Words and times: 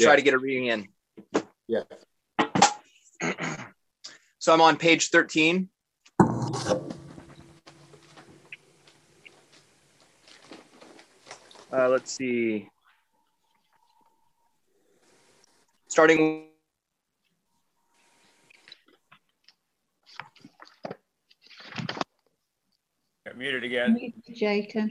yeah. 0.00 0.06
try 0.06 0.16
to 0.16 0.22
get 0.22 0.34
a 0.34 0.38
reading 0.38 0.66
in. 0.66 0.88
Yeah. 1.68 1.82
So 4.42 4.54
I'm 4.54 4.62
on 4.62 4.78
page 4.78 5.10
13. 5.10 5.68
Uh, 11.70 11.88
let's 11.90 12.12
see. 12.12 12.70
Starting 15.88 16.46
Got 23.26 23.36
muted 23.36 23.62
again. 23.62 24.12
Jacob. 24.34 24.88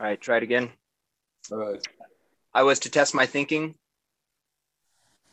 All 0.00 0.06
right, 0.06 0.18
try 0.18 0.38
it 0.38 0.42
again. 0.42 0.70
All 1.52 1.58
right. 1.58 1.86
I 2.54 2.62
was 2.62 2.78
to 2.80 2.90
test 2.90 3.14
my 3.14 3.26
thinking. 3.26 3.74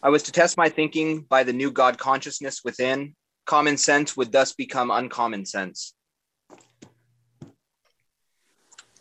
I 0.04 0.10
was 0.10 0.24
to 0.24 0.34
test 0.34 0.58
my 0.58 0.68
thinking 0.68 1.22
by 1.22 1.44
the 1.44 1.54
new 1.54 1.72
God 1.72 1.98
consciousness 1.98 2.66
within. 2.66 3.16
Common 3.46 3.78
sense 3.78 4.18
would 4.18 4.34
thus 4.34 4.52
become 4.52 4.92
uncommon 4.92 5.46
sense. 5.46 5.94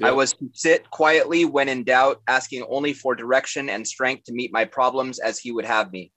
I 0.01 0.13
was 0.13 0.35
to 0.35 0.49
sit 0.53 0.89
quietly 0.91 1.45
when 1.45 1.69
in 1.69 1.83
doubt, 1.83 2.23
asking 2.29 2.65
only 2.71 2.93
for 2.93 3.17
direction 3.17 3.69
and 3.69 3.85
strength 3.85 4.25
to 4.27 4.33
meet 4.33 4.53
my 4.53 4.67
problems 4.67 5.19
as 5.19 5.41
he 5.41 5.51
would 5.51 5.65
have 5.65 5.91
me. 5.91 6.13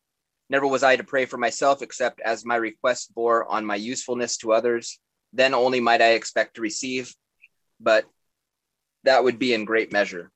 Never 0.52 0.68
was 0.68 0.84
I 0.84 0.95
to 0.95 1.04
pray 1.04 1.26
for 1.26 1.38
myself 1.38 1.81
except 1.81 2.21
as 2.21 2.45
my 2.45 2.57
request 2.57 3.15
bore 3.15 3.52
on 3.52 3.65
my 3.65 3.77
usefulness 3.77 4.37
to 4.37 4.54
others. 4.54 4.99
Then 5.34 5.55
only 5.55 5.79
might 5.79 6.04
I 6.04 6.12
expect 6.12 6.55
to 6.55 6.62
receive, 6.62 7.15
but 7.79 8.05
that 9.04 9.24
would 9.24 9.40
be 9.40 9.54
in 9.54 9.66
great 9.66 9.92
measure. 9.92 10.32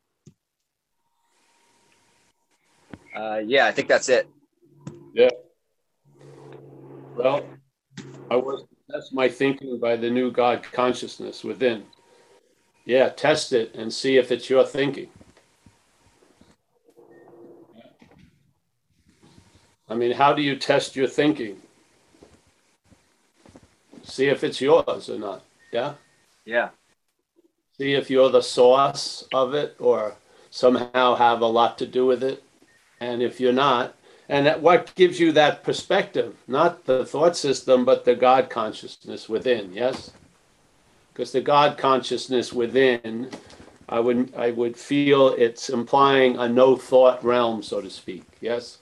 Uh, 3.15 3.41
yeah, 3.45 3.65
I 3.65 3.71
think 3.71 3.87
that's 3.87 4.09
it. 4.09 4.27
Yeah. 5.13 5.29
Well, 7.15 7.45
I 8.31 8.35
was 8.35 8.65
that's 8.89 9.11
my 9.11 9.29
thinking 9.29 9.79
by 9.79 9.95
the 9.95 10.09
new 10.09 10.31
God 10.31 10.63
consciousness 10.63 11.43
within. 11.43 11.83
Yeah, 12.85 13.09
test 13.09 13.53
it 13.53 13.73
and 13.75 13.93
see 13.93 14.17
if 14.17 14.31
it's 14.31 14.49
your 14.49 14.65
thinking. 14.65 15.09
I 19.87 19.95
mean, 19.95 20.11
how 20.11 20.33
do 20.33 20.41
you 20.41 20.55
test 20.55 20.95
your 20.95 21.07
thinking? 21.07 21.61
See 24.03 24.27
if 24.27 24.43
it's 24.43 24.59
yours 24.59 25.09
or 25.09 25.19
not. 25.19 25.43
Yeah. 25.71 25.93
Yeah. 26.45 26.69
See 27.83 27.95
if 27.95 28.09
you're 28.09 28.29
the 28.29 28.41
source 28.41 29.27
of 29.33 29.53
it 29.53 29.75
or 29.77 30.15
somehow 30.49 31.15
have 31.15 31.41
a 31.41 31.45
lot 31.45 31.77
to 31.79 31.85
do 31.85 32.05
with 32.05 32.23
it. 32.23 32.41
And 33.01 33.21
if 33.21 33.41
you're 33.41 33.51
not, 33.51 33.93
and 34.29 34.47
what 34.61 34.95
gives 34.95 35.19
you 35.19 35.33
that 35.33 35.65
perspective? 35.65 36.33
Not 36.47 36.85
the 36.85 37.05
thought 37.05 37.35
system, 37.35 37.83
but 37.83 38.05
the 38.05 38.15
God 38.15 38.49
consciousness 38.49 39.27
within, 39.27 39.73
yes? 39.73 40.11
Because 41.11 41.33
the 41.33 41.41
God 41.41 41.77
consciousness 41.77 42.53
within, 42.53 43.29
I 43.89 43.99
would, 43.99 44.33
I 44.33 44.51
would 44.51 44.77
feel 44.77 45.33
it's 45.37 45.69
implying 45.69 46.37
a 46.37 46.47
no 46.47 46.77
thought 46.77 47.21
realm, 47.21 47.61
so 47.61 47.81
to 47.81 47.89
speak, 47.89 48.23
yes? 48.39 48.77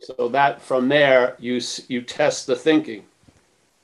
So 0.00 0.30
that 0.30 0.62
from 0.62 0.88
there, 0.88 1.36
you, 1.38 1.60
you 1.88 2.00
test 2.00 2.46
the 2.46 2.56
thinking. 2.56 3.04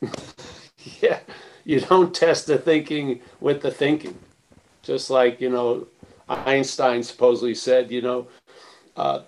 yeah, 1.03 1.19
you 1.75 1.81
don't 1.81 2.15
test 2.15 2.47
the 2.47 2.59
thinking 2.59 3.21
with 3.41 3.63
the 3.63 3.71
thinking. 3.71 4.19
Just 4.83 5.11
like, 5.11 5.41
you 5.41 5.51
know, 5.51 5.87
Einstein 6.29 7.03
supposedly 7.03 7.55
said, 7.55 7.91
you 7.91 8.03
know, 8.03 8.29
uh, 8.97 9.21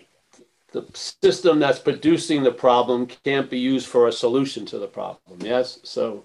the 0.73 0.85
system 0.95 1.59
that's 1.59 1.79
producing 1.79 2.43
the 2.43 2.53
problem 2.53 3.07
can't 3.07 3.49
be 3.49 3.59
used 3.59 3.87
for 3.87 4.09
a 4.09 4.13
solution 4.13 4.67
to 4.67 4.79
the 4.79 4.87
problem. 4.87 5.39
Yes. 5.41 5.79
So 5.83 6.25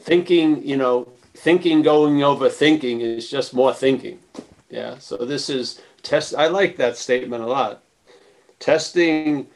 thinking, 0.00 0.64
you 0.66 0.76
know, 0.76 1.08
thinking 1.34 1.82
going 1.82 2.22
over 2.22 2.48
thinking 2.48 3.00
is 3.00 3.28
just 3.30 3.54
more 3.54 3.74
thinking. 3.74 4.20
Yeah. 4.70 4.98
So 4.98 5.16
this 5.16 5.50
is 5.50 5.80
test. 6.02 6.34
I 6.36 6.46
like 6.46 6.76
that 6.76 6.96
statement 6.96 7.42
a 7.42 7.46
lot. 7.46 7.82
Testing, 8.60 9.48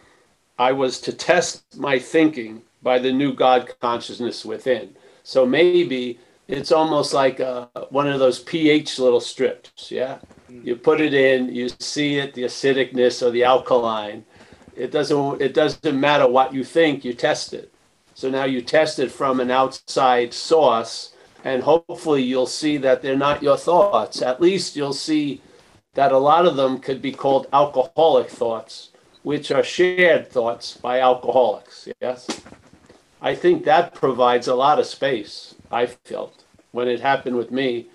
I 0.59 0.73
was 0.73 1.01
to 1.03 1.13
test 1.13 1.63
my 1.77 1.99
thinking 1.99 2.63
by 2.87 3.01
the 3.01 3.11
new 3.11 3.35
God 3.35 3.75
consciousness 3.81 4.45
within. 4.45 4.95
So 5.25 5.45
maybe 5.45 6.21
it's 6.47 6.71
almost 6.71 7.13
like 7.13 7.41
uh 7.41 7.67
one 7.91 8.09
of 8.09 8.21
those 8.21 8.39
pH 8.39 9.01
little 9.01 9.25
strips. 9.33 9.91
Yeah. 9.91 10.19
You 10.49 10.77
put 10.77 11.01
it 11.01 11.13
in, 11.13 11.53
you 11.53 11.69
see 11.81 12.11
it, 12.23 12.35
the 12.35 12.45
acidicness 12.45 13.15
or 13.25 13.33
the 13.33 13.43
alkaline. 13.43 14.25
It 14.77 14.93
doesn't 14.93 15.43
it 15.43 15.53
doesn't 15.53 16.01
matter 16.09 16.29
what 16.29 16.55
you 16.55 16.63
think, 16.63 17.05
you 17.05 17.13
test 17.13 17.53
it. 17.61 17.69
So 18.15 18.31
now 18.31 18.45
you 18.45 18.63
test 18.63 19.01
it 19.01 19.11
from 19.11 19.41
an 19.41 19.51
outside 19.51 20.33
source 20.33 21.13
and 21.43 21.65
hopefully 21.65 22.23
you'll 22.23 22.55
see 22.63 22.77
that 22.87 23.03
they're 23.03 23.25
not 23.29 23.43
your 23.43 23.57
thoughts. 23.57 24.23
At 24.23 24.41
least 24.41 24.77
you'll 24.77 25.01
see 25.11 25.43
that 25.95 26.13
a 26.13 26.25
lot 26.31 26.47
of 26.47 26.55
them 26.55 26.79
could 26.79 27.03
be 27.03 27.11
called 27.11 27.49
alcoholic 27.53 28.31
thoughts, 28.31 28.91
which 29.25 29.51
are 29.51 29.65
shared 29.65 30.31
thoughts 30.31 30.77
by 30.77 31.01
alcoholics. 31.01 31.89
Yes. 32.01 32.29
I 33.31 33.35
think 33.35 33.65
that 33.65 33.93
provides 33.93 34.47
a 34.49 34.55
lot 34.55 34.79
of 34.79 34.87
space, 34.87 35.55
I 35.81 35.87
felt, 35.87 36.45
when 36.71 36.87
it 36.89 37.01
happened 37.01 37.37
with 37.37 37.51
me 37.51 37.89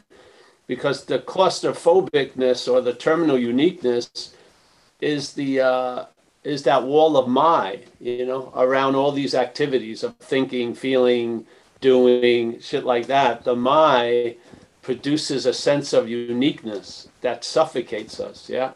because 0.68 1.06
the 1.06 1.19
claustrophobicness 1.19 2.72
or 2.72 2.80
the 2.81 2.94
terminal 2.94 3.38
uniqueness 3.38 4.36
is 5.02 5.34
the 5.34 5.59
uh, 5.59 6.06
is 6.44 6.64
that 6.64 6.84
wall 6.84 7.18
of 7.18 7.28
my 7.28 7.80
you 8.00 8.25
know 8.25 8.52
around 8.56 8.96
all 8.96 9.12
these 9.12 9.36
activities 9.36 10.03
of 10.03 10.16
thinking 10.18 10.74
feeling 10.74 11.46
doing 11.81 12.59
shit 12.59 12.86
like 12.86 13.08
that 13.08 13.44
the 13.44 13.56
my 13.56 14.36
produces 14.81 15.46
a 15.46 15.53
sense 15.53 15.94
of 15.94 16.09
uniqueness 16.09 17.09
that 17.22 17.44
suffocates 17.44 18.19
us 18.19 18.50
yeah 18.50 18.72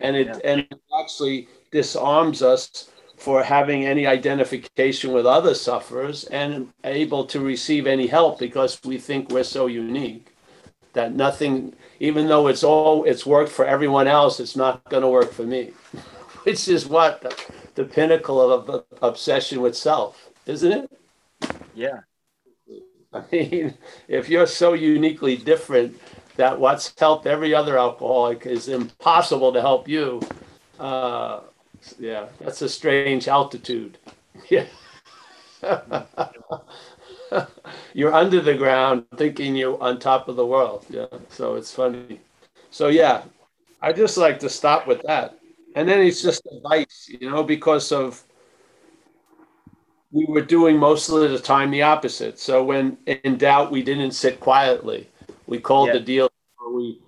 and 0.00 0.16
it 0.16 0.28
Yeah. 0.28 0.40
and 0.50 0.60
it 0.60 0.80
actually 1.00 1.48
disarms 1.70 2.42
us 2.42 2.90
for 3.22 3.44
having 3.44 3.84
any 3.86 4.06
identification 4.06 5.12
with 5.12 5.26
other 5.26 5.54
sufferers 5.54 6.24
and 6.26 6.68
able 6.84 7.24
to 7.26 7.40
receive 7.40 7.86
any 7.86 8.08
help 8.08 8.38
because 8.38 8.80
we 8.84 8.98
think 8.98 9.30
we're 9.30 9.44
so 9.44 9.66
unique 9.66 10.28
that 10.94 11.14
nothing 11.14 11.74
even 12.00 12.26
though 12.28 12.48
it's 12.48 12.64
all 12.64 13.04
it's 13.04 13.26
worked 13.26 13.52
for 13.52 13.66
everyone 13.66 14.08
else 14.08 14.40
it's 14.40 14.56
not 14.56 14.84
going 14.90 15.02
to 15.02 15.08
work 15.08 15.32
for 15.32 15.44
me 15.44 15.72
which 16.44 16.68
is 16.68 16.86
what 16.86 17.20
the, 17.22 17.32
the 17.76 17.84
pinnacle 17.84 18.40
of, 18.52 18.68
of 18.70 18.84
obsession 19.02 19.60
with 19.60 19.76
self 19.76 20.30
isn't 20.46 20.72
it 20.72 20.90
Yeah. 21.74 22.00
i 23.12 23.22
mean 23.32 23.74
if 24.08 24.28
you're 24.28 24.46
so 24.46 24.72
uniquely 24.74 25.36
different 25.36 25.98
that 26.36 26.58
what's 26.58 26.94
helped 26.98 27.26
every 27.26 27.54
other 27.54 27.78
alcoholic 27.78 28.46
is 28.46 28.68
impossible 28.68 29.52
to 29.52 29.60
help 29.60 29.88
you 29.88 30.20
uh, 30.80 31.40
yeah 31.98 32.26
that's 32.40 32.62
a 32.62 32.68
strange 32.68 33.28
altitude 33.28 33.98
yeah 34.50 34.66
you're 37.94 38.12
under 38.12 38.40
the 38.40 38.54
ground 38.54 39.04
thinking 39.16 39.56
you're 39.56 39.80
on 39.82 39.98
top 39.98 40.28
of 40.28 40.36
the 40.36 40.46
world. 40.46 40.84
Yeah. 40.88 41.06
So 41.28 41.54
it's 41.54 41.72
funny. 41.72 42.20
So 42.70 42.88
yeah, 42.88 43.22
I 43.80 43.92
just 43.92 44.16
like 44.16 44.38
to 44.40 44.48
stop 44.48 44.86
with 44.86 45.02
that. 45.02 45.38
And 45.74 45.88
then 45.88 46.00
it's 46.00 46.22
just 46.22 46.46
advice, 46.46 47.08
you 47.08 47.30
know, 47.30 47.42
because 47.42 47.92
of 47.92 48.22
we 50.10 50.26
were 50.28 50.42
doing 50.42 50.76
most 50.76 51.08
of 51.08 51.30
the 51.30 51.38
time 51.38 51.70
the 51.70 51.82
opposite. 51.82 52.38
So 52.38 52.62
when 52.64 52.98
in 53.06 53.38
doubt, 53.38 53.70
we 53.70 53.82
didn't 53.82 54.12
sit 54.12 54.40
quietly. 54.40 55.08
We 55.46 55.58
called 55.58 55.88
Yeah. 55.88 55.94
the 55.94 56.00
deal 56.00 56.30
or 56.58 56.74
we 56.74 57.00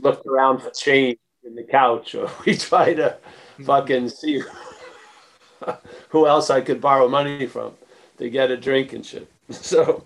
looked 0.00 0.26
around 0.26 0.60
for 0.60 0.70
change 0.70 1.18
in 1.44 1.54
the 1.54 1.64
couch 1.64 2.14
or 2.14 2.30
we 2.46 2.56
tried 2.56 2.94
to 2.94 3.18
fucking 3.64 4.08
see 4.08 4.42
who 6.10 6.26
else 6.26 6.50
I 6.50 6.60
could 6.60 6.80
borrow 6.80 7.08
money 7.08 7.46
from 7.46 7.74
to 8.18 8.30
get 8.30 8.50
a 8.50 8.56
drink 8.56 8.92
and 8.92 9.04
shit. 9.04 9.28
So 9.52 10.04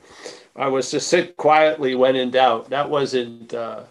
I 0.54 0.68
was 0.68 0.90
to 0.90 1.00
sit 1.00 1.36
quietly 1.38 1.94
when 1.94 2.14
in 2.14 2.30
doubt. 2.30 2.68
That 2.68 2.90
wasn't 2.90 3.54
uh, 3.54 3.84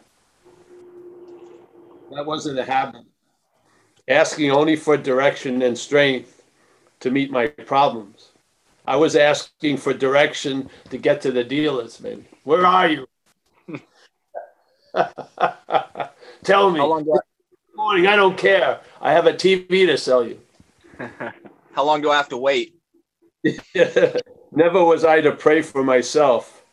that 2.12 2.26
wasn't 2.26 2.60
a 2.60 2.64
habit. 2.64 3.02
Asking 4.08 4.52
only 4.52 4.76
for 4.76 4.96
direction 4.96 5.64
and 5.64 5.76
strength 5.78 6.44
to 7.00 7.10
meet 7.10 7.32
my 7.32 7.48
problems. 7.48 8.30
I 8.86 8.96
was 8.96 9.16
asking 9.16 9.78
for 9.78 9.94
direction 9.94 10.70
to 10.90 10.98
get 10.98 11.22
to 11.22 11.32
the 11.32 11.44
dealers, 11.44 12.00
maybe. 12.00 12.26
Where 12.44 12.66
are 12.66 12.88
you? 12.88 13.08
Tell 16.44 16.72
me. 16.72 16.80
How 16.80 16.88
long 16.88 17.04
do 17.04 17.14
I, 17.14 17.20
Morning, 17.76 18.08
I 18.08 18.16
don't 18.16 18.38
care. 18.38 18.82
I 19.02 19.14
have 19.14 19.28
a 19.28 19.34
TV 19.34 19.86
to 19.88 19.98
sell 19.98 20.26
you. 20.26 20.40
how 21.74 21.84
long 21.84 22.02
do 22.02 22.10
I 22.12 22.18
have 22.18 22.30
to 22.30 22.38
wait? 22.38 22.76
Never 24.52 24.84
was 24.84 25.06
I 25.06 25.22
to 25.22 25.32
pray 25.32 25.62
for 25.62 25.84
myself. 25.84 26.64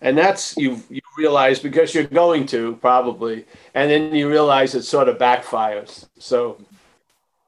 And 0.00 0.16
that's 0.16 0.56
you 0.56 0.82
you 0.88 1.02
realize 1.18 1.58
because 1.58 1.94
you're 1.94 2.04
going 2.04 2.46
to 2.46 2.76
probably, 2.76 3.44
and 3.74 3.90
then 3.90 4.14
you 4.14 4.28
realize 4.30 4.74
it 4.74 4.82
sort 4.82 5.08
of 5.08 5.18
backfires. 5.18 6.08
So 6.18 6.58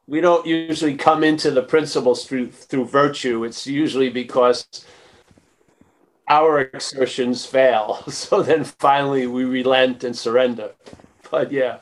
we 0.07 0.21
don't 0.21 0.47
usually 0.47 0.95
come 0.95 1.25
into 1.25 1.51
the 1.51 1.63
principles 1.63 2.27
through 2.27 2.51
through 2.51 2.85
virtue. 2.85 3.45
It's 3.45 3.67
usually 3.67 4.11
because 4.11 4.67
our 6.29 6.61
exertions 6.61 7.47
fail. 7.47 8.05
So 8.11 8.43
then 8.43 8.65
finally 8.65 9.27
we 9.27 9.45
relent 9.45 10.05
and 10.05 10.17
surrender. 10.17 10.73
But 11.31 11.51
yeah, 11.51 11.79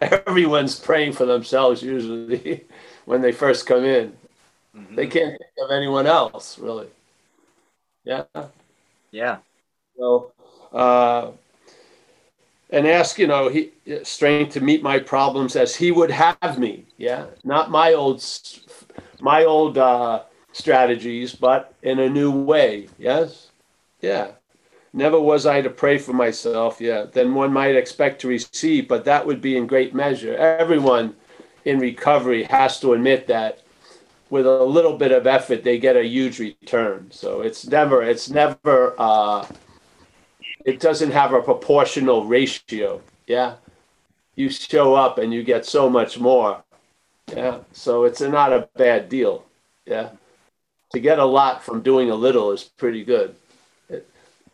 everyone's 0.00 0.78
praying 0.78 1.12
for 1.12 1.26
themselves 1.26 1.82
usually 1.82 2.64
when 3.04 3.20
they 3.20 3.32
first 3.32 3.66
come 3.66 3.84
in. 3.84 4.12
They 4.94 5.06
can't 5.06 5.30
think 5.30 5.50
of 5.64 5.70
anyone 5.70 6.06
else 6.06 6.58
really. 6.58 6.88
Yeah. 8.04 8.24
Yeah. 9.10 9.38
So, 9.96 10.32
uh, 10.72 11.32
and 12.70 12.86
ask, 12.86 13.18
you 13.18 13.26
know, 13.26 13.48
he 13.48 13.72
strength 14.04 14.52
to 14.54 14.60
meet 14.60 14.82
my 14.82 14.98
problems 14.98 15.56
as 15.56 15.74
he 15.74 15.90
would 15.90 16.10
have 16.10 16.58
me. 16.58 16.84
Yeah, 16.98 17.26
not 17.44 17.70
my 17.70 17.94
old, 17.94 18.22
my 19.20 19.44
old 19.44 19.78
uh, 19.78 20.22
strategies, 20.52 21.34
but 21.34 21.74
in 21.82 21.98
a 21.98 22.08
new 22.08 22.30
way. 22.30 22.88
Yes, 22.98 23.48
yeah. 24.00 24.32
Never 24.92 25.20
was 25.20 25.46
I 25.46 25.60
to 25.60 25.70
pray 25.70 25.98
for 25.98 26.12
myself. 26.12 26.80
Yeah, 26.80 27.04
then 27.12 27.34
one 27.34 27.52
might 27.52 27.76
expect 27.76 28.20
to 28.22 28.28
receive, 28.28 28.88
but 28.88 29.04
that 29.04 29.26
would 29.26 29.40
be 29.40 29.56
in 29.56 29.66
great 29.66 29.94
measure. 29.94 30.34
Everyone 30.36 31.14
in 31.64 31.78
recovery 31.78 32.44
has 32.44 32.80
to 32.80 32.94
admit 32.94 33.26
that 33.26 33.60
with 34.30 34.46
a 34.46 34.64
little 34.64 34.96
bit 34.96 35.12
of 35.12 35.26
effort, 35.26 35.64
they 35.64 35.78
get 35.78 35.96
a 35.96 36.04
huge 36.06 36.38
return. 36.38 37.08
So 37.10 37.40
it's 37.40 37.66
never, 37.66 38.02
it's 38.02 38.30
never. 38.30 38.94
Uh, 38.98 39.46
it 40.64 40.80
doesn't 40.80 41.12
have 41.12 41.32
a 41.32 41.40
proportional 41.40 42.26
ratio. 42.26 43.00
Yeah. 43.26 43.54
You 44.34 44.50
show 44.50 44.94
up 44.94 45.18
and 45.18 45.32
you 45.32 45.42
get 45.42 45.64
so 45.64 45.88
much 45.88 46.18
more. 46.18 46.62
Yeah. 47.28 47.60
So 47.72 48.04
it's 48.04 48.20
not 48.20 48.52
a 48.52 48.68
bad 48.76 49.08
deal. 49.08 49.44
Yeah. 49.86 50.10
To 50.92 51.00
get 51.00 51.18
a 51.18 51.24
lot 51.24 51.62
from 51.62 51.82
doing 51.82 52.10
a 52.10 52.14
little 52.14 52.52
is 52.52 52.64
pretty 52.64 53.04
good. 53.04 53.34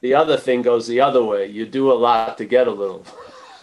The 0.05 0.12
other 0.12 0.37
thing 0.37 0.61
goes 0.61 0.87
the 0.87 1.01
other 1.01 1.25
way. 1.25 1.47
You 1.47 1.65
do 1.65 1.91
a 1.91 1.95
lot 1.95 2.37
to 2.37 2.45
get 2.45 2.69
a 2.69 2.71
little. 2.71 3.06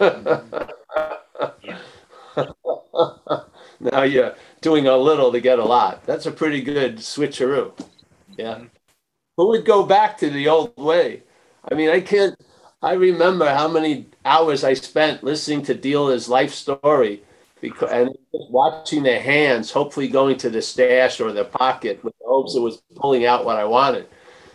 now 3.78 4.02
you're 4.02 4.34
doing 4.60 4.88
a 4.88 4.96
little 4.96 5.30
to 5.30 5.40
get 5.40 5.60
a 5.60 5.64
lot. 5.64 6.04
That's 6.04 6.26
a 6.26 6.32
pretty 6.32 6.60
good 6.60 6.96
switcheroo. 6.96 7.78
Yeah. 8.36 8.54
Mm-hmm. 8.54 8.64
Who 9.36 9.48
would 9.50 9.64
go 9.64 9.86
back 9.86 10.18
to 10.18 10.30
the 10.30 10.48
old 10.48 10.76
way? 10.76 11.22
I 11.70 11.76
mean, 11.76 11.90
I 11.90 12.00
can't. 12.00 12.34
I 12.82 12.94
remember 12.94 13.48
how 13.48 13.68
many 13.68 14.06
hours 14.24 14.64
I 14.64 14.74
spent 14.74 15.22
listening 15.22 15.62
to 15.66 15.74
dealer's 15.74 16.28
life 16.28 16.52
story, 16.52 17.22
because 17.60 17.92
and 17.92 18.10
watching 18.32 19.04
their 19.04 19.22
hands, 19.22 19.70
hopefully 19.70 20.08
going 20.08 20.38
to 20.38 20.50
the 20.50 20.60
stash 20.60 21.20
or 21.20 21.30
their 21.30 21.44
pocket 21.44 22.02
with 22.02 22.18
the 22.18 22.26
hopes 22.26 22.56
it 22.56 22.60
was 22.62 22.82
pulling 22.96 23.26
out 23.26 23.44
what 23.44 23.58
I 23.58 23.64
wanted, 23.64 24.08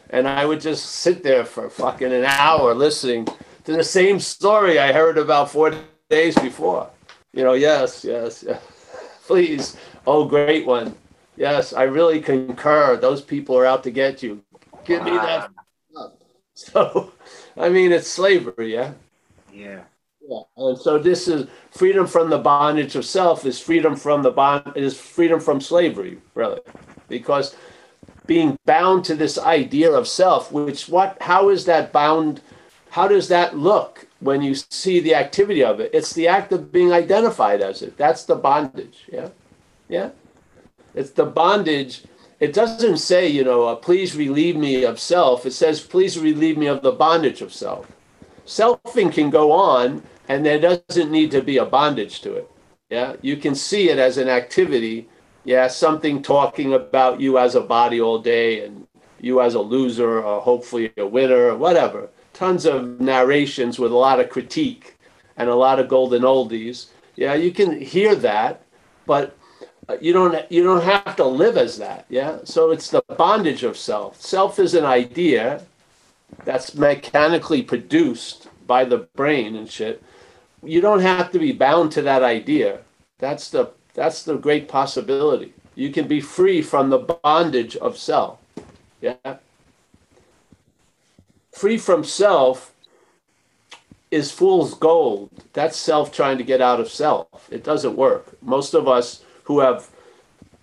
and 0.10 0.28
I 0.28 0.46
would 0.46 0.62
just 0.62 0.86
sit 0.86 1.24
there 1.24 1.46
for 1.46 1.70
fucking 1.70 2.12
an 2.12 2.26
hour 2.26 2.74
listening 2.74 3.28
to 3.66 3.74
the 3.74 3.84
same 3.84 4.20
story 4.20 4.80
I 4.80 4.92
heard 4.94 5.18
about 5.18 5.52
four 5.52 5.74
days 6.10 6.36
before. 6.36 6.90
You 7.34 7.44
know, 7.44 7.54
yes, 7.54 8.04
yes, 8.04 8.44
yes. 8.48 8.62
please, 9.28 9.78
oh, 10.06 10.26
great 10.26 10.66
one. 10.66 10.96
Yes, 11.36 11.74
I 11.74 11.84
really 11.84 12.20
concur. 12.20 12.98
Those 12.98 13.22
people 13.22 13.58
are 13.58 13.66
out 13.66 13.84
to 13.84 13.92
get 13.92 14.24
you. 14.24 14.44
Give 14.86 15.04
me 15.04 15.12
that. 15.12 15.50
So, 16.58 17.14
I 17.56 17.70
mean, 17.70 17.92
it's 17.92 18.08
slavery, 18.08 18.74
yeah. 18.74 18.94
Yeah. 19.54 19.82
Yeah, 20.28 20.42
and 20.58 20.78
so 20.78 20.98
this 20.98 21.28
is 21.28 21.48
freedom 21.70 22.08
from 22.08 22.32
the 22.32 22.40
bondage 22.40 22.96
of 22.96 23.06
self 23.06 23.46
is 23.46 23.60
freedom 23.60 23.96
from 23.96 24.24
the 24.24 24.32
bond 24.32 24.74
is 24.76 25.00
freedom 25.00 25.40
from 25.40 25.62
slavery, 25.62 26.18
really, 26.34 26.60
because 27.08 27.56
being 28.28 28.58
bound 28.66 29.06
to 29.06 29.16
this 29.16 29.38
idea 29.38 29.92
of 29.92 30.08
self, 30.08 30.52
which 30.52 30.88
what 30.88 31.18
how 31.22 31.50
is 31.50 31.66
that 31.66 31.92
bound? 31.92 32.42
How 32.92 33.08
does 33.08 33.28
that 33.28 33.58
look 33.58 34.08
when 34.20 34.42
you 34.42 34.56
see 34.56 35.00
the 35.00 35.16
activity 35.16 35.64
of 35.64 35.80
it? 35.80 35.92
It's 35.94 36.14
the 36.14 36.28
act 36.28 36.52
of 36.52 36.72
being 36.72 36.92
identified 36.92 37.62
as 37.62 37.82
it. 37.82 37.98
That's 37.98 38.24
the 38.24 38.36
bondage. 38.36 39.06
Yeah, 39.12 39.30
yeah. 39.88 40.10
It's 40.96 41.12
the 41.12 41.26
bondage. 41.26 42.04
It 42.40 42.54
doesn't 42.54 42.98
say, 42.98 43.28
you 43.28 43.44
know, 43.44 43.66
uh, 43.66 43.76
please 43.76 44.16
relieve 44.16 44.56
me 44.56 44.84
of 44.84 45.00
self. 45.00 45.46
It 45.46 45.54
says, 45.54 45.82
please 45.82 46.20
relieve 46.20 46.58
me 46.58 46.68
of 46.68 46.84
the 46.84 46.92
bondage 46.92 47.42
of 47.42 47.54
self 47.54 47.88
selfing 48.48 49.14
can 49.14 49.30
go 49.30 49.52
on 49.52 50.02
and 50.30 50.46
there 50.46 50.60
doesn't 50.60 51.12
need 51.12 51.30
to 51.30 51.42
be 51.42 51.58
a 51.58 51.66
bondage 51.66 52.22
to 52.22 52.34
it 52.34 52.50
yeah 52.90 53.14
you 53.22 53.36
can 53.36 53.54
see 53.54 53.90
it 53.90 54.00
as 54.00 54.18
an 54.18 54.30
activity 54.30 55.08
yeah 55.48 55.66
something 55.68 56.22
talking 56.22 56.74
about 56.74 57.22
you 57.22 57.40
as 57.40 57.56
a 57.56 57.62
body 57.62 58.00
all 58.00 58.20
day 58.20 58.66
and 58.66 58.86
you 59.20 59.42
as 59.42 59.56
a 59.56 59.60
loser 59.60 60.22
or 60.22 60.42
hopefully 60.42 60.92
a 60.98 61.08
winner 61.08 61.48
or 61.48 61.58
whatever. 61.58 62.10
Tons 62.34 62.66
of 62.66 63.00
narrations 63.00 63.80
with 63.80 63.92
a 63.92 63.96
lot 63.96 64.20
of 64.20 64.30
critique 64.30 64.96
and 65.38 65.50
a 65.50 65.56
lot 65.56 65.80
of 65.80 65.88
golden 65.88 66.22
oldies. 66.22 66.88
Yeah 67.16 67.34
you 67.34 67.52
can 67.52 67.82
hear 67.82 68.14
that 68.16 68.62
but 69.06 69.38
you 70.02 70.12
don't 70.12 70.52
you 70.52 70.64
don't 70.64 70.84
have 70.84 71.16
to 71.16 71.26
live 71.26 71.58
as 71.58 71.78
that 71.78 72.06
yeah? 72.10 72.40
So 72.44 72.72
it's 72.72 72.90
the 72.92 73.02
bondage 73.18 73.64
of 73.64 73.78
self. 73.78 74.22
Self 74.22 74.60
is 74.60 74.74
an 74.74 74.86
idea 74.86 75.64
that's 76.44 76.76
mechanically 76.76 77.62
produced 77.62 78.50
by 78.68 78.84
the 78.84 78.98
brain 79.16 79.56
and 79.56 79.70
shit. 79.70 80.04
You 80.62 80.82
don't 80.82 81.00
have 81.00 81.32
to 81.32 81.40
be 81.40 81.54
bound 81.54 81.94
to 81.94 82.02
that 82.02 82.22
idea. 82.22 82.80
That's 83.20 83.50
the 83.50 83.72
that's 83.98 84.22
the 84.22 84.38
great 84.38 84.68
possibility. 84.68 85.54
You 85.74 85.92
can 85.92 86.08
be 86.08 86.22
free 86.22 86.62
from 86.62 86.92
the 86.92 87.00
bondage 87.00 87.76
of 87.78 87.98
self. 87.98 88.38
Yeah. 89.02 89.38
Free 91.52 91.80
from 91.80 92.04
self 92.04 92.74
is 94.12 94.32
fool's 94.32 94.76
gold. 94.76 95.32
That's 95.54 95.76
self 95.76 96.14
trying 96.14 96.38
to 96.38 96.44
get 96.44 96.62
out 96.62 96.80
of 96.80 96.90
self. 96.90 97.28
It 97.52 97.64
doesn't 97.64 97.98
work. 97.98 98.38
Most 98.44 98.76
of 98.76 98.88
us 98.88 99.24
who 99.46 99.62
have 99.62 99.90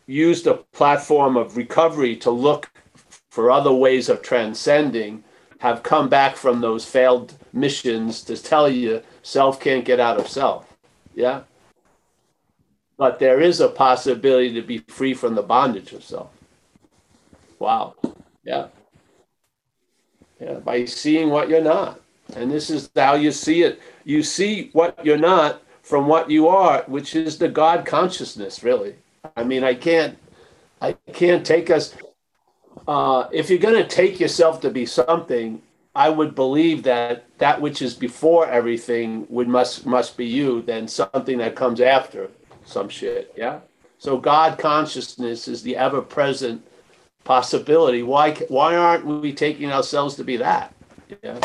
used 0.07 0.47
a 0.47 0.55
platform 0.73 1.37
of 1.37 1.57
recovery 1.57 2.15
to 2.19 2.31
look 2.31 2.71
for 3.31 3.51
other 3.51 3.73
ways 3.73 4.09
of 4.09 4.23
transcending 4.23 5.25
have 5.59 5.83
come 5.83 6.09
back 6.09 6.37
from 6.37 6.61
those 6.61 6.85
failed 6.85 7.35
missions 7.53 8.23
to 8.23 8.37
tell 8.37 8.69
you 8.69 9.03
self 9.25 9.59
can't 9.59 9.85
get 9.85 9.99
out 9.99 10.21
of 10.21 10.29
self. 10.29 10.77
Yeah. 11.17 11.41
But 12.97 13.19
there 13.19 13.41
is 13.41 13.61
a 13.61 13.69
possibility 13.69 14.53
to 14.55 14.63
be 14.63 14.79
free 14.79 15.15
from 15.15 15.35
the 15.35 15.43
bondage 15.43 15.93
of 15.93 16.05
self. 16.05 16.31
Wow. 17.59 17.95
Yeah. 18.45 18.69
Yeah. 20.41 20.55
By 20.55 20.85
seeing 20.85 21.31
what 21.31 21.49
you're 21.49 21.63
not. 21.63 22.01
And 22.37 22.51
this 22.51 22.71
is 22.71 22.91
how 22.95 23.15
you 23.15 23.33
see 23.33 23.63
it. 23.63 23.81
You 24.05 24.23
see 24.23 24.71
what 24.73 25.05
you're 25.05 25.19
not 25.19 25.63
from 25.83 26.07
what 26.07 26.31
you 26.31 26.49
are, 26.49 26.83
which 26.87 27.15
is 27.15 27.37
the 27.37 27.49
God 27.49 27.85
consciousness, 27.85 28.63
really. 28.63 28.95
I 29.37 29.45
mean, 29.45 29.65
I 29.65 29.75
can't 29.75 30.19
I 30.81 30.93
can't 31.13 31.45
take 31.45 31.71
us 31.71 31.95
uh, 32.87 33.29
if 33.33 33.49
you're 33.49 33.59
going 33.59 33.83
to 33.83 33.89
take 33.89 34.21
yourself 34.21 34.61
to 34.61 34.71
be 34.71 34.87
something, 34.87 35.63
I 35.95 36.09
would 36.09 36.35
believe 36.35 36.83
that 36.83 37.25
that 37.39 37.61
which 37.61 37.81
is 37.81 37.95
before 37.95 38.49
everything 38.49 39.27
would 39.29 39.49
must 39.49 39.87
must 39.87 40.17
be 40.17 40.27
you 40.27 40.63
than 40.63 40.89
something 40.89 41.39
that 41.39 41.55
comes 41.55 41.81
after 41.81 42.31
some 42.65 42.89
shit. 42.89 43.33
Yeah. 43.37 43.61
So 43.99 44.19
God 44.19 44.59
consciousness 44.59 45.49
is 45.49 45.63
the 45.63 45.77
ever 45.77 46.03
present 46.03 46.67
possibility. 47.25 48.03
Why 48.03 48.35
why 48.49 48.77
aren't 48.77 49.07
we 49.07 49.33
taking 49.33 49.73
ourselves 49.73 50.17
to 50.17 50.25
be 50.25 50.37
that? 50.39 50.75
Yeah. 51.23 51.41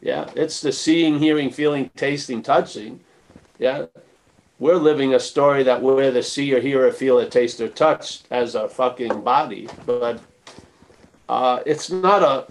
Yeah. 0.00 0.30
It's 0.34 0.60
the 0.60 0.72
seeing, 0.72 1.18
hearing, 1.18 1.50
feeling, 1.50 1.90
tasting, 1.96 2.42
touching. 2.42 3.00
Yeah 3.58 3.86
we're 4.60 4.76
living 4.76 5.14
a 5.14 5.20
story 5.20 5.62
that 5.64 5.82
we're 5.82 6.10
the 6.12 6.22
see 6.22 6.54
or 6.54 6.60
hear 6.60 6.86
or 6.86 6.92
feel 6.92 7.18
or 7.18 7.26
taste 7.26 7.60
or 7.60 7.68
touch 7.68 8.20
as 8.30 8.54
a 8.54 8.68
fucking 8.68 9.22
body 9.22 9.66
but 9.86 10.20
uh, 11.28 11.60
it's 11.66 11.90
not 11.90 12.22
a 12.22 12.46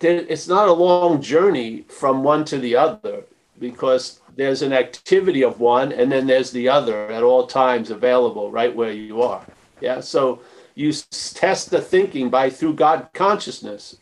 it's 0.00 0.46
not 0.46 0.68
a 0.68 0.72
long 0.72 1.22
journey 1.22 1.82
from 1.88 2.22
one 2.22 2.44
to 2.44 2.58
the 2.58 2.76
other 2.76 3.24
because 3.58 4.20
there's 4.36 4.62
an 4.62 4.72
activity 4.72 5.42
of 5.42 5.60
one 5.60 5.92
and 5.92 6.12
then 6.12 6.26
there's 6.26 6.50
the 6.50 6.68
other 6.68 7.10
at 7.10 7.22
all 7.22 7.46
times 7.46 7.90
available 7.90 8.50
right 8.50 8.74
where 8.74 8.92
you 8.92 9.22
are 9.22 9.44
yeah 9.80 10.00
so 10.00 10.40
you 10.74 10.92
test 10.92 11.70
the 11.70 11.80
thinking 11.80 12.30
by 12.30 12.48
through 12.48 12.74
god 12.74 13.08
consciousness 13.14 13.96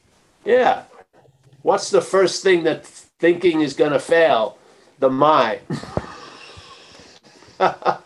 yeah 0.44 0.82
what's 1.62 1.90
the 1.90 2.02
first 2.02 2.42
thing 2.42 2.64
that 2.64 2.84
thinking 2.84 3.60
is 3.60 3.74
going 3.74 3.92
to 3.92 4.00
fail 4.00 4.58
the 4.98 5.10
my. 5.10 5.60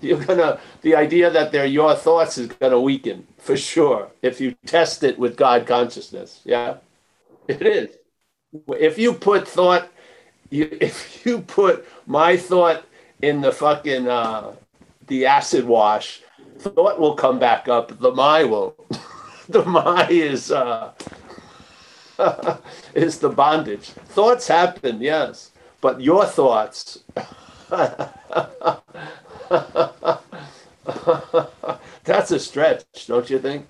You're 0.00 0.24
gonna 0.24 0.58
the 0.82 0.96
idea 0.96 1.30
that 1.30 1.52
they're 1.52 1.66
your 1.66 1.94
thoughts 1.94 2.36
is 2.38 2.48
gonna 2.48 2.80
weaken 2.80 3.26
for 3.38 3.56
sure 3.56 4.10
if 4.20 4.40
you 4.40 4.54
test 4.66 5.04
it 5.04 5.18
with 5.18 5.36
God 5.36 5.66
consciousness. 5.66 6.40
Yeah, 6.44 6.76
it 7.48 7.62
is. 7.62 7.96
If 8.68 8.98
you 8.98 9.14
put 9.14 9.48
thought, 9.48 9.88
you 10.52 10.68
if 10.80 11.24
you 11.24 11.40
put 11.40 11.86
my 12.06 12.36
thought 12.36 12.84
in 13.22 13.40
the 13.40 13.52
fucking 13.52 14.08
uh, 14.08 14.52
the 15.06 15.26
acid 15.26 15.64
wash, 15.64 16.22
thought 16.58 17.00
will 17.00 17.14
come 17.14 17.38
back 17.38 17.68
up. 17.68 17.98
The 17.98 18.12
my 18.12 18.44
will. 18.44 18.76
the 19.48 19.64
my 19.64 20.06
is 20.08 20.52
uh, 20.52 20.92
is 22.94 23.18
the 23.18 23.30
bondage. 23.30 23.88
Thoughts 24.14 24.48
happen, 24.48 25.00
yes, 25.00 25.50
but 25.80 26.00
your 26.00 26.24
thoughts. 26.26 27.02
That's 32.04 32.30
a 32.30 32.38
stretch, 32.38 33.06
don't 33.06 33.30
you 33.30 33.38
think? 33.38 33.66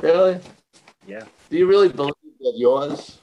Really? 0.00 0.40
Yeah. 1.06 1.24
Do 1.48 1.56
you 1.56 1.66
really 1.66 1.88
believe 1.88 2.14
that 2.40 2.54
yours? 2.56 3.18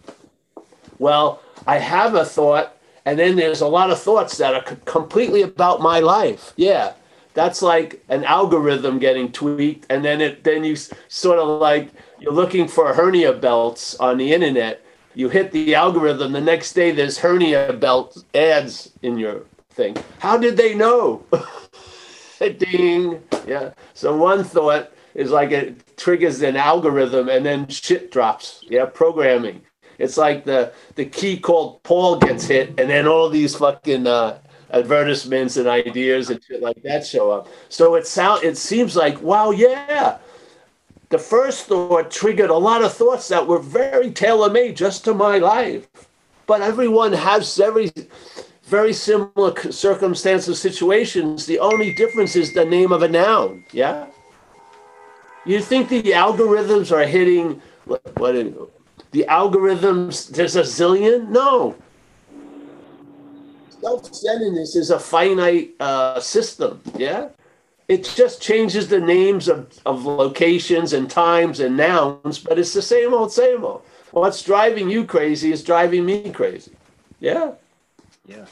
Well, 0.97 1.41
I 1.67 1.77
have 1.77 2.15
a 2.15 2.25
thought, 2.25 2.75
and 3.05 3.19
then 3.19 3.35
there's 3.35 3.61
a 3.61 3.67
lot 3.67 3.91
of 3.91 3.99
thoughts 3.99 4.37
that 4.37 4.53
are 4.53 4.75
completely 4.85 5.43
about 5.43 5.81
my 5.81 5.99
life. 5.99 6.53
Yeah. 6.55 6.93
That's 7.35 7.61
like 7.61 8.03
an 8.09 8.23
algorithm 8.23 8.97
getting 8.97 9.31
tweaked, 9.31 9.85
and 9.89 10.05
then 10.05 10.21
it 10.21 10.45
then 10.45 10.63
you 10.63 10.77
sort 11.09 11.37
of 11.37 11.59
like 11.59 11.89
you're 12.19 12.31
looking 12.31 12.65
for 12.65 12.93
hernia 12.93 13.33
belts 13.33 13.93
on 13.95 14.17
the 14.17 14.31
internet. 14.31 14.81
You 15.15 15.27
hit 15.27 15.51
the 15.51 15.75
algorithm, 15.75 16.31
the 16.31 16.41
next 16.41 16.73
day 16.73 16.91
there's 16.91 17.17
hernia 17.17 17.73
belt 17.73 18.23
ads 18.33 18.91
in 19.01 19.17
your 19.17 19.43
thing. 19.71 19.97
How 20.19 20.37
did 20.37 20.55
they 20.55 20.73
know? 20.75 21.23
Ding. 22.39 23.21
Yeah. 23.45 23.71
So 23.93 24.15
one 24.15 24.43
thought 24.43 24.91
is 25.13 25.31
like 25.31 25.51
it 25.51 25.97
triggers 25.97 26.41
an 26.41 26.55
algorithm 26.55 27.27
and 27.27 27.45
then 27.45 27.67
shit 27.67 28.11
drops. 28.11 28.63
Yeah. 28.69 28.85
Programming. 28.85 29.61
It's 29.97 30.17
like 30.17 30.45
the 30.45 30.73
the 30.95 31.05
key 31.05 31.39
called 31.39 31.83
Paul 31.83 32.17
gets 32.17 32.45
hit 32.45 32.79
and 32.79 32.89
then 32.89 33.07
all 33.07 33.29
these 33.29 33.55
fucking 33.55 34.07
uh, 34.07 34.39
advertisements 34.71 35.57
and 35.57 35.67
ideas 35.67 36.29
and 36.29 36.43
shit 36.43 36.61
like 36.61 36.81
that 36.83 37.05
show 37.05 37.31
up. 37.31 37.47
So 37.69 37.95
it 37.95 38.07
sound 38.07 38.43
it 38.43 38.57
seems 38.57 38.95
like 38.95 39.21
wow 39.21 39.51
yeah. 39.51 40.17
The 41.09 41.19
first 41.19 41.67
thought 41.67 42.09
triggered 42.11 42.49
a 42.49 42.57
lot 42.57 42.83
of 42.83 42.91
thoughts 42.91 43.27
that 43.27 43.47
were 43.47 43.59
very 43.59 44.11
tailor 44.11 44.49
made 44.49 44.75
just 44.75 45.05
to 45.05 45.13
my 45.13 45.37
life. 45.37 45.87
But 46.47 46.61
everyone 46.61 47.13
has 47.13 47.55
very 47.55 47.91
very 48.63 48.93
similar 48.93 49.71
circumstances, 49.71 50.59
situations. 50.59 51.45
The 51.45 51.59
only 51.59 51.93
difference 51.93 52.35
is 52.35 52.53
the 52.53 52.65
name 52.65 52.91
of 52.91 53.03
a 53.03 53.07
noun. 53.07 53.63
Yeah. 53.71 54.07
You 55.45 55.61
think 55.61 55.89
the 55.89 56.01
algorithms 56.01 56.91
are 56.91 57.05
hitting 57.05 57.61
what? 57.85 58.01
The 59.11 59.25
algorithms? 59.29 60.29
There's 60.29 60.55
a 60.55 60.61
zillion. 60.61 61.29
No. 61.29 61.75
Self-centeredness 63.81 64.75
is 64.75 64.89
a 64.89 64.99
finite 64.99 65.75
uh, 65.79 66.19
system. 66.19 66.81
Yeah. 66.97 67.29
It 67.87 68.11
just 68.15 68.41
changes 68.41 68.87
the 68.87 68.99
names 68.99 69.47
of, 69.47 69.71
of 69.85 70.05
locations 70.05 70.93
and 70.93 71.09
times 71.09 71.59
and 71.59 71.77
nouns, 71.77 72.39
but 72.39 72.57
it's 72.57 72.73
the 72.73 72.81
same 72.81 73.13
old, 73.13 73.31
same 73.31 73.63
old. 73.63 73.83
What's 74.11 74.41
driving 74.41 74.89
you 74.89 75.05
crazy 75.05 75.51
is 75.51 75.63
driving 75.63 76.05
me 76.05 76.31
crazy. 76.31 76.71
Yeah. 77.19 77.51
Yeah. 78.25 78.45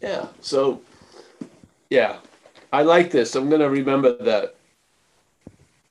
Yeah. 0.00 0.28
So, 0.40 0.80
yeah, 1.90 2.16
I 2.72 2.82
like 2.82 3.10
this. 3.10 3.34
I'm 3.34 3.48
going 3.48 3.60
to 3.60 3.68
remember 3.68 4.16
that. 4.24 4.54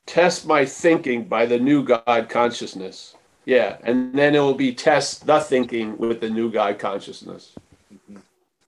Test 0.06 0.46
my 0.46 0.64
thinking 0.64 1.24
by 1.24 1.46
the 1.46 1.58
new 1.58 1.82
God 1.82 2.28
consciousness. 2.28 3.14
Yeah. 3.44 3.78
And 3.82 4.14
then 4.14 4.34
it 4.34 4.40
will 4.40 4.54
be 4.54 4.74
test 4.74 5.26
the 5.26 5.40
thinking 5.40 5.96
with 5.98 6.20
the 6.20 6.30
new 6.30 6.50
God 6.50 6.78
consciousness. 6.78 7.54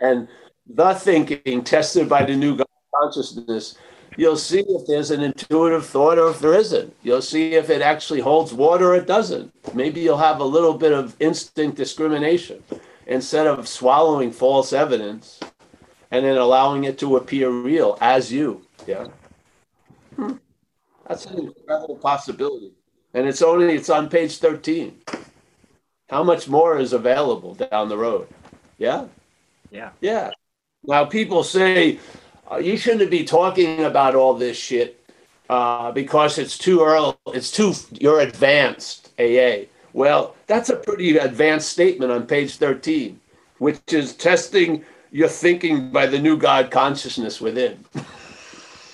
And 0.00 0.28
the 0.66 0.94
thinking 0.94 1.64
tested 1.64 2.08
by 2.08 2.24
the 2.24 2.36
new 2.36 2.56
God 2.56 2.66
consciousness, 2.94 3.76
you'll 4.16 4.36
see 4.36 4.60
if 4.60 4.86
there's 4.86 5.10
an 5.10 5.22
intuitive 5.22 5.86
thought 5.86 6.18
or 6.18 6.30
if 6.30 6.40
there 6.40 6.54
isn't. 6.54 6.94
You'll 7.02 7.22
see 7.22 7.54
if 7.54 7.70
it 7.70 7.82
actually 7.82 8.20
holds 8.20 8.52
water 8.52 8.92
or 8.92 8.96
it 8.96 9.06
doesn't. 9.06 9.52
Maybe 9.74 10.00
you'll 10.00 10.18
have 10.18 10.40
a 10.40 10.44
little 10.44 10.74
bit 10.74 10.92
of 10.92 11.16
instinct 11.20 11.76
discrimination 11.76 12.62
instead 13.06 13.46
of 13.46 13.68
swallowing 13.68 14.32
false 14.32 14.72
evidence 14.72 15.40
and 16.10 16.24
then 16.24 16.36
allowing 16.36 16.84
it 16.84 16.98
to 16.98 17.16
appear 17.16 17.50
real 17.50 17.96
as 18.00 18.32
you. 18.32 18.62
Yeah. 18.86 19.06
Hmm. 20.16 20.32
That's 21.08 21.26
an 21.26 21.38
incredible 21.38 21.96
possibility. 21.96 22.72
And 23.14 23.26
it's 23.26 23.42
only 23.42 23.74
it's 23.74 23.90
on 23.90 24.08
page 24.08 24.38
13. 24.38 25.00
How 26.08 26.22
much 26.22 26.48
more 26.48 26.78
is 26.78 26.92
available 26.92 27.54
down 27.54 27.88
the 27.88 27.96
road? 27.96 28.28
Yeah? 28.78 29.06
Yeah. 29.70 29.90
Yeah. 30.00 30.30
Now 30.84 31.04
people 31.04 31.42
say 31.42 31.98
uh, 32.50 32.56
you 32.56 32.76
shouldn't 32.76 33.10
be 33.10 33.24
talking 33.24 33.84
about 33.84 34.14
all 34.14 34.34
this 34.34 34.56
shit 34.56 35.00
uh, 35.48 35.92
because 35.92 36.38
it's 36.38 36.58
too 36.58 36.82
early. 36.82 37.14
It's 37.28 37.50
too 37.50 37.74
you're 37.92 38.20
advanced 38.20 39.10
AA. 39.18 39.66
Well, 39.92 40.36
that's 40.46 40.68
a 40.68 40.76
pretty 40.76 41.16
advanced 41.16 41.70
statement 41.70 42.12
on 42.12 42.26
page 42.26 42.56
13, 42.56 43.18
which 43.58 43.80
is 43.88 44.14
testing 44.14 44.84
your 45.10 45.28
thinking 45.28 45.90
by 45.90 46.06
the 46.06 46.18
new 46.18 46.36
God 46.36 46.70
consciousness 46.70 47.40
within. 47.40 47.84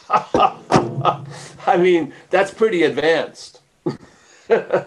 I 1.67 1.77
mean, 1.77 2.13
that's 2.31 2.53
pretty 2.53 2.83
advanced. 2.83 3.61
yeah. 4.49 4.85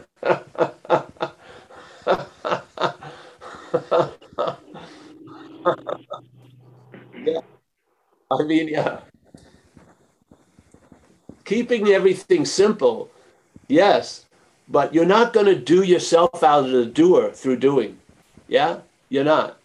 I 8.32 8.44
mean, 8.44 8.68
yeah. 8.68 9.02
Keeping 11.44 11.88
everything 11.90 12.46
simple, 12.46 13.10
yes, 13.68 14.26
but 14.68 14.94
you're 14.94 15.06
not 15.06 15.32
going 15.34 15.46
to 15.46 15.56
do 15.56 15.84
yourself 15.84 16.44
out 16.44 16.66
of 16.66 16.72
the 16.72 16.86
doer 16.86 17.32
through 17.32 17.58
doing. 17.58 18.00
Yeah, 18.48 18.80
you're 19.10 19.24
not. 19.24 19.60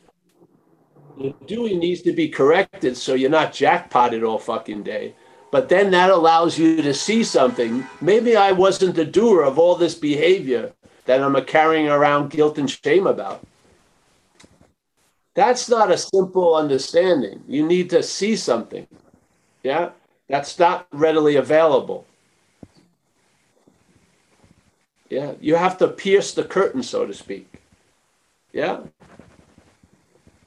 The 1.19 1.35
doing 1.47 1.79
needs 1.79 2.03
to 2.03 2.13
be 2.13 2.29
corrected 2.29 2.97
so 2.97 3.15
you're 3.15 3.31
not 3.31 3.53
jackpotted 3.53 4.25
all 4.25 4.39
fucking 4.39 4.83
day. 4.83 5.15
But 5.51 5.69
then 5.69 5.91
that 5.91 6.11
allows 6.11 6.59
you 6.59 6.81
to 6.83 6.95
see 6.95 7.25
something. 7.25 7.87
Maybe 8.01 8.37
I 8.37 8.53
wasn't 8.53 8.95
the 8.95 9.05
doer 9.05 9.43
of 9.43 9.59
all 9.59 9.75
this 9.75 9.95
behavior 9.95 10.73
that 11.07 11.23
I'm 11.23 11.45
carrying 11.45 11.89
around 11.89 12.31
guilt 12.31 12.59
and 12.59 12.71
shame 12.71 13.07
about. 13.07 13.45
That's 15.35 15.69
not 15.69 15.91
a 15.91 15.99
simple 15.99 16.55
understanding. 16.55 17.43
You 17.49 17.67
need 17.67 17.91
to 17.91 18.03
see 18.03 18.37
something. 18.37 18.87
Yeah? 19.63 19.91
That's 20.29 20.59
not 20.59 20.87
readily 20.93 21.37
available. 21.37 22.07
Yeah? 25.09 25.33
You 25.41 25.57
have 25.57 25.79
to 25.79 25.89
pierce 25.89 26.33
the 26.33 26.45
curtain, 26.45 26.83
so 26.83 27.07
to 27.07 27.15
speak. 27.15 27.61
Yeah? 28.53 28.81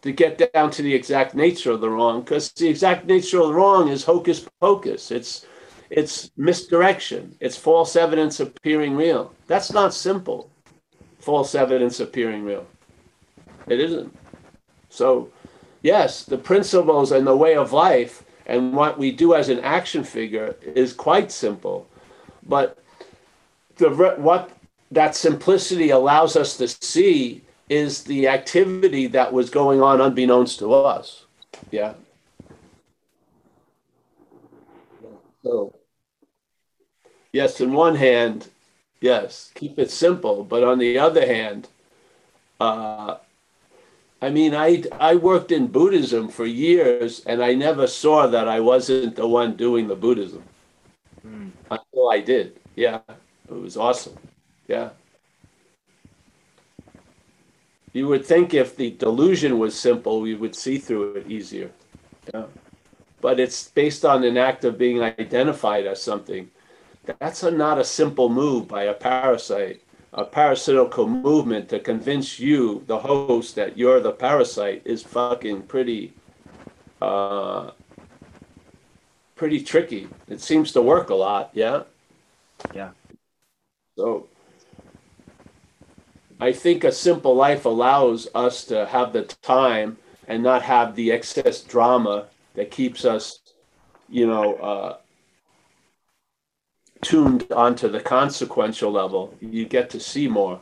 To 0.04 0.12
get 0.12 0.52
down 0.54 0.70
to 0.72 0.82
the 0.82 0.94
exact 0.94 1.34
nature 1.34 1.72
of 1.72 1.82
the 1.82 1.90
wrong, 1.90 2.22
because 2.22 2.52
the 2.52 2.68
exact 2.68 3.06
nature 3.06 3.40
of 3.40 3.48
the 3.48 3.54
wrong 3.54 3.88
is 3.88 4.04
hocus 4.04 4.46
pocus. 4.60 5.12
It's 5.12 5.46
it's 5.90 6.32
misdirection. 6.36 7.36
It's 7.40 7.56
false 7.56 7.96
evidence 7.96 8.40
appearing 8.40 8.96
real. 8.96 9.32
That's 9.48 9.72
not 9.72 9.94
simple. 9.94 10.50
False 11.20 11.56
evidence 11.56 12.00
appearing 12.00 12.44
real. 12.44 12.66
It 13.68 13.80
isn't. 13.80 14.14
So, 14.90 15.30
yes, 15.84 16.24
the 16.24 16.38
principles 16.38 17.12
and 17.12 17.26
the 17.26 17.38
way 17.38 17.56
of 17.56 17.72
life 17.72 18.26
and 18.46 18.74
what 18.74 18.98
we 18.98 19.12
do 19.12 19.36
as 19.36 19.50
an 19.50 19.60
action 19.60 20.04
figure 20.04 20.56
is 20.62 20.94
quite 20.94 21.32
simple, 21.32 21.88
but 22.46 22.78
the 23.78 23.90
what 24.18 24.50
that 24.92 25.16
simplicity 25.16 25.92
allows 25.92 26.36
us 26.36 26.58
to 26.58 26.68
see 26.68 27.43
is 27.70 28.04
the 28.04 28.28
activity 28.28 29.08
that 29.08 29.22
was 29.34 29.50
going 29.50 29.82
on 29.82 30.02
unbeknownst 30.02 30.60
to 30.60 30.74
us. 30.74 31.26
Yeah. 31.72 31.94
So, 35.44 35.74
yes, 37.32 37.60
in 37.60 37.74
one 37.74 37.96
hand, 37.96 38.50
yes, 39.02 39.52
keep 39.56 39.78
it 39.80 39.92
simple, 39.92 40.44
but 40.44 40.64
on 40.64 40.80
the 40.80 40.98
other 41.00 41.26
hand, 41.26 41.68
uh, 42.60 43.18
I 44.22 44.30
mean, 44.30 44.56
I 44.56 44.84
I 45.00 45.16
worked 45.16 45.52
in 45.52 45.68
Buddhism 45.68 46.30
for 46.30 46.46
years, 46.46 47.22
and 47.26 47.44
I 47.44 47.54
never 47.56 47.88
saw 47.88 48.28
that 48.28 48.48
I 48.48 48.60
wasn't 48.62 49.16
the 49.16 49.28
one 49.28 49.56
doing 49.56 49.88
the 49.88 49.96
Buddhism 49.96 50.44
Mm. 51.26 51.52
until 51.72 52.10
I 52.10 52.20
did. 52.20 52.60
Yeah, 52.76 53.00
it 53.50 53.54
was 53.54 53.76
awesome. 53.78 54.18
Yeah. 54.68 54.90
You 57.94 58.08
would 58.08 58.26
think 58.26 58.54
if 58.54 58.76
the 58.76 58.92
delusion 58.92 59.60
was 59.60 59.80
simple, 59.80 60.20
we 60.20 60.34
would 60.34 60.56
see 60.56 60.80
through 60.80 61.16
it 61.16 61.30
easier. 61.30 61.72
Yeah. 62.34 62.46
But 63.22 63.40
it's 63.40 63.70
based 63.70 64.04
on 64.04 64.24
an 64.24 64.36
act 64.36 64.66
of 64.66 64.78
being 64.78 65.02
identified 65.02 65.86
as 65.86 66.02
something. 66.02 66.50
That's 67.20 67.44
a, 67.44 67.52
not 67.52 67.78
a 67.78 67.84
simple 67.84 68.30
move 68.30 68.68
by 68.68 68.84
a 68.84 68.94
parasite. 68.94 69.82
A 70.14 70.26
parasitical 70.26 71.08
movement 71.08 71.70
to 71.70 71.80
convince 71.80 72.40
you, 72.40 72.84
the 72.88 73.00
host, 73.00 73.56
that 73.56 73.78
you're 73.78 74.00
the 74.00 74.12
parasite 74.12 74.82
is 74.86 75.02
fucking 75.04 75.64
pretty, 75.64 76.14
uh, 77.02 77.72
pretty 79.36 79.62
tricky. 79.62 80.08
It 80.28 80.42
seems 80.42 80.72
to 80.74 80.82
work 80.82 81.10
a 81.10 81.16
lot, 81.16 81.50
yeah? 81.54 81.84
Yeah. 82.76 82.92
So 83.98 84.28
I 86.44 86.52
think 86.52 86.84
a 86.84 86.92
simple 86.92 87.34
life 87.36 87.64
allows 87.64 88.28
us 88.36 88.66
to 88.66 88.86
have 88.88 89.14
the 89.14 89.24
time 89.24 89.96
and 90.28 90.44
not 90.44 90.62
have 90.64 90.94
the 90.94 91.10
excess 91.10 91.62
drama 91.62 92.28
that 92.56 92.70
keeps 92.70 93.06
us, 93.06 93.40
you 94.10 94.28
know, 94.28 94.56
uh, 94.56 94.98
tuned 97.02 97.50
onto 97.50 97.88
the 97.88 98.02
consequential 98.02 98.92
level. 98.92 99.34
You 99.40 99.64
get 99.64 99.90
to 99.92 100.02
see 100.02 100.28
more 100.28 100.60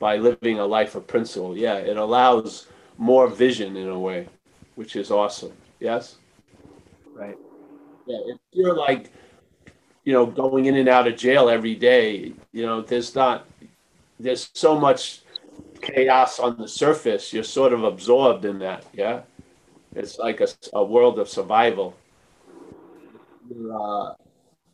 by 0.00 0.16
living 0.16 0.58
a 0.58 0.66
life 0.66 0.96
of 0.96 1.06
principle. 1.06 1.56
Yeah, 1.56 1.76
it 1.76 1.96
allows 1.96 2.66
more 2.98 3.28
vision 3.28 3.76
in 3.76 3.88
a 3.88 3.98
way, 3.98 4.26
which 4.74 4.96
is 4.96 5.12
awesome. 5.12 5.52
Yes? 5.78 6.16
Right. 7.14 7.38
Yeah, 8.04 8.18
if 8.26 8.38
you're 8.50 8.74
like, 8.74 9.12
you 10.04 10.12
know, 10.12 10.26
going 10.26 10.66
in 10.66 10.74
and 10.74 10.88
out 10.88 11.06
of 11.06 11.16
jail 11.16 11.48
every 11.48 11.76
day, 11.76 12.32
you 12.50 12.66
know, 12.66 12.80
there's 12.80 13.14
not, 13.14 13.46
there's 14.20 14.50
so 14.54 14.78
much 14.78 15.22
chaos 15.80 16.38
on 16.38 16.58
the 16.58 16.68
surface. 16.68 17.32
You're 17.32 17.42
sort 17.44 17.72
of 17.72 17.84
absorbed 17.84 18.44
in 18.44 18.58
that. 18.58 18.84
Yeah. 18.92 19.22
It's 19.94 20.18
like 20.18 20.40
a, 20.40 20.48
a 20.72 20.84
world 20.84 21.18
of 21.18 21.28
survival. 21.28 21.96
Uh, 23.74 24.12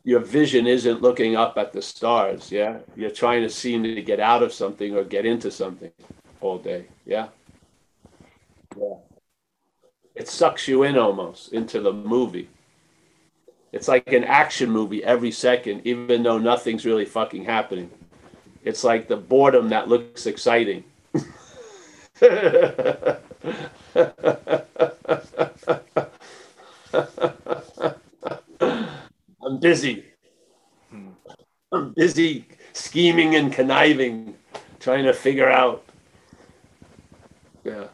your 0.03 0.19
vision 0.19 0.67
isn't 0.67 1.01
looking 1.01 1.35
up 1.35 1.57
at 1.57 1.73
the 1.73 1.81
stars. 1.81 2.51
Yeah. 2.51 2.79
You're 2.95 3.09
trying 3.09 3.41
to 3.43 3.49
seem 3.49 3.83
to 3.83 4.01
get 4.01 4.19
out 4.19 4.43
of 4.43 4.53
something 4.53 4.95
or 4.95 5.03
get 5.03 5.25
into 5.25 5.49
something 5.49 5.91
all 6.41 6.57
day. 6.57 6.87
Yeah. 7.05 7.29
Yeah. 8.75 8.95
It 10.13 10.27
sucks 10.27 10.67
you 10.67 10.83
in 10.83 10.97
almost 10.97 11.53
into 11.53 11.79
the 11.79 11.93
movie. 11.93 12.49
It's 13.71 13.87
like 13.87 14.11
an 14.13 14.23
action 14.23 14.71
movie 14.71 15.03
every 15.03 15.31
second, 15.31 15.81
even 15.85 16.23
though 16.23 16.37
nothing's 16.37 16.85
really 16.85 17.05
fucking 17.05 17.45
happening. 17.45 17.91
It's 18.67 18.83
like 18.83 19.07
the 19.07 19.15
boredom 19.15 19.69
that 19.69 19.87
looks 19.87 20.25
exciting. 20.25 20.83
I'm 29.41 29.59
busy. 29.61 30.03
I'm 31.71 31.93
busy 31.93 32.45
scheming 32.73 33.35
and 33.35 33.53
conniving, 33.53 34.35
trying 34.79 35.05
to 35.05 35.13
figure 35.13 35.49
out. 35.49 35.85
Yeah. 37.63 37.87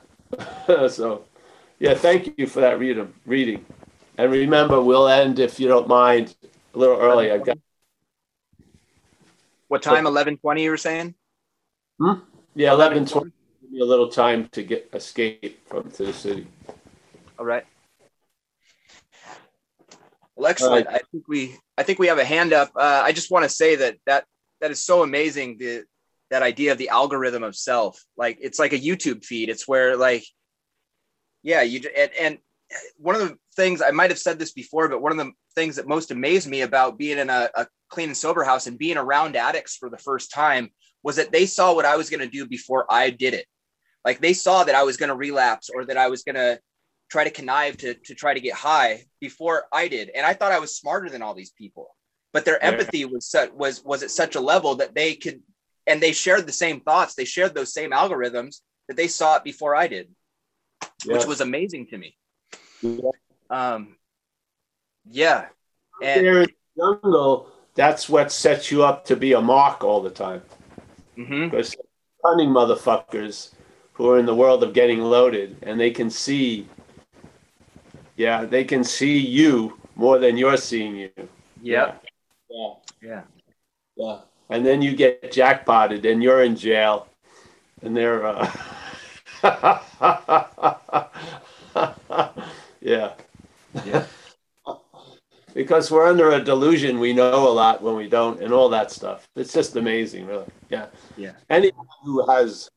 so, 0.88 1.25
yeah, 1.80 1.94
thank 1.94 2.34
you 2.38 2.48
for 2.48 2.62
that 2.62 2.80
read- 2.80 3.08
reading. 3.25 3.65
And 4.18 4.32
remember, 4.32 4.82
we'll 4.82 5.08
end, 5.08 5.38
if 5.39 5.60
you 5.60 5.68
don't 5.68 5.88
mind, 5.88 6.36
a 6.74 6.77
little 6.77 6.98
early. 6.98 7.32
I've 7.32 7.46
got, 7.46 7.58
What 9.74 9.82
time? 9.82 10.06
Eleven 10.06 10.38
twenty. 10.38 10.62
You 10.62 10.70
were 10.70 10.77
saying? 10.77 11.15
Hmm? 12.00 12.20
yeah, 12.53 12.74
eleven 12.74 13.08
twenty. 13.08 13.32
give 13.60 13.72
me 13.72 13.80
a 13.80 13.86
little 13.86 14.08
time 14.08 14.48
to 14.51 14.62
get 14.62 14.88
escape 14.94 15.68
from 15.68 15.89
to 15.89 16.06
the 16.06 16.13
city. 16.13 16.46
All 17.39 17.46
right. 17.46 17.65
Well, 20.36 20.46
excellent. 20.46 20.86
I 20.86 21.00
think 21.12 21.27
we 21.27 21.55
I 21.75 21.81
think 21.81 21.98
we 21.98 22.05
have 22.05 22.20
a 22.20 22.24
hand 22.24 22.53
up. 22.53 22.70
Uh, 22.75 23.01
I 23.03 23.14
just 23.14 23.31
want 23.31 23.46
to 23.46 23.50
say 23.50 23.75
that 23.77 23.98
that 24.05 24.25
that 24.62 24.70
is 24.70 24.86
so 24.86 25.01
amazing. 25.01 25.57
The 25.57 25.86
that 26.29 26.44
idea 26.44 26.72
of 26.72 26.77
the 26.77 26.90
algorithm 26.90 27.42
of 27.42 27.55
self, 27.55 28.00
like 28.16 28.38
it's 28.40 28.59
like 28.59 28.74
a 28.74 28.79
YouTube 28.79 29.25
feed. 29.25 29.50
It's 29.50 29.68
where 29.68 29.98
like, 29.98 30.24
yeah, 31.42 31.64
you 31.64 31.81
and, 31.98 32.12
and 32.22 32.38
one 32.98 33.16
of 33.16 33.22
the 33.22 33.36
things 33.55 33.81
I 33.81 33.90
might 33.90 34.12
have 34.12 34.20
said 34.20 34.38
this 34.38 34.51
before, 34.51 34.88
but 34.88 35.01
one 35.01 35.12
of 35.12 35.18
the 35.18 35.31
things 35.55 35.75
that 35.75 35.87
most 35.87 36.11
amazed 36.11 36.48
me 36.48 36.61
about 36.61 36.98
being 36.98 37.18
in 37.18 37.29
a, 37.29 37.50
a 37.55 37.68
clean 37.89 38.09
and 38.09 38.18
sober 38.18 38.44
house 38.44 38.68
and 38.68 38.77
being 38.77 38.98
around 38.98 39.35
addicts 39.35 39.75
for 39.75 39.89
the 39.89 39.98
first 39.98 40.31
time 40.31 40.70
was 41.03 41.18
that 41.18 41.31
they 41.31 41.46
saw 41.46 41.74
what 41.74 41.85
I 41.85 41.96
was 41.96 42.09
going 42.09 42.22
to 42.22 42.27
do 42.27 42.46
before 42.46 42.85
I 42.89 43.09
did 43.09 43.33
it. 43.33 43.46
Like 44.05 44.20
they 44.20 44.33
saw 44.33 44.63
that 44.63 44.75
I 44.75 44.83
was 44.83 44.98
going 44.98 45.09
to 45.09 45.16
relapse 45.16 45.70
or 45.70 45.85
that 45.85 45.98
I 45.98 46.07
was 46.09 46.24
going 46.24 46.35
to 46.35 46.59
try 47.09 47.24
to 47.24 47.29
connive 47.29 47.77
to, 47.77 47.94
to 47.94 48.16
try 48.16 48.33
to 48.33 48.39
get 48.39 48.53
high 48.55 49.03
before 49.22 49.66
I 49.72 49.87
did. 49.87 50.09
And 50.09 50.25
I 50.25 50.33
thought 50.33 50.51
I 50.51 50.59
was 50.59 50.75
smarter 50.75 51.09
than 51.09 51.22
all 51.22 51.35
these 51.35 51.51
people, 51.51 51.96
but 52.31 52.46
their 52.46 52.57
Yeah. 52.57 52.72
empathy 52.72 53.05
was 53.05 53.27
set, 53.27 53.53
was, 53.53 53.83
was 53.83 54.01
at 54.03 54.11
such 54.11 54.35
a 54.35 54.42
level 54.42 54.75
that 54.75 54.96
they 54.96 55.16
could, 55.16 55.42
and 55.85 56.01
they 56.01 56.11
shared 56.13 56.48
the 56.48 56.53
same 56.53 56.79
thoughts. 56.81 57.13
They 57.13 57.25
shared 57.25 57.53
those 57.53 57.74
same 57.74 57.92
algorithms 57.92 58.61
that 58.87 58.98
they 58.98 59.07
saw 59.07 59.35
it 59.35 59.44
before 59.44 59.75
I 59.75 59.87
did, 59.87 60.09
which 61.05 61.25
was 61.25 61.42
amazing 61.42 61.87
to 61.87 61.98
me. 61.98 62.18
Yeah. 62.81 63.11
Um, 63.50 63.96
yeah. 65.09 65.46
And 66.01 66.25
there 66.25 66.42
in 66.44 66.48
the 66.75 66.81
jungle, 67.01 67.48
that's 67.75 68.09
what 68.09 68.31
sets 68.31 68.72
you 68.72 68.83
up 68.83 69.05
to 69.05 69.16
be 69.16 69.33
a 69.33 69.42
mark 69.42 69.83
all 69.83 70.01
the 70.01 70.09
time. 70.09 70.42
mhm. 71.18 71.50
Because 71.50 71.75
cunning 72.25 72.50
motherfuckers 72.50 73.51
who 73.94 74.09
are 74.09 74.18
in 74.20 74.25
the 74.25 74.35
world 74.35 74.63
of 74.63 74.74
getting 74.74 75.01
loaded 75.01 75.57
and 75.61 75.79
they 75.79 75.92
can 75.92 76.09
see, 76.09 76.68
yeah, 78.16 78.46
they 78.46 78.63
can 78.63 78.83
see 78.83 79.18
you 79.18 79.77
more 79.96 80.18
than 80.20 80.37
you're 80.37 80.57
seeing 80.57 80.96
you. 80.96 81.11
yeah. 81.61 81.94
Yeah. 82.50 82.74
Yeah. 83.01 83.22
Yeah. 83.96 84.20
And 84.50 84.66
then 84.66 84.81
you 84.81 84.96
get 84.96 85.31
jackpotted 85.31 86.05
and 86.05 86.22
you're 86.22 86.44
in 86.44 86.55
jail 86.55 87.07
and 87.81 87.96
they're, 87.96 88.25
uh, 88.25 88.51
yeah. 92.81 93.13
Yeah. 93.85 94.05
Because 95.53 95.92
we're 95.92 96.07
under 96.07 96.31
a 96.31 96.44
delusion 96.44 97.00
we 97.00 97.13
know 97.13 97.48
a 97.48 97.50
lot 97.53 97.81
when 97.81 97.96
we 97.96 98.09
don't 98.09 98.42
and 98.42 98.53
all 98.53 98.70
that 98.70 98.92
stuff. 98.92 99.27
It's 99.35 99.53
just 99.53 99.75
amazing 99.75 100.25
really. 100.25 100.46
Yeah. 100.70 100.87
Yeah. 101.18 101.33
anyone 101.50 101.85
who 102.03 102.29
has 102.29 102.70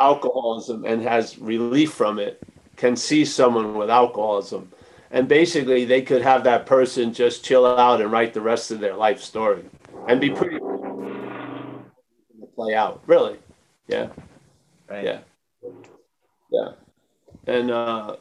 alcoholism 0.00 0.84
and 0.84 1.02
has 1.02 1.38
relief 1.38 1.92
from 1.92 2.18
it 2.18 2.42
can 2.76 2.96
see 2.96 3.24
someone 3.24 3.74
with 3.74 3.90
alcoholism. 3.90 4.70
And 5.10 5.28
basically 5.28 5.84
they 5.84 6.02
could 6.02 6.22
have 6.22 6.44
that 6.44 6.66
person 6.66 7.12
just 7.12 7.44
chill 7.44 7.66
out 7.66 8.00
and 8.00 8.10
write 8.10 8.34
the 8.34 8.40
rest 8.40 8.70
of 8.70 8.80
their 8.80 8.94
life 8.94 9.20
story 9.20 9.64
and 10.08 10.20
be 10.20 10.30
pretty 10.30 10.58
play 12.54 12.74
out 12.74 13.02
really. 13.06 13.36
Yeah. 13.88 14.08
Right. 14.88 15.04
yeah. 15.04 15.18
Yeah. 16.50 16.72
And 17.46 17.70
uh 17.70 18.16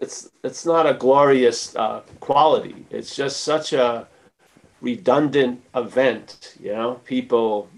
it's 0.00 0.30
it's 0.44 0.64
not 0.64 0.86
a 0.86 0.94
glorious 0.94 1.74
uh, 1.76 2.00
quality. 2.20 2.86
It's 2.90 3.14
just 3.14 3.42
such 3.42 3.72
a 3.72 4.06
redundant 4.80 5.62
event, 5.74 6.54
you 6.60 6.72
know. 6.72 6.94
People 7.04 7.68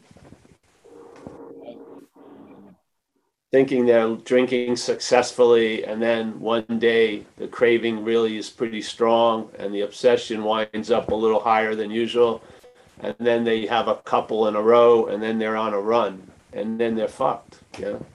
thinking 3.50 3.86
they're 3.86 4.14
drinking 4.16 4.76
successfully, 4.76 5.84
and 5.84 6.00
then 6.00 6.38
one 6.40 6.78
day 6.78 7.24
the 7.36 7.48
craving 7.48 8.04
really 8.04 8.36
is 8.36 8.50
pretty 8.50 8.82
strong, 8.82 9.50
and 9.58 9.74
the 9.74 9.80
obsession 9.80 10.44
winds 10.44 10.90
up 10.90 11.10
a 11.10 11.14
little 11.14 11.40
higher 11.40 11.74
than 11.74 11.90
usual, 11.90 12.42
and 13.00 13.14
then 13.18 13.44
they 13.44 13.66
have 13.66 13.88
a 13.88 13.96
couple 13.96 14.46
in 14.46 14.56
a 14.56 14.62
row, 14.62 15.06
and 15.06 15.22
then 15.22 15.38
they're 15.38 15.56
on 15.56 15.72
a 15.72 15.80
run, 15.80 16.30
and 16.52 16.78
then 16.78 16.94
they're 16.94 17.08
fucked. 17.08 17.60
You 17.78 17.84
know. 17.84 18.06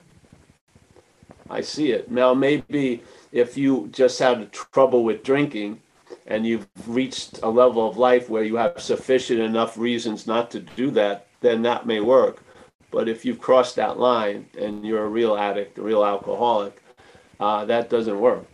I 1.50 1.60
see 1.60 1.92
it 1.92 2.10
now. 2.10 2.34
Maybe 2.34 3.02
if 3.32 3.56
you 3.56 3.88
just 3.92 4.18
had 4.18 4.52
trouble 4.52 5.04
with 5.04 5.22
drinking 5.22 5.80
and 6.26 6.46
you've 6.46 6.66
reached 6.86 7.40
a 7.42 7.48
level 7.48 7.88
of 7.88 7.96
life 7.96 8.28
where 8.28 8.42
you 8.42 8.56
have 8.56 8.80
sufficient 8.80 9.40
enough 9.40 9.76
reasons 9.78 10.26
not 10.26 10.50
to 10.52 10.60
do 10.60 10.90
that, 10.92 11.26
then 11.40 11.62
that 11.62 11.86
may 11.86 12.00
work. 12.00 12.42
But 12.90 13.08
if 13.08 13.24
you've 13.24 13.40
crossed 13.40 13.76
that 13.76 13.98
line 13.98 14.46
and 14.58 14.84
you're 14.84 15.04
a 15.04 15.08
real 15.08 15.36
addict, 15.36 15.78
a 15.78 15.82
real 15.82 16.04
alcoholic, 16.04 16.82
uh, 17.38 17.64
that 17.66 17.90
doesn't 17.90 18.18
work. 18.18 18.44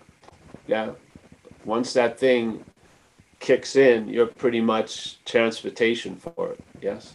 Yeah. 0.67 0.93
Once 1.65 1.93
that 1.93 2.19
thing 2.19 2.65
kicks 3.39 3.77
in, 3.77 4.09
you're 4.09 4.27
pretty 4.27 4.61
much 4.61 5.23
transportation 5.25 6.17
for 6.17 6.53
it. 6.53 6.61
Yes. 6.81 7.15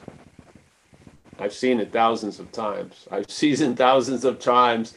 I've 1.39 1.53
seen 1.53 1.79
it 1.79 1.91
thousands 1.91 2.39
of 2.39 2.51
times. 2.51 3.07
I've 3.11 3.29
seasoned 3.31 3.77
thousands 3.77 4.25
of 4.25 4.39
times 4.39 4.95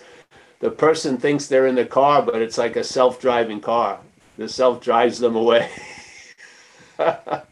the 0.61 0.71
person 0.71 1.17
thinks 1.17 1.47
they're 1.47 1.67
in 1.67 1.75
the 1.75 1.85
car, 1.87 2.23
but 2.23 2.41
it's 2.41 2.59
like 2.59 2.77
a 2.77 2.85
self-driving 2.85 3.61
car. 3.61 4.01
The 4.37 4.49
self 4.49 4.81
drives 4.81 5.19
them 5.19 5.37
away, 5.37 5.69
and 6.99 7.43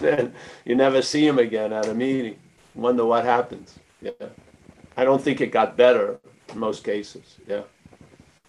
then 0.00 0.34
you 0.64 0.74
never 0.74 1.02
see 1.02 1.26
them 1.26 1.38
again 1.38 1.72
at 1.72 1.88
a 1.88 1.94
meeting. 1.94 2.38
Wonder 2.74 3.04
what 3.04 3.24
happens. 3.24 3.78
Yeah, 4.00 4.12
I 4.96 5.04
don't 5.04 5.20
think 5.20 5.40
it 5.40 5.52
got 5.52 5.76
better 5.76 6.18
in 6.50 6.58
most 6.58 6.84
cases. 6.84 7.36
Yeah. 7.46 7.62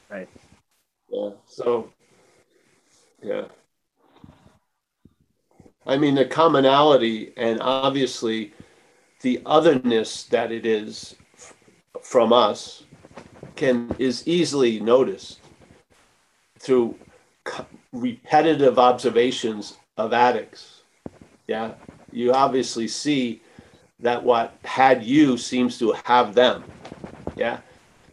Right. 0.10 0.30
Yeah. 1.10 1.32
So, 1.46 1.92
yeah. 3.22 3.46
I 5.86 5.98
mean, 5.98 6.16
the 6.16 6.26
commonality 6.26 7.34
and 7.38 7.62
obviously 7.62 8.54
the 9.22 9.42
otherness 9.46 10.24
that 10.26 10.52
it 10.52 10.66
is 10.66 11.16
f- 11.36 11.54
from 12.02 12.34
us 12.34 12.84
can 13.58 13.96
is 14.00 14.28
easily 14.28 14.80
noticed 14.80 15.40
through 16.60 16.96
repetitive 17.92 18.78
observations 18.80 19.78
of 19.98 20.14
addicts. 20.14 20.82
Yeah, 21.48 21.74
you 22.12 22.34
obviously 22.34 22.88
see 22.88 23.42
that 24.00 24.24
what 24.24 24.58
had 24.64 25.04
you 25.04 25.38
seems 25.38 25.78
to 25.80 25.94
have 26.04 26.36
them. 26.36 26.64
Yeah, 27.36 27.60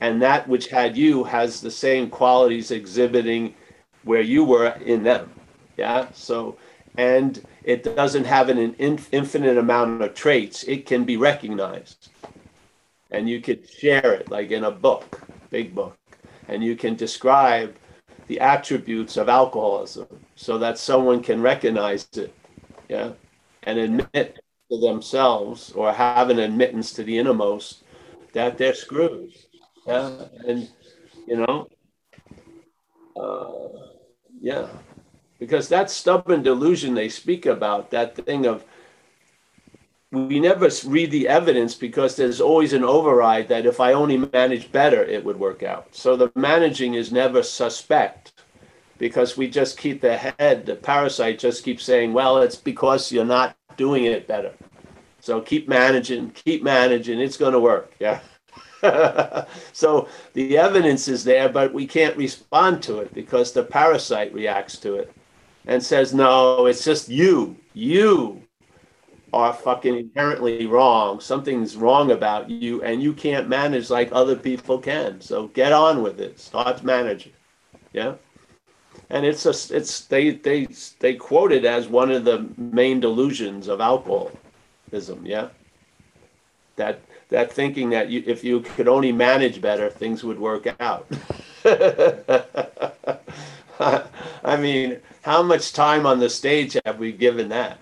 and 0.01 0.21
that 0.23 0.49
which 0.49 0.69
had 0.69 0.97
you 0.97 1.25
has 1.25 1.61
the 1.61 1.71
same 1.71 2.11
qualities 2.11 2.71
exhibiting 2.71 3.55
where 4.05 4.21
you 4.21 4.45
were 4.45 4.69
in 4.85 5.03
them. 5.03 5.31
Yeah, 5.77 6.09
so 6.13 6.57
and 6.97 7.45
it 7.65 7.83
doesn't 7.97 8.25
have 8.25 8.49
an 8.49 8.75
infinite 8.77 9.59
amount 9.59 10.03
of 10.03 10.15
traits. 10.15 10.63
It 10.65 10.87
can 10.87 11.05
be 11.05 11.17
recognized, 11.17 12.11
and 13.11 13.29
you 13.29 13.41
could 13.41 13.69
share 13.69 14.13
it 14.13 14.31
like 14.31 14.53
in 14.53 14.65
a 14.65 14.71
book, 14.71 15.23
big 15.55 15.73
book, 15.73 15.97
and 16.49 16.65
you 16.65 16.75
can 16.75 16.95
describe 16.97 17.71
the 18.27 18.41
attributes 18.41 19.17
of 19.17 19.29
alcoholism 19.29 20.09
so 20.35 20.59
that 20.59 20.77
someone 20.91 21.23
can 21.23 21.41
recognize 21.41 22.09
it, 22.17 22.35
yeah, 22.89 23.11
and 23.63 23.79
admit 23.79 24.29
to 24.69 24.77
themselves 24.81 25.71
or 25.79 25.93
have 25.93 26.29
an 26.31 26.41
admittance 26.41 26.93
to 26.93 27.05
the 27.05 27.17
innermost 27.17 27.85
that 28.33 28.59
they're 28.59 28.75
screwed, 28.75 29.31
yeah, 29.87 30.11
and 30.49 30.69
you 31.29 31.37
know, 31.37 31.69
uh, 33.15 33.69
yeah, 34.41 34.67
because 35.39 35.69
that 35.69 35.89
stubborn 35.89 36.43
delusion 36.43 36.95
they 36.95 37.09
speak 37.09 37.47
about, 37.47 37.91
that 37.91 38.17
thing 38.27 38.45
of 38.53 38.65
we 40.15 40.41
never 40.41 40.69
read 40.87 41.11
the 41.11 41.29
evidence 41.29 41.75
because 41.75 42.17
there's 42.17 42.41
always 42.41 42.73
an 42.73 42.85
override 42.85 43.49
that 43.49 43.67
if 43.67 43.81
I 43.81 43.93
only 43.93 44.17
manage 44.17 44.71
better, 44.71 45.03
it 45.03 45.25
would 45.25 45.39
work 45.39 45.63
out. 45.63 45.95
So 45.95 46.17
the 46.17 46.31
managing 46.35 46.95
is 46.95 47.13
never 47.13 47.43
suspect 47.43 48.33
because 48.99 49.37
we 49.37 49.49
just 49.49 49.79
keep 49.79 50.01
the 50.01 50.17
head, 50.17 50.67
the 50.67 50.77
parasite 50.77 51.39
just 51.39 51.65
keeps 51.65 51.85
saying, 51.85 52.13
well, 52.13 52.39
it's 52.39 52.57
because 52.57 53.11
you're 53.11 53.25
not 53.25 53.57
doing 53.77 54.05
it 54.05 54.27
better. 54.27 54.53
So 55.21 55.41
keep 55.41 55.69
managing, 55.69 56.31
keep 56.31 56.63
managing, 56.63 57.19
it's 57.19 57.37
going 57.37 57.55
to 57.55 57.61
work. 57.61 57.93
Yeah. 57.99 58.21
so 59.73 60.09
the 60.35 60.59
evidence 60.59 61.09
is 61.09 61.25
there, 61.25 61.49
but 61.49 61.73
we 61.73 61.87
can't 61.87 62.17
respond 62.17 62.83
to 62.85 63.01
it 63.01 63.13
because 63.15 63.53
the 63.53 63.65
parasite 63.65 64.33
reacts 64.33 64.79
to 64.79 64.95
it 64.97 65.13
and 65.67 65.83
says, 65.83 66.15
no, 66.15 66.67
it's 66.67 66.85
just 66.85 67.09
you. 67.09 67.57
You 67.73 68.44
are 69.35 69.53
fucking 69.53 69.97
inherently 69.97 70.65
wrong. 70.67 71.19
Something's 71.19 71.77
wrong 71.77 72.13
about 72.13 72.49
you, 72.49 72.83
and 72.83 73.03
you 73.03 73.13
can't 73.13 73.49
manage 73.49 73.91
like 73.91 74.09
other 74.13 74.37
people 74.37 74.79
can. 74.79 75.21
So 75.21 75.49
get 75.49 75.73
on 75.73 76.03
with 76.03 76.21
it. 76.21 76.39
Start 76.39 76.85
managing. 76.85 77.33
Yeah. 77.93 78.15
And 79.11 79.27
it's 79.27 79.45
a, 79.45 79.77
it's 79.77 80.03
they 80.03 80.31
they 80.31 80.69
they 81.01 81.15
quote 81.15 81.51
it 81.51 81.65
as 81.65 81.89
one 81.89 82.13
of 82.13 82.25
the 82.25 82.49
main 82.57 83.01
delusions 83.01 83.67
of 83.67 83.81
alcoholism. 83.81 85.27
Yeah. 85.27 85.49
That 86.77 87.01
that 87.31 87.53
thinking 87.53 87.91
that 87.91 88.09
you, 88.11 88.23
if 88.27 88.45
you 88.45 88.61
could 88.61 88.87
only 88.87 89.11
manage 89.11 89.61
better, 89.61 89.91
things 89.91 90.23
would 90.23 90.39
work 90.39 90.73
out. 90.79 91.09
I 94.45 94.57
mean, 94.57 95.01
how 95.23 95.43
much 95.43 95.73
time 95.73 96.07
on 96.07 96.21
the 96.21 96.31
stage 96.31 96.77
have 96.85 97.01
we 97.01 97.11
given 97.11 97.49
that? 97.49 97.79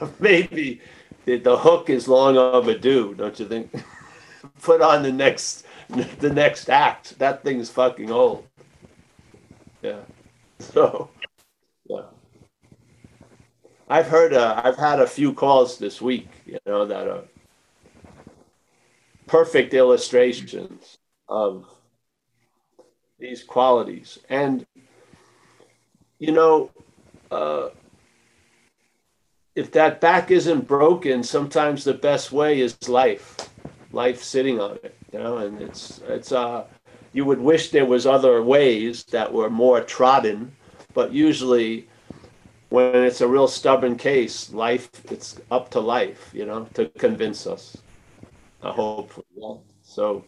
Maybe 0.20 0.80
the, 1.24 1.56
hook 1.56 1.90
is 1.90 2.08
long 2.08 2.36
overdue, 2.36 3.14
don't 3.14 3.38
you 3.38 3.46
think? 3.46 3.74
Put 4.62 4.80
on 4.80 5.02
the 5.02 5.12
next 5.12 5.66
the 6.18 6.30
next 6.30 6.68
act. 6.68 7.18
That 7.18 7.42
thing's 7.42 7.70
fucking 7.70 8.10
old. 8.10 8.46
Yeah. 9.82 10.00
So, 10.58 11.10
yeah. 11.88 12.02
I've 13.88 14.06
heard. 14.06 14.32
Uh, 14.32 14.60
I've 14.64 14.76
had 14.76 15.00
a 15.00 15.06
few 15.06 15.32
calls 15.32 15.78
this 15.78 16.00
week. 16.00 16.28
You 16.44 16.58
know 16.66 16.86
that 16.86 17.06
are 17.06 17.22
perfect 19.26 19.74
illustrations 19.74 20.98
of 21.28 21.66
these 23.18 23.44
qualities, 23.44 24.18
and 24.28 24.66
you 26.18 26.32
know, 26.32 26.70
uh, 27.30 27.68
if 29.56 29.72
that 29.72 30.00
back 30.02 30.30
isn't 30.30 30.68
broken, 30.68 31.22
sometimes 31.22 31.82
the 31.82 31.94
best 31.94 32.30
way 32.30 32.60
is 32.60 32.88
life, 32.88 33.48
life 33.90 34.22
sitting 34.22 34.60
on 34.60 34.72
it, 34.84 34.94
you 35.12 35.18
know, 35.18 35.38
and 35.38 35.62
it's, 35.62 36.00
it's, 36.06 36.30
uh, 36.30 36.66
you 37.14 37.24
would 37.24 37.40
wish 37.40 37.70
there 37.70 37.86
was 37.86 38.06
other 38.06 38.42
ways 38.42 39.02
that 39.04 39.32
were 39.32 39.48
more 39.48 39.80
trodden, 39.80 40.54
but 40.92 41.10
usually 41.10 41.88
when 42.68 43.02
it's 43.02 43.22
a 43.22 43.26
real 43.26 43.48
stubborn 43.48 43.96
case, 43.96 44.52
life, 44.52 44.90
it's 45.10 45.40
up 45.50 45.70
to 45.70 45.80
life, 45.80 46.30
you 46.34 46.44
know, 46.44 46.68
to 46.74 46.86
convince 46.98 47.46
us, 47.46 47.78
I 48.62 48.70
hope. 48.70 49.24
So, 49.82 50.22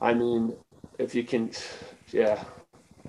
I 0.00 0.14
mean, 0.14 0.54
if 0.98 1.12
you 1.12 1.24
can, 1.24 1.50
yeah, 2.12 2.44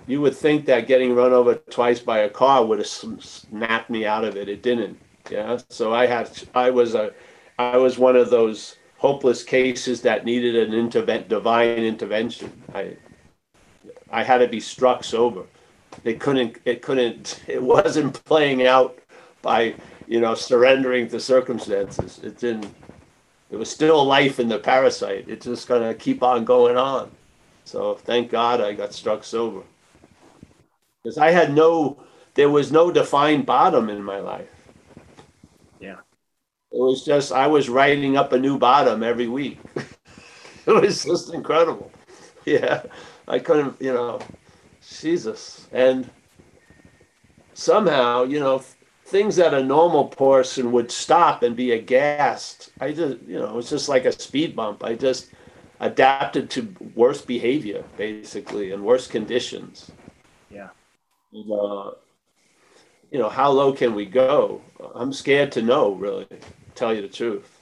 you 0.08 0.22
would 0.22 0.36
think 0.36 0.66
that 0.66 0.88
getting 0.88 1.14
run 1.14 1.34
over 1.34 1.56
twice 1.56 2.00
by 2.00 2.20
a 2.20 2.30
car 2.30 2.66
would 2.66 2.80
have 2.80 2.88
snapped 2.88 3.90
me 3.90 4.06
out 4.06 4.24
of 4.24 4.38
it. 4.38 4.48
It 4.48 4.64
didn't. 4.64 4.98
Yeah. 5.30 5.60
So 5.70 5.94
I 5.94 6.08
had, 6.08 6.32
I 6.56 6.72
was 6.72 6.96
a, 6.96 7.12
I 7.60 7.76
was 7.76 7.98
one 7.98 8.16
of 8.16 8.30
those 8.30 8.78
hopeless 8.98 9.44
cases 9.44 10.02
that 10.02 10.24
needed 10.24 10.56
an 10.56 10.74
intervent, 10.74 11.28
divine 11.28 11.84
intervention. 11.84 12.52
I, 12.74 12.96
I 14.10 14.24
had 14.24 14.38
to 14.38 14.48
be 14.48 14.62
struck 14.62 15.04
sober. 15.04 15.44
It 16.06 16.22
couldn't, 16.22 16.58
it 16.64 16.82
couldn't, 16.82 17.44
it 17.48 17.62
wasn't 17.62 18.24
playing 18.24 18.66
out 18.66 18.98
by, 19.42 19.76
you 20.08 20.22
know, 20.22 20.36
surrendering 20.36 21.10
to 21.10 21.20
circumstances. 21.20 22.20
It 22.24 22.40
didn't, 22.40 22.74
it 23.52 23.58
was 23.58 23.70
still 23.70 24.06
life 24.06 24.40
in 24.40 24.48
the 24.48 24.60
parasite. 24.60 25.26
It's 25.28 25.46
just 25.46 25.68
going 25.68 25.82
to 25.82 25.94
keep 25.94 26.24
on 26.24 26.46
going 26.46 26.78
on. 26.78 27.12
So 27.66 27.96
thank 27.96 28.32
God 28.32 28.62
I 28.62 28.74
got 28.74 28.94
struck 28.94 29.26
sober 29.26 29.64
because 31.08 31.18
I 31.18 31.32
had 31.32 31.54
no, 31.54 32.04
there 32.34 32.50
was 32.50 32.70
no 32.70 32.92
defined 32.92 33.46
bottom 33.46 33.90
in 33.90 34.04
my 34.04 34.20
life. 34.20 34.50
Yeah. 35.80 36.00
It 36.70 36.80
was 36.80 37.06
just, 37.06 37.32
I 37.32 37.48
was 37.48 37.70
writing 37.70 38.18
up 38.18 38.34
a 38.34 38.38
new 38.38 38.60
bottom 38.60 39.04
every 39.04 39.30
week. 39.30 39.58
it 40.66 40.68
was 40.68 41.06
just 41.06 41.34
incredible. 41.34 41.94
Yeah. 42.46 42.84
I 43.26 43.40
couldn't, 43.40 43.82
you 43.82 43.94
know, 43.94 44.20
Jesus. 45.00 45.66
And 45.72 46.10
somehow, 47.54 48.24
you 48.24 48.42
know, 48.42 48.62
things 49.06 49.38
that 49.38 49.54
a 49.54 49.64
normal 49.64 50.10
person 50.10 50.74
would 50.74 50.92
stop 50.92 51.42
and 51.42 51.56
be 51.56 51.72
aghast. 51.72 52.72
I 52.82 52.92
just, 52.92 53.22
you 53.22 53.40
know, 53.40 53.58
it's 53.60 53.70
just 53.70 53.88
like 53.88 54.04
a 54.04 54.12
speed 54.12 54.58
bump. 54.58 54.84
I 54.84 54.96
just 54.96 55.30
adapted 55.80 56.50
to 56.50 56.76
worse 56.96 57.22
behavior, 57.22 57.86
basically, 57.96 58.74
and 58.74 58.84
worse 58.84 59.08
conditions. 59.08 59.90
Yeah 60.50 60.68
uh, 61.34 61.92
you 63.12 63.20
know, 63.20 63.30
how 63.30 63.52
low 63.52 63.74
can 63.74 63.96
we 63.96 64.06
go? 64.06 64.62
I'm 64.96 65.14
scared 65.14 65.52
to 65.54 65.62
know, 65.62 65.94
really, 65.94 66.28
tell 66.76 66.94
you 66.94 67.02
the 67.02 67.08
truth. 67.08 67.62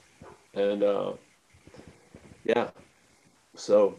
And 0.54 0.82
uh, 0.82 1.12
yeah, 2.44 2.70
so 3.54 3.96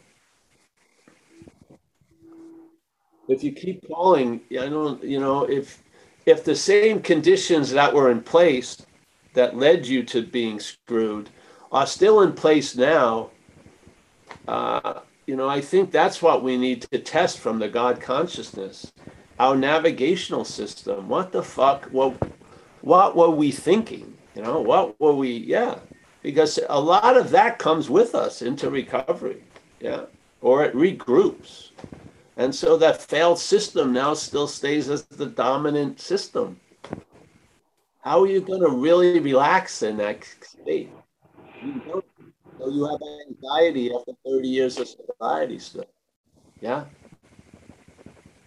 if 3.27 3.43
you 3.43 3.51
keep 3.51 3.87
calling, 3.87 4.41
I 4.51 4.67
don't, 4.67 5.03
you 5.03 5.19
know, 5.19 5.43
if 5.43 5.83
if 6.25 6.43
the 6.43 6.55
same 6.55 7.01
conditions 7.01 7.71
that 7.71 7.93
were 7.93 8.11
in 8.11 8.21
place 8.21 8.85
that 9.33 9.55
led 9.55 9.87
you 9.87 10.03
to 10.03 10.25
being 10.25 10.59
screwed 10.59 11.29
are 11.71 11.87
still 11.87 12.21
in 12.21 12.33
place 12.33 12.75
now, 12.75 13.29
uh, 14.47 15.01
you 15.25 15.35
know, 15.35 15.47
I 15.47 15.61
think 15.61 15.91
that's 15.91 16.21
what 16.21 16.43
we 16.43 16.57
need 16.57 16.81
to 16.91 16.99
test 16.99 17.39
from 17.39 17.59
the 17.59 17.69
God 17.69 18.01
consciousness 18.01 18.91
our 19.39 19.55
navigational 19.55 20.45
system. 20.45 21.07
What 21.07 21.31
the 21.31 21.43
fuck? 21.43 21.85
What, 21.85 22.15
what 22.81 23.15
were 23.15 23.29
we 23.29 23.51
thinking? 23.51 24.17
You 24.35 24.43
know, 24.43 24.61
what 24.61 24.99
were 24.99 25.13
we? 25.13 25.31
Yeah, 25.31 25.79
because 26.21 26.59
a 26.69 26.79
lot 26.79 27.17
of 27.17 27.31
that 27.31 27.59
comes 27.59 27.89
with 27.89 28.15
us 28.15 28.41
into 28.41 28.69
recovery. 28.69 29.43
Yeah, 29.79 30.05
or 30.41 30.63
it 30.63 30.73
regroups. 30.73 31.69
And 32.37 32.53
so 32.53 32.77
that 32.77 33.01
failed 33.01 33.39
system 33.39 33.91
now 33.91 34.13
still 34.13 34.47
stays 34.47 34.89
as 34.89 35.03
the 35.03 35.25
dominant 35.25 35.99
system. 35.99 36.59
How 38.01 38.21
are 38.21 38.27
you 38.27 38.41
going 38.41 38.61
to 38.61 38.69
really 38.69 39.19
relax 39.19 39.81
in 39.81 39.97
that 39.97 40.23
state? 40.41 40.91
You 41.63 41.81
don't. 41.85 42.05
So 42.59 42.69
you 42.69 42.85
have 42.85 43.01
anxiety 43.27 43.91
after 43.93 44.13
30 44.25 44.47
years 44.47 44.77
of 44.77 44.87
sobriety 44.87 45.59
still. 45.59 45.85
Yeah. 46.59 46.85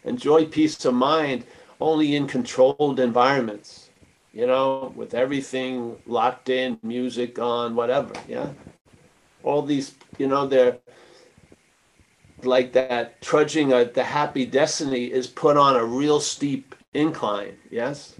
Enjoy 0.04 0.46
peace 0.46 0.84
of 0.84 0.94
mind 0.94 1.44
only 1.80 2.16
in 2.16 2.26
controlled 2.26 3.00
environments, 3.00 3.90
you 4.32 4.46
know, 4.46 4.92
with 4.94 5.14
everything 5.14 5.96
locked 6.06 6.48
in, 6.48 6.78
music 6.82 7.38
on, 7.38 7.74
whatever. 7.74 8.12
Yeah. 8.28 8.50
All 9.42 9.62
these, 9.62 9.94
you 10.18 10.26
know, 10.26 10.46
they're 10.46 10.78
like 12.42 12.72
that 12.72 13.20
trudging 13.20 13.72
a, 13.72 13.84
the 13.84 14.04
happy 14.04 14.46
destiny 14.46 15.06
is 15.06 15.26
put 15.26 15.56
on 15.56 15.76
a 15.76 15.84
real 15.84 16.20
steep 16.20 16.74
incline. 16.94 17.56
Yes. 17.70 18.14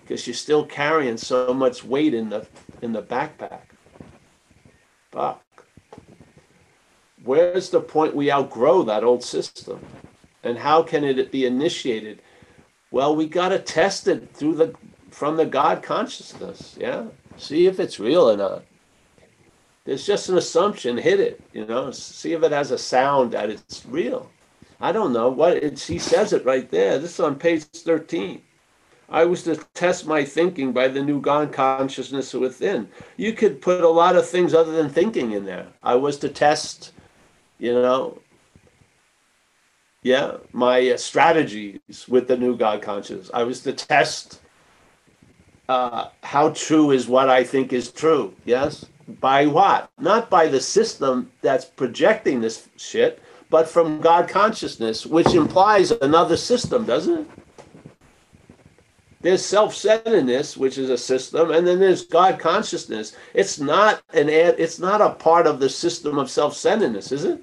Because 0.00 0.26
you're 0.26 0.34
still 0.34 0.64
carrying 0.66 1.16
so 1.16 1.54
much 1.54 1.84
weight 1.84 2.14
in 2.14 2.28
the 2.28 2.46
in 2.82 2.92
the 2.92 3.02
backpack. 3.02 3.62
Fuck. 5.12 5.44
Where's 7.22 7.70
the 7.70 7.80
point 7.80 8.16
we 8.16 8.32
outgrow 8.32 8.82
that 8.84 9.04
old 9.04 9.22
system? 9.22 9.80
And 10.42 10.58
how 10.58 10.82
can 10.82 11.04
it 11.04 11.30
be 11.30 11.44
initiated? 11.46 12.22
Well, 12.90 13.14
we 13.14 13.26
got 13.26 13.50
to 13.50 13.58
test 13.58 14.08
it 14.08 14.34
through 14.34 14.54
the 14.54 14.74
from 15.10 15.36
the 15.36 15.46
God 15.46 15.82
consciousness. 15.82 16.76
Yeah. 16.78 17.06
See 17.36 17.66
if 17.66 17.80
it's 17.80 18.00
real 18.00 18.30
or 18.30 18.36
not. 18.36 18.64
It's 19.86 20.06
just 20.06 20.28
an 20.28 20.38
assumption, 20.38 20.98
hit 20.98 21.20
it, 21.20 21.42
you 21.52 21.66
know, 21.66 21.90
see 21.90 22.32
if 22.32 22.42
it 22.42 22.52
has 22.52 22.70
a 22.70 22.78
sound 22.78 23.32
that 23.32 23.50
it's 23.50 23.84
real. 23.86 24.30
I 24.80 24.92
don't 24.92 25.12
know 25.12 25.28
what 25.28 25.62
he 25.78 25.98
says 25.98 26.32
it 26.32 26.44
right 26.44 26.70
there. 26.70 26.98
This 26.98 27.14
is 27.14 27.20
on 27.20 27.36
page 27.36 27.64
13. 27.64 28.40
I 29.08 29.24
was 29.24 29.42
to 29.44 29.56
test 29.74 30.06
my 30.06 30.24
thinking 30.24 30.72
by 30.72 30.88
the 30.88 31.02
new 31.02 31.20
God 31.20 31.52
consciousness 31.52 32.32
within. 32.32 32.88
You 33.16 33.32
could 33.32 33.60
put 33.60 33.82
a 33.82 33.88
lot 33.88 34.16
of 34.16 34.28
things 34.28 34.54
other 34.54 34.72
than 34.72 34.88
thinking 34.88 35.32
in 35.32 35.44
there. 35.44 35.66
I 35.82 35.96
was 35.96 36.18
to 36.18 36.28
test, 36.28 36.92
you 37.58 37.72
know, 37.72 38.20
yeah, 40.02 40.36
my 40.52 40.90
uh, 40.90 40.96
strategies 40.96 42.08
with 42.08 42.26
the 42.28 42.36
new 42.36 42.56
God 42.56 42.82
consciousness. 42.82 43.30
I 43.34 43.42
was 43.42 43.60
to 43.62 43.72
test 43.72 44.40
uh, 45.68 46.08
how 46.22 46.50
true 46.50 46.90
is 46.90 47.06
what 47.06 47.28
I 47.28 47.44
think 47.44 47.72
is 47.72 47.92
true. 47.92 48.34
Yes, 48.44 48.86
by 49.20 49.46
what? 49.46 49.90
Not 49.98 50.30
by 50.30 50.48
the 50.48 50.60
system 50.60 51.30
that's 51.42 51.64
projecting 51.64 52.40
this 52.40 52.68
shit, 52.76 53.22
but 53.50 53.68
from 53.68 54.00
God 54.00 54.28
consciousness, 54.28 55.04
which 55.04 55.34
implies 55.34 55.90
another 55.90 56.36
system, 56.36 56.84
doesn't 56.84 57.20
it? 57.20 57.26
There's 59.22 59.44
self-centeredness, 59.44 60.56
which 60.56 60.78
is 60.78 60.88
a 60.88 60.96
system, 60.96 61.50
and 61.50 61.66
then 61.66 61.78
there's 61.78 62.06
God 62.06 62.38
consciousness. 62.38 63.14
It's 63.34 63.60
not 63.60 64.02
an 64.14 64.30
it's 64.30 64.78
not 64.78 65.02
a 65.02 65.10
part 65.10 65.46
of 65.46 65.60
the 65.60 65.68
system 65.68 66.18
of 66.18 66.30
self-centeredness, 66.30 67.12
is 67.12 67.24
it? 67.24 67.42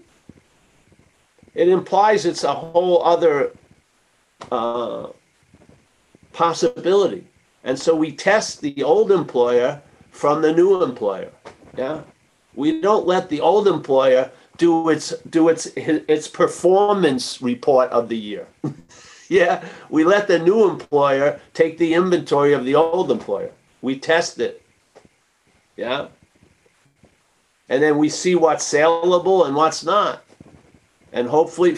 It 1.58 1.70
implies 1.70 2.28
it's 2.28 2.44
a 2.44 2.54
whole 2.54 3.04
other 3.04 3.52
uh, 4.52 5.08
possibility. 6.32 7.28
And 7.64 7.78
so 7.78 7.96
we 7.96 8.12
test 8.12 8.62
the 8.62 8.84
old 8.84 9.12
employer 9.12 9.82
from 10.12 10.44
the 10.44 10.54
new 10.54 10.84
employer. 10.84 11.32
Yeah. 11.76 12.02
We 12.54 12.80
don't 12.80 13.08
let 13.08 13.28
the 13.30 13.42
old 13.42 13.68
employer 13.68 14.30
do 14.58 14.90
its 14.90 15.16
do 15.32 15.50
its 15.50 15.66
its 15.76 16.28
performance 16.28 17.42
report 17.42 17.90
of 17.90 18.08
the 18.08 18.18
year. 18.18 18.48
yeah, 19.30 19.64
we 19.90 20.04
let 20.04 20.28
the 20.28 20.38
new 20.38 20.70
employer 20.70 21.40
take 21.56 21.80
the 21.80 21.96
inventory 21.96 22.54
of 22.54 22.66
the 22.66 22.76
old 22.76 23.10
employer. 23.10 23.52
We 23.82 23.98
test 23.98 24.40
it. 24.40 24.62
Yeah. 25.76 26.10
And 27.70 27.82
then 27.82 27.98
we 27.98 28.10
see 28.10 28.36
what's 28.36 28.64
saleable 28.64 29.46
and 29.46 29.56
what's 29.56 29.84
not. 29.84 30.24
And 31.14 31.28
hopefully 31.28 31.78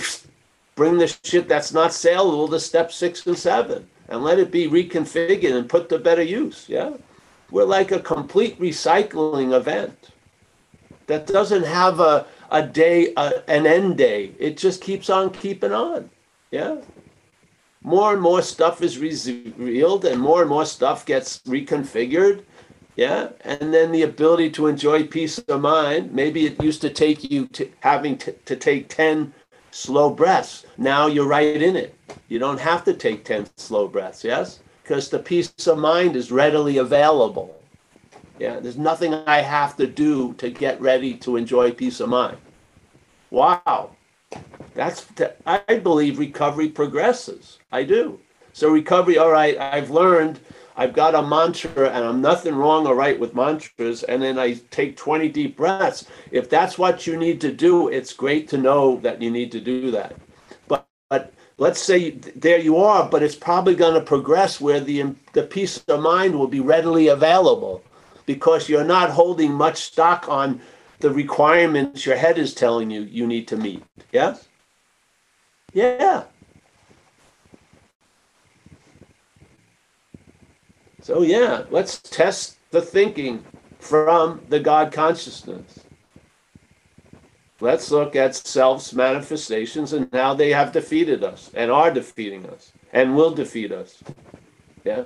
bring 0.75 0.97
the 0.97 1.07
shit 1.23 1.47
that's 1.47 1.73
not 1.73 1.93
saleable 1.93 2.47
to 2.49 2.59
step 2.59 2.91
six 2.91 3.25
and 3.25 3.37
seven 3.37 3.87
and 4.07 4.23
let 4.23 4.39
it 4.39 4.51
be 4.51 4.67
reconfigured 4.67 5.55
and 5.55 5.69
put 5.69 5.89
to 5.89 5.99
better 5.99 6.23
use. 6.23 6.65
Yeah. 6.67 6.93
We're 7.51 7.65
like 7.65 7.91
a 7.91 7.99
complete 7.99 8.59
recycling 8.59 9.53
event 9.53 10.09
that 11.07 11.27
doesn't 11.27 11.63
have 11.63 11.99
a, 11.99 12.27
a 12.51 12.63
day, 12.65 13.13
a, 13.17 13.43
an 13.49 13.65
end 13.65 13.97
day. 13.97 14.31
It 14.39 14.57
just 14.57 14.81
keeps 14.81 15.09
on 15.09 15.31
keeping 15.31 15.73
on. 15.73 16.09
Yeah 16.51 16.77
more 17.81 18.13
and 18.13 18.21
more 18.21 18.41
stuff 18.41 18.81
is 18.81 18.97
revealed 18.97 20.05
and 20.05 20.19
more 20.19 20.41
and 20.41 20.49
more 20.49 20.65
stuff 20.65 21.05
gets 21.05 21.39
reconfigured 21.39 22.43
yeah 22.99 23.29
and 23.45 23.73
then 23.73 23.93
the 23.93 24.01
ability 24.01 24.49
to 24.49 24.67
enjoy 24.67 25.07
peace 25.07 25.39
of 25.39 25.62
mind. 25.62 26.12
Maybe 26.12 26.45
it 26.45 26.62
used 26.62 26.81
to 26.81 26.89
take 26.89 27.31
you 27.31 27.47
to 27.47 27.71
having 27.79 28.17
to, 28.17 28.33
to 28.33 28.57
take 28.57 28.89
10 28.89 29.33
slow 29.71 30.09
breaths. 30.09 30.65
Now 30.77 31.07
you're 31.07 31.33
right 31.38 31.62
in 31.62 31.77
it. 31.77 31.95
You 32.27 32.39
don't 32.39 32.59
have 32.59 32.83
to 32.83 32.93
take 32.93 33.23
10 33.23 33.47
slow 33.55 33.88
breaths 33.88 34.25
yes? 34.25 34.59
Because 34.83 35.07
the 35.07 35.19
peace 35.19 35.53
of 35.65 35.77
mind 35.77 36.17
is 36.17 36.29
readily 36.29 36.77
available. 36.77 37.55
Yeah 38.38 38.59
there's 38.59 38.77
nothing 38.77 39.13
i 39.13 39.39
have 39.39 39.77
to 39.77 39.88
do 39.88 40.33
to 40.33 40.49
get 40.49 40.81
ready 40.81 41.13
to 41.23 41.38
enjoy 41.38 41.71
peace 41.71 42.01
of 42.01 42.09
mind. 42.09 42.38
Wow. 43.31 43.91
That's 44.73 45.07
I 45.45 45.75
believe 45.75 46.19
recovery 46.19 46.67
progresses. 46.67 47.59
I 47.71 47.83
do. 47.83 48.19
So 48.51 48.69
recovery, 48.69 49.17
all 49.17 49.31
right, 49.31 49.57
I've 49.57 49.89
learned 49.89 50.41
I've 50.79 50.93
got 50.93 51.13
a 51.13 51.21
mantra 51.21 51.89
and 51.89 52.05
I'm 52.05 52.21
nothing 52.21 52.55
wrong 52.55 52.87
or 52.87 52.95
right 52.95 53.19
with 53.19 53.35
mantras. 53.35 54.03
And 54.03 54.21
then 54.23 54.39
I 54.39 54.53
take 54.71 54.95
20 54.95 55.27
deep 55.27 55.57
breaths. 55.57 56.05
If 56.31 56.49
that's 56.49 56.77
what 56.77 57.05
you 57.05 57.17
need 57.17 57.41
to 57.41 57.51
do, 57.51 57.89
it's 57.89 58.13
great 58.13 58.47
to 58.49 58.57
know 58.57 58.97
that 59.01 59.21
you 59.21 59.29
need 59.29 59.51
to 59.51 59.59
do 59.59 59.91
that. 59.91 60.15
But, 60.69 60.87
but 61.09 61.33
let's 61.57 61.81
say 61.81 62.11
there 62.11 62.59
you 62.59 62.77
are, 62.77 63.09
but 63.09 63.21
it's 63.21 63.35
probably 63.35 63.75
going 63.75 63.95
to 63.95 63.99
progress 63.99 64.61
where 64.61 64.79
the, 64.79 65.13
the 65.33 65.43
peace 65.43 65.83
of 65.89 65.99
mind 65.99 66.39
will 66.39 66.47
be 66.47 66.61
readily 66.61 67.09
available 67.09 67.83
because 68.25 68.69
you're 68.69 68.85
not 68.85 69.09
holding 69.09 69.51
much 69.53 69.81
stock 69.81 70.29
on 70.29 70.61
the 71.01 71.09
requirements 71.09 72.05
your 72.05 72.15
head 72.15 72.37
is 72.37 72.53
telling 72.53 72.89
you 72.89 73.01
you 73.01 73.27
need 73.27 73.49
to 73.49 73.57
meet. 73.57 73.83
Yes? 74.13 74.47
Yeah. 75.73 76.23
So, 81.09 81.23
yeah, 81.23 81.63
let's 81.71 81.97
test 81.97 82.59
the 82.69 82.83
thinking 82.83 83.43
from 83.79 84.41
the 84.49 84.59
God 84.59 84.91
consciousness. 84.91 85.79
Let's 87.59 87.89
look 87.89 88.15
at 88.15 88.35
self's 88.35 88.93
manifestations 88.93 89.93
and 89.93 90.07
how 90.13 90.35
they 90.35 90.51
have 90.51 90.71
defeated 90.71 91.23
us 91.23 91.49
and 91.55 91.71
are 91.71 91.89
defeating 91.89 92.47
us 92.51 92.73
and 92.93 93.15
will 93.15 93.31
defeat 93.31 93.71
us. 93.71 94.03
Yeah. 94.85 95.05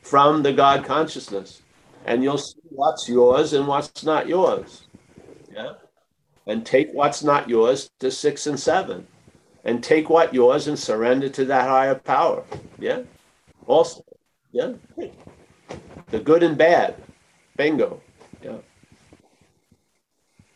From 0.00 0.42
the 0.42 0.52
God 0.52 0.84
consciousness. 0.84 1.62
And 2.04 2.24
you'll 2.24 2.36
see 2.36 2.58
what's 2.70 3.08
yours 3.08 3.52
and 3.52 3.68
what's 3.68 4.02
not 4.02 4.26
yours. 4.26 4.88
Yeah. 5.54 5.74
And 6.48 6.66
take 6.66 6.88
what's 6.92 7.22
not 7.22 7.48
yours 7.48 7.88
to 8.00 8.10
six 8.10 8.48
and 8.48 8.58
seven 8.58 9.06
and 9.62 9.80
take 9.80 10.10
what 10.10 10.34
yours 10.34 10.66
and 10.66 10.76
surrender 10.76 11.28
to 11.28 11.44
that 11.44 11.68
higher 11.68 11.94
power. 11.94 12.42
Yeah. 12.80 13.02
Also, 13.68 14.02
yeah. 14.52 14.72
The 16.10 16.20
good 16.20 16.42
and 16.42 16.56
bad. 16.56 16.96
Bingo. 17.56 18.00
Yeah. 18.42 18.56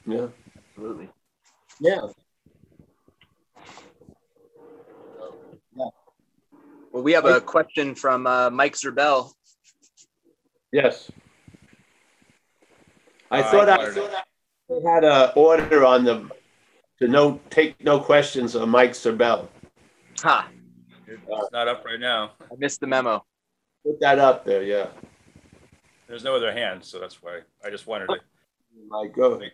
Yeah. 0.06 0.26
Absolutely. 0.70 1.08
Yeah. 1.80 2.00
Yeah. 5.76 5.88
Well, 6.92 7.02
we 7.02 7.12
have 7.12 7.24
a 7.24 7.40
question 7.40 7.94
from 7.94 8.26
uh, 8.26 8.50
Mike 8.50 8.74
Zerbel. 8.74 9.32
Yes. 10.72 11.10
I 13.30 13.40
uh, 13.40 13.50
thought 13.50 13.68
I, 13.68 13.74
I 13.74 13.90
thought 13.90 14.24
I 14.70 14.94
had 14.94 15.04
an 15.04 15.30
order 15.36 15.84
on 15.84 16.04
the 16.04 16.30
to 16.98 17.08
no 17.08 17.40
take 17.50 17.82
no 17.84 18.00
questions 18.00 18.56
on 18.56 18.68
Mike 18.70 18.92
Zerbel. 18.92 19.48
Ha. 20.22 20.48
It's 21.06 21.52
not 21.52 21.68
up 21.68 21.84
right 21.84 22.00
now. 22.00 22.32
I 22.40 22.54
missed 22.58 22.80
the 22.80 22.86
memo. 22.86 23.24
Put 23.86 24.00
that 24.00 24.18
up 24.18 24.44
there, 24.44 24.64
yeah. 24.64 24.88
There's 26.08 26.24
no 26.24 26.34
other 26.34 26.52
hand, 26.52 26.82
so 26.82 26.98
that's 26.98 27.22
why 27.22 27.40
I 27.64 27.70
just 27.70 27.86
wanted 27.86 28.08
to. 28.08 28.16
My 28.88 29.06
God. 29.06 29.44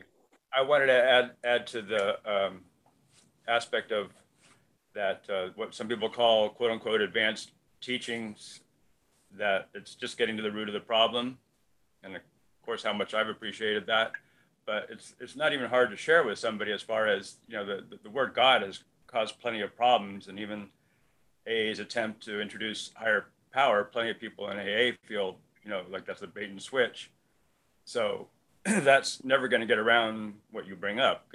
I 0.57 0.63
wanted 0.63 0.87
to 0.87 0.93
add 0.93 1.31
add 1.45 1.67
to 1.69 1.83
the 1.83 2.17
um, 2.31 2.61
aspect 3.47 3.93
of 3.93 4.11
that 4.95 5.25
uh, 5.29 5.49
what 5.57 5.75
some 5.75 5.87
people 5.87 6.09
call 6.09 6.49
quote 6.49 6.71
unquote 6.71 7.03
advanced 7.03 7.53
teachings 7.81 8.61
that 9.37 9.69
it's 9.75 9.95
just 9.95 10.17
getting 10.17 10.37
to 10.37 10.43
the 10.43 10.53
root 10.53 10.69
of 10.69 10.75
the 10.75 10.81
problem 10.81 11.39
and 12.03 12.15
of 12.15 12.23
course 12.65 12.83
how 12.83 12.93
much 12.93 13.15
i've 13.15 13.29
appreciated 13.29 13.87
that 13.87 14.13
but 14.67 14.87
it's 14.91 15.15
it's 15.21 15.37
not 15.37 15.53
even 15.53 15.69
hard 15.69 15.91
to 15.91 15.97
share 15.97 16.23
with 16.25 16.39
somebody 16.39 16.71
as 16.71 16.83
far 16.83 17.07
as 17.07 17.37
you 17.49 17.57
know 17.57 17.65
the, 17.65 17.99
the 18.03 18.11
word 18.11 18.35
God 18.35 18.63
has 18.63 18.85
caused 19.07 19.41
plenty 19.41 19.61
of 19.61 19.75
problems 19.75 20.29
and 20.29 20.39
even 20.39 20.69
AA's 21.49 21.81
attempt 21.81 22.23
to 22.25 22.41
introduce 22.41 22.93
higher 22.95 23.27
power, 23.53 23.85
plenty 23.85 24.11
of 24.11 24.19
people 24.19 24.49
in 24.51 24.59
AA 24.59 24.97
feel 25.07 25.37
you 25.65 25.71
know 25.71 25.83
like 25.91 26.05
that's 26.07 26.23
a 26.23 26.27
bait 26.27 26.51
and 26.51 26.61
switch. 26.61 27.11
So 27.85 28.29
that's 28.65 29.25
never 29.25 29.49
going 29.49 29.61
to 29.61 29.67
get 29.67 29.79
around 29.79 30.35
what 30.51 30.67
you 30.67 30.77
bring 30.77 31.01
up. 31.01 31.27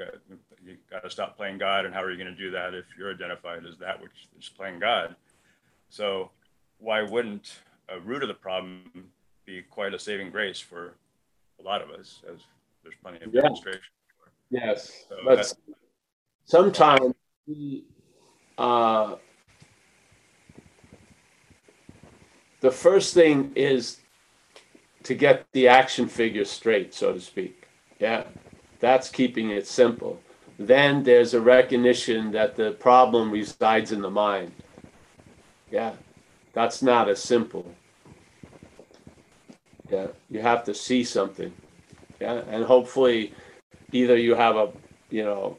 You 0.66 0.78
got 0.90 1.04
to 1.04 1.10
stop 1.10 1.38
playing 1.38 1.58
God, 1.58 1.86
and 1.86 1.94
how 1.94 2.04
are 2.04 2.12
you 2.12 2.18
going 2.18 2.34
to 2.36 2.42
do 2.42 2.52
that 2.52 2.74
if 2.74 2.86
you're 2.98 3.14
identified 3.14 3.66
as 3.66 3.78
that 3.78 4.02
which 4.02 4.28
is 4.40 4.50
playing 4.50 4.80
God? 4.80 5.16
So, 5.90 6.32
why 6.80 7.02
wouldn't 7.02 7.60
a 7.90 8.00
root 8.00 8.22
of 8.22 8.28
the 8.28 8.34
problem 8.34 8.84
be 9.46 9.62
quite 9.62 9.94
a 9.94 10.00
saving 10.00 10.30
grace 10.30 10.60
for 10.60 10.96
a 11.60 11.64
lot 11.64 11.82
of 11.82 11.90
us, 11.90 12.22
as 12.32 12.40
there's 12.84 12.96
plenty 13.02 13.24
of 13.24 13.34
Yeah. 13.34 13.42
demonstration. 13.42 13.82
Yes, 14.50 15.06
So 15.10 15.18
but 15.26 15.54
sometimes 16.46 17.14
we, 17.46 17.86
uh, 18.58 19.16
the 22.62 22.72
first 22.72 23.14
thing 23.14 23.52
is 23.56 24.00
to 25.04 25.16
get 25.16 25.46
the 25.54 25.68
action 25.68 26.08
figure 26.08 26.46
straight, 26.46 26.94
so 26.94 27.14
to 27.14 27.22
speak. 27.22 27.68
Yeah, 28.00 28.24
that's 28.80 29.10
keeping 29.10 29.52
it 29.52 29.68
simple. 29.68 30.20
Then 30.60 31.04
there's 31.04 31.34
a 31.34 31.42
recognition 31.42 32.32
that 32.32 32.56
the 32.56 32.72
problem 32.72 33.32
resides 33.32 33.92
in 33.92 34.02
the 34.02 34.10
mind. 34.10 34.52
Yeah, 35.72 35.94
that's 36.54 36.82
not 36.82 37.10
as 37.10 37.22
simple. 37.22 37.74
Yeah, 39.90 40.08
you 40.30 40.42
have 40.42 40.64
to 40.66 40.74
see 40.74 41.04
something. 41.04 41.54
Yeah, 42.20 42.42
and 42.50 42.64
hopefully 42.64 43.34
either 43.92 44.18
you 44.18 44.36
have 44.36 44.56
a 44.56 44.72
you 45.10 45.24
know 45.24 45.58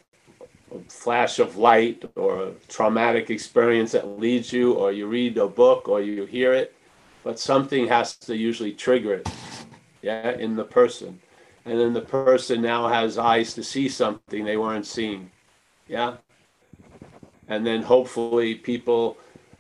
a 0.75 0.81
flash 0.91 1.39
of 1.39 1.57
light 1.57 2.05
or 2.17 2.43
a 2.43 2.53
traumatic 2.69 3.31
experience 3.31 3.93
that 3.93 4.19
leads 4.19 4.53
you 4.53 4.75
or 4.75 4.93
you 4.93 5.07
read 5.07 5.39
a 5.39 5.49
book 5.49 5.89
or 5.89 6.03
you 6.03 6.27
hear 6.27 6.53
it 6.53 6.75
but 7.25 7.39
something 7.39 7.89
has 7.89 8.17
to 8.17 8.37
usually 8.37 8.73
trigger 8.73 9.15
it 9.15 9.29
yeah 10.03 10.31
in 10.33 10.57
the 10.57 10.65
person 10.65 11.19
and 11.65 11.79
then 11.79 11.93
the 11.93 12.01
person 12.01 12.63
now 12.63 12.89
has 12.89 13.19
eyes 13.19 13.55
to 13.55 13.63
see 13.63 13.89
something 13.89 14.45
they 14.45 14.57
weren't 14.57 14.87
seeing 14.87 15.31
yeah 15.87 16.17
and 17.49 17.67
then 17.67 17.83
hopefully 17.83 18.55
people 18.55 19.17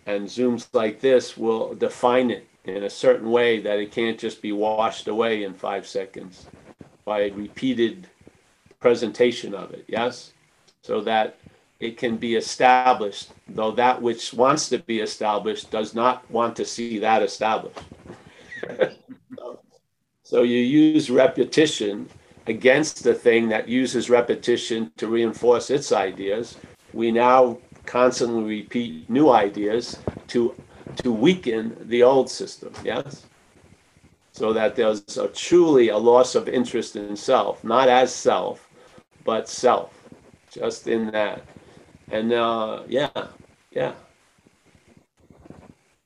and 0.07 0.27
zooms 0.27 0.69
like 0.73 1.01
this 1.01 1.37
will 1.37 1.75
define 1.75 2.31
it 2.31 2.49
in 2.65 2.85
a 2.85 2.91
certain 2.91 3.31
way 3.31 3.61
that 3.61 3.79
it 3.79 3.93
can't 3.93 4.19
just 4.19 4.43
be 4.43 4.53
washed 4.53 5.09
away 5.09 5.45
in 5.45 5.55
five 5.55 5.87
seconds 5.87 6.47
by 7.05 7.21
a 7.21 7.33
repeated 7.33 8.09
presentation 8.81 9.55
of 9.55 9.73
it, 9.73 9.85
yes? 9.89 10.33
So 10.83 11.01
that 11.03 11.39
it 11.81 11.97
can 11.97 12.17
be 12.17 12.35
established, 12.35 13.31
though 13.49 13.71
that 13.73 14.03
which 14.03 14.33
wants 14.35 14.69
to 14.69 14.79
be 14.79 15.01
established 15.01 15.71
does 15.71 15.95
not 15.95 16.29
want 16.31 16.57
to 16.57 16.65
see 16.65 16.99
that 16.99 17.23
established. 17.23 17.79
so 20.25 20.43
you 20.43 20.59
use 20.59 21.09
repetition 21.11 22.09
against 22.49 23.05
the 23.05 23.15
thing 23.15 23.49
that 23.51 23.69
uses 23.69 24.11
repetition 24.11 24.91
to 24.97 25.07
reinforce 25.07 25.71
its 25.71 25.93
ideas. 25.93 26.57
We 26.93 27.13
now 27.13 27.59
constantly 27.87 28.43
repeat 28.43 29.09
new 29.09 29.31
ideas 29.31 29.99
to 30.29 30.55
to 30.97 31.13
weaken 31.13 31.77
the 31.89 32.03
old 32.03 32.31
system, 32.31 32.73
yes? 32.83 33.27
So 34.33 34.53
that 34.53 34.75
there's 34.75 35.17
a, 35.17 35.29
truly 35.29 35.91
a 35.91 35.97
loss 35.97 36.35
of 36.35 36.49
interest 36.49 36.97
in 36.97 37.15
self, 37.17 37.63
not 37.63 37.89
as 37.89 38.13
self, 38.13 38.69
but 39.25 39.49
self, 39.49 39.93
just 40.51 40.89
in 40.89 41.11
that. 41.13 41.43
And 42.11 42.33
uh, 42.33 42.83
yeah, 42.89 43.11
yeah. 43.71 43.93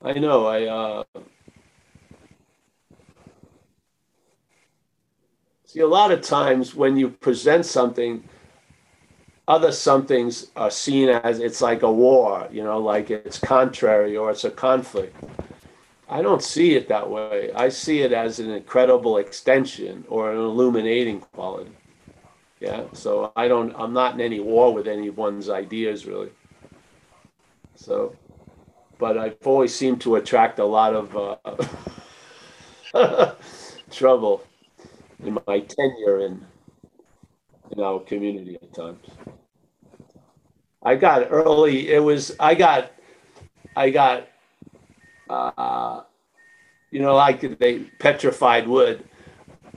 I 0.02 0.14
know. 0.14 0.46
I 0.46 0.64
uh, 0.64 1.04
see 5.64 5.80
a 5.80 5.86
lot 5.86 6.10
of 6.10 6.22
times 6.22 6.74
when 6.74 6.96
you 6.96 7.08
present 7.08 7.64
something, 7.66 8.24
other 9.46 9.70
somethings 9.70 10.48
are 10.56 10.70
seen 10.70 11.08
as 11.08 11.38
it's 11.38 11.60
like 11.60 11.82
a 11.82 11.92
war, 11.92 12.48
you 12.50 12.64
know, 12.64 12.78
like 12.78 13.10
it's 13.10 13.38
contrary 13.38 14.16
or 14.16 14.30
it's 14.30 14.44
a 14.44 14.50
conflict. 14.50 15.16
I 16.08 16.20
don't 16.20 16.42
see 16.42 16.74
it 16.74 16.88
that 16.88 17.08
way. 17.08 17.52
I 17.54 17.68
see 17.68 18.02
it 18.02 18.12
as 18.12 18.38
an 18.38 18.50
incredible 18.50 19.18
extension 19.18 20.04
or 20.08 20.30
an 20.30 20.36
illuminating 20.36 21.20
quality. 21.20 21.70
Yeah. 22.62 22.84
So 22.92 23.32
I 23.34 23.48
don't, 23.48 23.74
I'm 23.76 23.92
not 23.92 24.14
in 24.14 24.20
any 24.20 24.38
war 24.38 24.72
with 24.72 24.86
anyone's 24.86 25.50
ideas 25.50 26.06
really. 26.06 26.30
So, 27.74 28.14
but 29.00 29.18
I've 29.18 29.36
always 29.44 29.74
seemed 29.74 30.00
to 30.02 30.14
attract 30.14 30.60
a 30.60 30.64
lot 30.64 30.94
of 30.94 31.36
uh, 32.94 33.34
trouble 33.90 34.44
in 35.24 35.40
my 35.48 35.58
tenure 35.58 36.20
in 36.20 36.46
in 37.72 37.82
our 37.82 37.98
community 37.98 38.56
at 38.62 38.72
times. 38.72 39.08
I 40.84 40.94
got 40.94 41.32
early. 41.32 41.88
It 41.88 41.98
was 42.00 42.36
I 42.38 42.54
got 42.54 42.92
I 43.74 43.90
got 43.90 44.28
uh, 45.28 46.02
you 46.92 47.00
know 47.00 47.16
like 47.16 47.58
they 47.58 47.80
petrified 47.98 48.68
wood. 48.68 49.02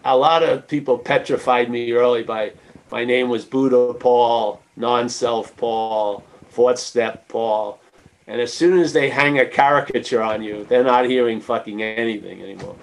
A 0.03 0.15
lot 0.15 0.43
of 0.43 0.67
people 0.67 0.99
petrified 0.99 1.71
me 1.71 1.91
early 1.91 2.21
by 2.21 2.51
my 2.91 3.05
name 3.05 3.29
was 3.29 3.45
Buddha 3.45 3.93
Paul, 3.93 4.61
non-self 4.75 5.55
Paul, 5.57 6.23
fourth 6.49 6.79
step 6.79 7.27
Paul. 7.27 7.79
And 8.27 8.41
as 8.41 8.51
soon 8.51 8.79
as 8.79 8.91
they 8.93 9.09
hang 9.09 9.39
a 9.39 9.45
caricature 9.45 10.21
on 10.21 10.41
you, 10.41 10.65
they're 10.65 10.83
not 10.83 11.05
hearing 11.05 11.39
fucking 11.39 11.83
anything 11.83 12.41
anymore. 12.41 12.75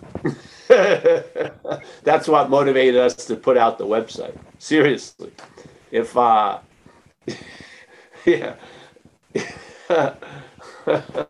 That's 2.05 2.29
what 2.29 2.49
motivated 2.49 2.97
us 2.97 3.17
to 3.27 3.37
put 3.37 3.57
out 3.57 3.77
the 3.79 3.87
website. 3.87 4.37
Seriously. 4.59 5.33
If 5.91 6.17
uh 6.17 6.59
yeah. 8.25 8.55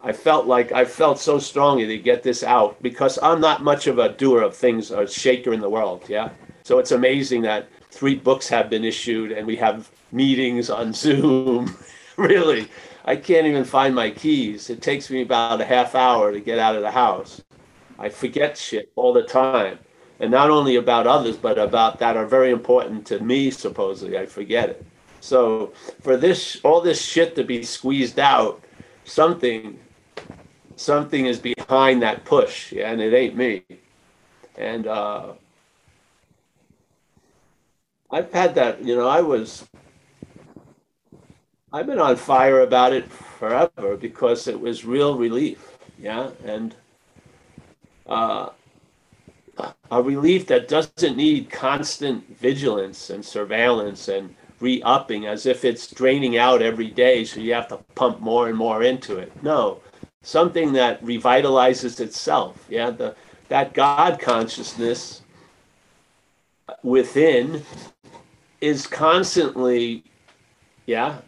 I 0.00 0.12
felt 0.12 0.46
like 0.46 0.72
I 0.72 0.84
felt 0.84 1.18
so 1.18 1.38
strongly 1.38 1.86
to 1.86 1.98
get 1.98 2.22
this 2.22 2.42
out 2.42 2.80
because 2.82 3.18
I'm 3.22 3.40
not 3.40 3.62
much 3.62 3.86
of 3.86 3.98
a 3.98 4.10
doer 4.10 4.42
of 4.42 4.56
things, 4.56 4.90
a 4.90 5.06
shaker 5.08 5.52
in 5.52 5.60
the 5.60 5.68
world. 5.68 6.04
Yeah. 6.08 6.30
So 6.62 6.78
it's 6.78 6.92
amazing 6.92 7.42
that 7.42 7.68
three 7.90 8.14
books 8.14 8.48
have 8.48 8.70
been 8.70 8.84
issued 8.84 9.32
and 9.32 9.46
we 9.46 9.56
have 9.56 9.90
meetings 10.12 10.70
on 10.70 10.92
Zoom. 11.04 11.76
really, 12.16 12.68
I 13.04 13.16
can't 13.16 13.46
even 13.46 13.64
find 13.64 13.94
my 13.94 14.10
keys. 14.10 14.70
It 14.70 14.82
takes 14.82 15.10
me 15.10 15.22
about 15.22 15.60
a 15.60 15.64
half 15.64 15.94
hour 15.94 16.32
to 16.32 16.40
get 16.40 16.58
out 16.58 16.76
of 16.76 16.82
the 16.82 16.90
house. 16.90 17.42
I 17.98 18.08
forget 18.08 18.56
shit 18.56 18.92
all 18.94 19.12
the 19.12 19.24
time. 19.24 19.78
And 20.20 20.30
not 20.30 20.50
only 20.50 20.76
about 20.76 21.06
others, 21.06 21.36
but 21.36 21.58
about 21.58 21.98
that 22.00 22.16
are 22.16 22.26
very 22.26 22.50
important 22.50 23.06
to 23.06 23.20
me, 23.20 23.50
supposedly. 23.50 24.18
I 24.18 24.26
forget 24.26 24.70
it. 24.70 24.86
So 25.20 25.72
for 26.00 26.16
this, 26.16 26.60
all 26.64 26.80
this 26.80 27.00
shit 27.04 27.34
to 27.36 27.44
be 27.44 27.62
squeezed 27.62 28.18
out, 28.18 28.62
something, 29.04 29.78
something 30.78 31.26
is 31.26 31.38
behind 31.38 32.02
that 32.02 32.24
push, 32.24 32.72
and 32.72 33.00
it 33.00 33.12
ain't 33.12 33.36
me. 33.36 33.62
And 34.56 34.86
uh, 34.86 35.32
I've 38.10 38.32
had 38.32 38.54
that, 38.54 38.84
you 38.84 38.96
know, 38.96 39.08
I 39.08 39.20
was, 39.20 39.66
I've 41.72 41.86
been 41.86 41.98
on 41.98 42.16
fire 42.16 42.60
about 42.60 42.92
it 42.92 43.10
forever 43.10 43.96
because 43.96 44.48
it 44.48 44.58
was 44.58 44.84
real 44.84 45.16
relief, 45.16 45.78
yeah, 45.98 46.30
and 46.44 46.74
uh, 48.06 48.50
a 49.90 50.02
relief 50.02 50.46
that 50.46 50.68
doesn't 50.68 51.16
need 51.16 51.50
constant 51.50 52.38
vigilance 52.38 53.10
and 53.10 53.24
surveillance 53.24 54.08
and 54.08 54.34
re-upping 54.60 55.26
as 55.26 55.46
if 55.46 55.64
it's 55.64 55.90
draining 55.92 56.36
out 56.36 56.62
every 56.62 56.90
day 56.90 57.24
so 57.24 57.38
you 57.38 57.54
have 57.54 57.68
to 57.68 57.76
pump 57.94 58.18
more 58.20 58.48
and 58.48 58.58
more 58.58 58.82
into 58.82 59.16
it 59.16 59.30
no 59.42 59.80
something 60.22 60.72
that 60.72 61.02
revitalizes 61.04 62.00
itself 62.00 62.64
yeah 62.68 62.90
the 62.90 63.14
that 63.48 63.72
god 63.74 64.20
consciousness 64.20 65.22
within 66.82 67.62
is 68.60 68.86
constantly 68.86 70.04
yeah 70.86 71.18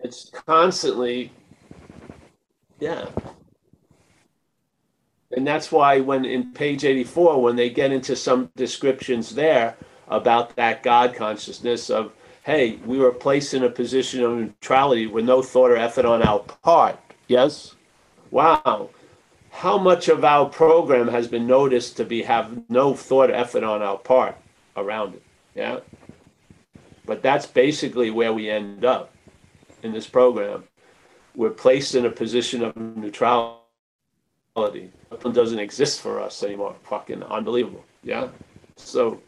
it's 0.00 0.30
constantly 0.30 1.32
yeah. 2.80 3.06
And 5.36 5.46
that's 5.46 5.70
why 5.70 6.00
when 6.00 6.24
in 6.24 6.52
page 6.52 6.84
84 6.84 7.42
when 7.42 7.56
they 7.56 7.70
get 7.70 7.92
into 7.92 8.16
some 8.16 8.50
descriptions 8.56 9.34
there 9.34 9.76
about 10.08 10.56
that 10.56 10.82
god 10.82 11.14
consciousness 11.14 11.90
of 11.90 12.12
hey 12.48 12.76
we 12.86 12.98
were 12.98 13.12
placed 13.12 13.52
in 13.52 13.62
a 13.62 13.68
position 13.68 14.22
of 14.22 14.32
neutrality 14.32 15.06
with 15.06 15.24
no 15.24 15.42
thought 15.42 15.70
or 15.70 15.76
effort 15.76 16.06
on 16.06 16.22
our 16.22 16.38
part 16.62 16.98
yes 17.26 17.74
wow 18.30 18.88
how 19.50 19.76
much 19.76 20.08
of 20.08 20.24
our 20.24 20.48
program 20.48 21.08
has 21.08 21.28
been 21.28 21.46
noticed 21.46 21.96
to 21.98 22.04
be 22.04 22.22
have 22.22 22.58
no 22.70 22.94
thought 22.94 23.28
or 23.28 23.34
effort 23.34 23.62
on 23.62 23.82
our 23.82 23.98
part 23.98 24.34
around 24.78 25.14
it 25.14 25.22
yeah 25.54 25.78
but 27.04 27.22
that's 27.22 27.44
basically 27.44 28.10
where 28.10 28.32
we 28.32 28.48
end 28.48 28.82
up 28.82 29.12
in 29.82 29.92
this 29.92 30.06
program 30.06 30.64
we're 31.38 31.50
placed 31.50 31.94
in 31.94 32.04
a 32.04 32.10
position 32.10 32.64
of 32.64 32.76
neutrality. 32.96 33.60
It 34.56 35.32
doesn't 35.32 35.60
exist 35.60 36.00
for 36.00 36.20
us 36.20 36.42
anymore. 36.42 36.74
Fucking 36.82 37.22
unbelievable. 37.22 37.84
Yeah. 38.02 38.28
So 38.74 39.20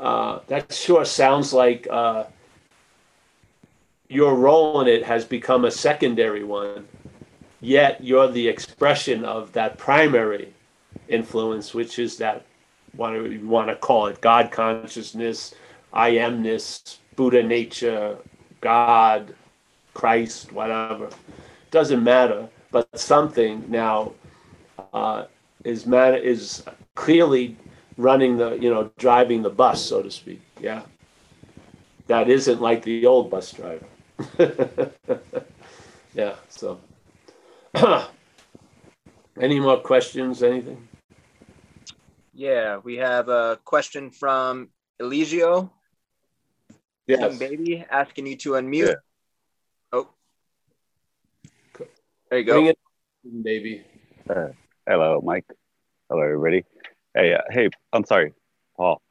uh, 0.00 0.40
that 0.46 0.72
sure 0.72 1.04
sounds 1.04 1.52
like 1.52 1.86
uh, 1.90 2.24
your 4.08 4.34
role 4.34 4.80
in 4.80 4.88
it 4.88 5.04
has 5.04 5.24
become 5.26 5.66
a 5.66 5.70
secondary 5.70 6.42
one, 6.42 6.88
yet 7.60 8.02
you're 8.02 8.28
the 8.28 8.48
expression 8.48 9.24
of 9.24 9.52
that 9.52 9.76
primary 9.76 10.54
influence, 11.08 11.74
which 11.74 11.98
is 11.98 12.16
that 12.16 12.46
what 12.96 13.10
do 13.10 13.30
you 13.30 13.46
want 13.46 13.68
to 13.68 13.76
call 13.76 14.06
it 14.06 14.20
God 14.22 14.50
consciousness, 14.50 15.54
I 15.92 16.12
amness, 16.12 16.96
Buddha 17.14 17.42
nature, 17.42 18.16
God, 18.62 19.34
Christ, 19.92 20.50
whatever. 20.50 21.10
Doesn't 21.70 22.02
matter, 22.02 22.48
but 22.70 22.88
something 22.98 23.64
now 23.68 24.12
uh, 24.94 25.26
is 25.62 25.84
man 25.84 26.14
is 26.14 26.64
clearly 26.94 27.56
running 28.00 28.36
the 28.38 28.52
you 28.56 28.70
know 28.70 28.90
driving 28.98 29.42
the 29.42 29.50
bus, 29.50 29.82
so 29.82 30.02
to 30.02 30.10
speak. 30.10 30.40
Yeah, 30.60 30.82
that 32.06 32.28
isn't 32.28 32.60
like 32.60 32.82
the 32.82 33.06
old 33.06 33.30
bus 33.30 33.52
driver. 33.52 33.86
yeah. 36.14 36.34
So, 36.48 36.80
any 39.40 39.60
more 39.60 39.78
questions? 39.78 40.42
Anything? 40.42 40.88
Yeah, 42.34 42.78
we 42.78 42.96
have 42.96 43.28
a 43.28 43.58
question 43.64 44.10
from 44.10 44.70
Eligio. 45.00 45.70
Yes. 47.06 47.38
Baby 47.38 47.84
asking 47.90 48.26
you 48.26 48.36
to 48.36 48.50
unmute. 48.50 48.86
Yeah. 48.86 48.94
Oh. 49.92 50.08
There 52.30 52.38
you 52.38 52.44
go. 52.44 52.52
Bring 52.54 52.66
it, 52.66 52.78
in, 53.24 53.42
baby. 53.42 53.84
Uh, 54.28 54.48
hello, 54.86 55.20
Mike. 55.24 55.46
Hello, 56.08 56.22
everybody. 56.22 56.64
Hey, 57.14 57.34
uh, 57.34 57.40
hey, 57.50 57.68
I'm 57.92 58.04
sorry, 58.04 58.32
Paul. 58.76 59.02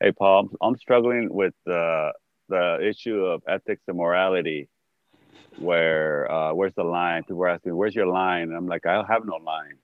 Hey, 0.00 0.12
Paul, 0.12 0.40
I'm, 0.40 0.56
I'm 0.60 0.76
struggling 0.76 1.32
with 1.32 1.54
the 1.66 2.12
the 2.48 2.78
issue 2.82 3.24
of 3.24 3.42
ethics 3.48 3.82
and 3.88 3.96
morality. 3.96 4.68
Where 5.58 6.30
uh, 6.30 6.54
where's 6.54 6.74
the 6.74 6.84
line? 6.84 7.24
People 7.24 7.42
are 7.42 7.48
asking, 7.48 7.76
"Where's 7.76 7.94
your 7.94 8.06
line?" 8.06 8.44
And 8.44 8.56
I'm 8.56 8.66
like, 8.66 8.86
I 8.86 9.04
have 9.08 9.24
no 9.24 9.36
line. 9.36 9.78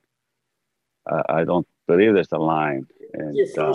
Uh, 1.11 1.23
I 1.29 1.45
don't 1.45 1.67
believe 1.89 2.15
there's 2.15 2.33
a 2.33 2.39
line. 2.39 2.87
And 3.13 3.59
uh. 3.59 3.75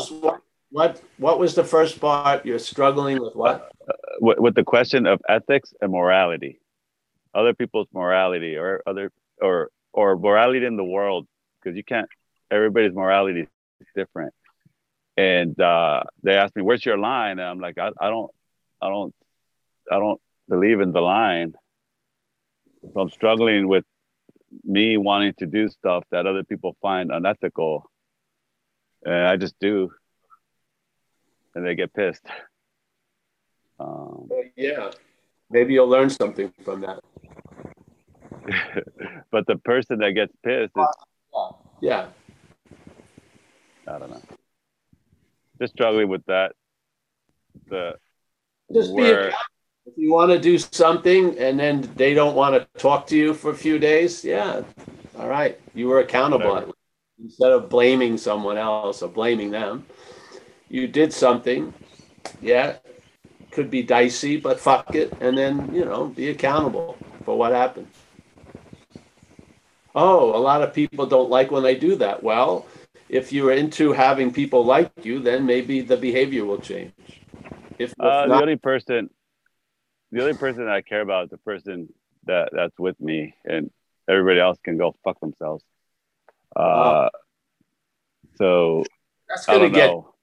What 0.71 1.01
what 1.17 1.37
was 1.37 1.53
the 1.53 1.65
first 1.65 1.99
part? 1.99 2.45
You're 2.45 2.57
struggling 2.57 3.19
with 3.21 3.35
what? 3.35 3.73
with, 4.21 4.39
with 4.39 4.55
the 4.55 4.63
question 4.63 5.05
of 5.05 5.19
ethics 5.27 5.73
and 5.81 5.91
morality, 5.91 6.61
other 7.35 7.53
people's 7.53 7.87
morality, 7.93 8.55
or 8.55 8.81
other 8.87 9.11
or 9.41 9.69
or 9.91 10.17
morality 10.17 10.65
in 10.65 10.77
the 10.77 10.83
world, 10.83 11.27
because 11.61 11.75
you 11.75 11.83
can't. 11.83 12.07
Everybody's 12.49 12.93
morality 12.93 13.41
is 13.41 13.47
different. 13.95 14.33
And 15.17 15.59
uh, 15.59 16.03
they 16.23 16.35
asked 16.35 16.55
me, 16.55 16.61
"Where's 16.61 16.85
your 16.85 16.97
line?" 16.97 17.39
And 17.39 17.41
I'm 17.41 17.59
like, 17.59 17.77
I, 17.77 17.91
I 17.99 18.09
don't, 18.09 18.31
I 18.81 18.89
don't, 18.89 19.13
I 19.91 19.99
don't 19.99 20.21
believe 20.49 20.79
in 20.79 20.91
the 20.91 21.01
line. 21.01 21.53
So 22.93 22.99
I'm 23.01 23.09
struggling 23.09 23.67
with 23.67 23.85
me 24.63 24.97
wanting 24.97 25.33
to 25.39 25.45
do 25.45 25.69
stuff 25.69 26.03
that 26.11 26.25
other 26.25 26.43
people 26.43 26.75
find 26.81 27.11
unethical, 27.11 27.89
and 29.05 29.27
I 29.27 29.37
just 29.37 29.55
do, 29.59 29.91
and 31.55 31.65
they 31.65 31.75
get 31.75 31.93
pissed. 31.93 32.25
Um, 33.79 34.29
Yeah. 34.55 34.91
Maybe 35.49 35.73
you'll 35.73 35.87
learn 35.87 36.09
something 36.09 36.53
from 36.63 36.81
that. 36.81 36.99
but 39.31 39.45
the 39.47 39.57
person 39.57 39.99
that 39.99 40.11
gets 40.11 40.33
pissed 40.43 40.71
is 40.77 40.85
Yeah. 41.81 42.07
I 43.87 43.97
don't 43.99 44.09
know. 44.09 44.21
Just 45.59 45.73
struggling 45.73 46.09
with 46.09 46.25
that. 46.25 46.53
The 47.69 47.95
Just 48.73 48.95
be 48.95 49.01
Where- 49.01 49.19
accountable. 49.19 49.37
If 49.87 49.93
you 49.97 50.13
want 50.13 50.31
to 50.31 50.37
do 50.39 50.59
something 50.59 51.37
and 51.39 51.59
then 51.59 51.91
they 51.95 52.13
don't 52.13 52.35
want 52.35 52.53
to 52.53 52.79
talk 52.79 53.07
to 53.07 53.17
you 53.17 53.33
for 53.33 53.49
a 53.49 53.55
few 53.55 53.79
days, 53.79 54.23
yeah. 54.23 54.61
All 55.17 55.27
right. 55.27 55.59
You 55.73 55.87
were 55.87 55.99
accountable. 55.99 56.53
Whatever. 56.53 56.71
Instead 57.21 57.51
of 57.51 57.67
blaming 57.67 58.17
someone 58.17 58.57
else 58.57 59.01
or 59.01 59.09
blaming 59.09 59.49
them, 59.49 59.85
you 60.69 60.87
did 60.87 61.11
something. 61.11 61.73
Yeah. 62.41 62.77
Could 63.49 63.71
be 63.71 63.81
dicey, 63.81 64.37
but 64.37 64.59
fuck 64.59 64.93
it. 64.93 65.13
And 65.19 65.35
then, 65.35 65.73
you 65.73 65.83
know, 65.83 66.05
be 66.05 66.29
accountable 66.29 66.95
for 67.25 67.35
what 67.35 67.51
happened. 67.51 67.87
Oh, 69.95 70.35
a 70.35 70.39
lot 70.39 70.61
of 70.61 70.73
people 70.73 71.07
don't 71.07 71.29
like 71.31 71.49
when 71.51 71.63
they 71.63 71.75
do 71.75 71.95
that. 71.95 72.21
Well, 72.21 72.67
if 73.11 73.33
you're 73.33 73.51
into 73.51 73.91
having 73.91 74.31
people 74.31 74.63
like 74.63 74.89
you, 75.03 75.19
then 75.19 75.45
maybe 75.45 75.81
the 75.81 75.97
behavior 75.97 76.45
will 76.45 76.59
change. 76.59 76.93
If, 77.77 77.93
uh, 77.99 78.27
the 78.27 78.35
only 78.35 78.55
person 78.55 79.09
the 80.11 80.21
only 80.21 80.33
person 80.33 80.65
that 80.65 80.73
I 80.73 80.81
care 80.81 81.01
about 81.01 81.25
is 81.25 81.29
the 81.31 81.37
person 81.37 81.93
that 82.25 82.49
that's 82.53 82.77
with 82.79 82.99
me 82.99 83.35
and 83.45 83.69
everybody 84.09 84.39
else 84.39 84.57
can 84.63 84.77
go 84.77 84.95
fuck 85.03 85.19
themselves. 85.19 85.63
Uh 86.55 87.09
so 88.35 88.83
that's 89.27 89.45
gonna 89.45 89.69
get 89.69 89.87
know. 89.87 90.13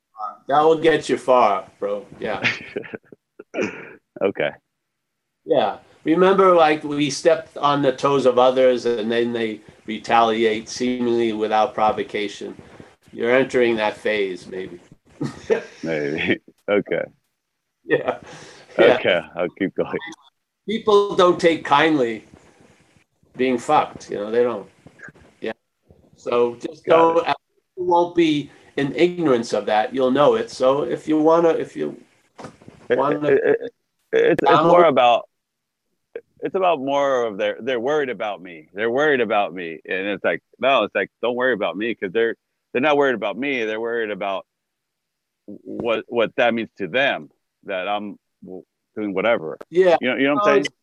that 0.49 0.63
will 0.63 0.79
get 0.79 1.09
you 1.11 1.19
far, 1.19 1.69
bro. 1.79 2.07
Yeah, 2.19 2.43
okay. 4.23 4.51
yeah. 5.45 5.79
Remember, 6.05 6.55
like 6.55 6.85
we 6.85 7.11
stepped 7.11 7.57
on 7.59 7.83
the 7.83 7.93
toes 7.93 8.25
of 8.25 8.39
others, 8.39 8.87
and 8.87 9.11
then 9.11 9.33
they 9.33 9.61
retaliate 9.87 10.69
seemingly 10.69 11.33
without 11.33 11.75
provocation. 11.75 12.57
You're 13.19 13.33
entering 13.35 13.75
that 13.77 13.97
phase, 13.97 14.47
maybe. 14.47 14.79
Maybe. 15.83 16.39
Okay. 16.69 17.03
Yeah. 17.85 18.19
Yeah. 18.79 18.95
Okay. 18.95 19.21
I'll 19.35 19.49
keep 19.59 19.75
going. 19.75 19.99
People 20.69 21.17
don't 21.17 21.41
take 21.41 21.65
kindly 21.65 22.23
being 23.37 23.59
fucked. 23.59 24.09
You 24.09 24.19
know, 24.19 24.31
they 24.31 24.45
don't. 24.45 24.69
Yeah. 25.41 25.55
So 26.15 26.55
just 26.55 26.85
Got 26.85 27.25
don't. 27.27 27.37
You 27.77 27.83
won't 27.87 28.15
be 28.15 28.53
in 28.77 28.95
ignorance 28.95 29.53
of 29.53 29.67
that. 29.67 29.93
You'll 29.93 30.13
know 30.13 30.37
it. 30.37 30.49
So 30.49 30.85
if 30.85 31.09
you 31.09 31.19
wanna, 31.19 31.49
if 31.49 31.75
you 31.75 32.01
wanna, 32.89 33.19
it- 33.31 33.43
it- 33.45 33.73
it's, 34.13 34.43
it's 34.45 34.63
more 34.63 34.85
about 34.85 35.29
it's 36.41 36.55
about 36.55 36.79
more 36.79 37.25
of 37.25 37.37
their 37.37 37.57
they're 37.61 37.81
worried 37.81 38.11
about 38.11 38.41
me 38.41 38.69
they're 38.73 38.91
worried 38.93 39.21
about 39.21 39.53
me 39.53 39.81
and 39.85 40.07
it's 40.07 40.23
like 40.25 40.41
no 40.61 40.85
it's 40.85 40.95
like 40.95 41.11
don't 41.21 41.35
worry 41.35 41.53
about 41.53 41.77
me 41.77 41.89
because 41.93 42.13
they're 42.13 42.37
they're 42.79 42.89
not 42.91 42.97
worried 42.97 43.17
about 43.17 43.37
me 43.37 43.65
they're 43.65 43.81
worried 43.81 44.13
about 44.13 44.47
what 45.47 46.05
what 46.07 46.31
that 46.37 46.55
means 46.55 46.69
to 46.79 46.87
them 46.87 47.29
that 47.65 47.89
i'm 47.89 48.17
doing 48.95 49.13
whatever 49.13 49.59
yeah. 49.69 49.97
you 50.01 50.09
know 50.09 50.17
you 50.17 50.29
know 50.29 50.35
what 50.35 50.47
i'm 50.47 50.63
saying 50.63 50.75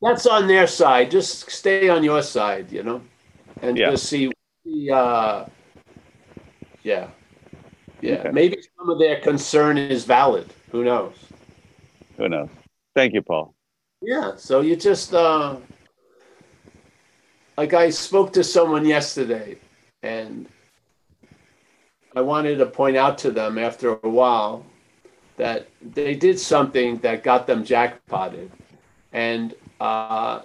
That's 0.00 0.26
on 0.26 0.46
their 0.46 0.68
side. 0.68 1.10
Just 1.10 1.50
stay 1.50 1.88
on 1.88 2.04
your 2.04 2.22
side, 2.22 2.70
you 2.70 2.84
know, 2.84 3.02
and 3.62 3.76
Yeah. 3.76 3.90
just 3.90 4.06
see. 4.06 4.30
see, 4.62 4.90
Uh, 4.92 5.46
yeah, 6.84 7.10
yeah. 8.00 8.22
Okay. 8.22 8.30
Maybe 8.30 8.62
some 8.78 8.90
of 8.90 9.00
their 9.00 9.18
concern 9.18 9.76
is 9.76 10.04
valid. 10.04 10.54
Who 10.70 10.84
knows? 10.84 11.16
who 12.16 12.28
knows 12.28 12.50
thank 12.94 13.12
you 13.14 13.22
paul 13.22 13.54
Yeah. 14.02 14.36
So 14.36 14.60
you 14.60 14.76
just 14.76 15.14
uh, 15.14 15.56
like 17.56 17.74
I 17.74 17.90
spoke 17.90 18.32
to 18.38 18.44
someone 18.44 18.86
yesterday, 18.86 19.58
and 20.02 20.46
I 22.18 22.20
wanted 22.20 22.56
to 22.56 22.66
point 22.66 22.96
out 22.96 23.16
to 23.18 23.30
them 23.30 23.58
after 23.58 23.92
a 24.02 24.08
while 24.08 24.66
that 25.36 25.68
they 25.80 26.16
did 26.16 26.36
something 26.40 26.98
that 26.98 27.22
got 27.22 27.46
them 27.46 27.64
jackpotted, 27.64 28.50
and 29.12 29.54
uh, 29.78 30.40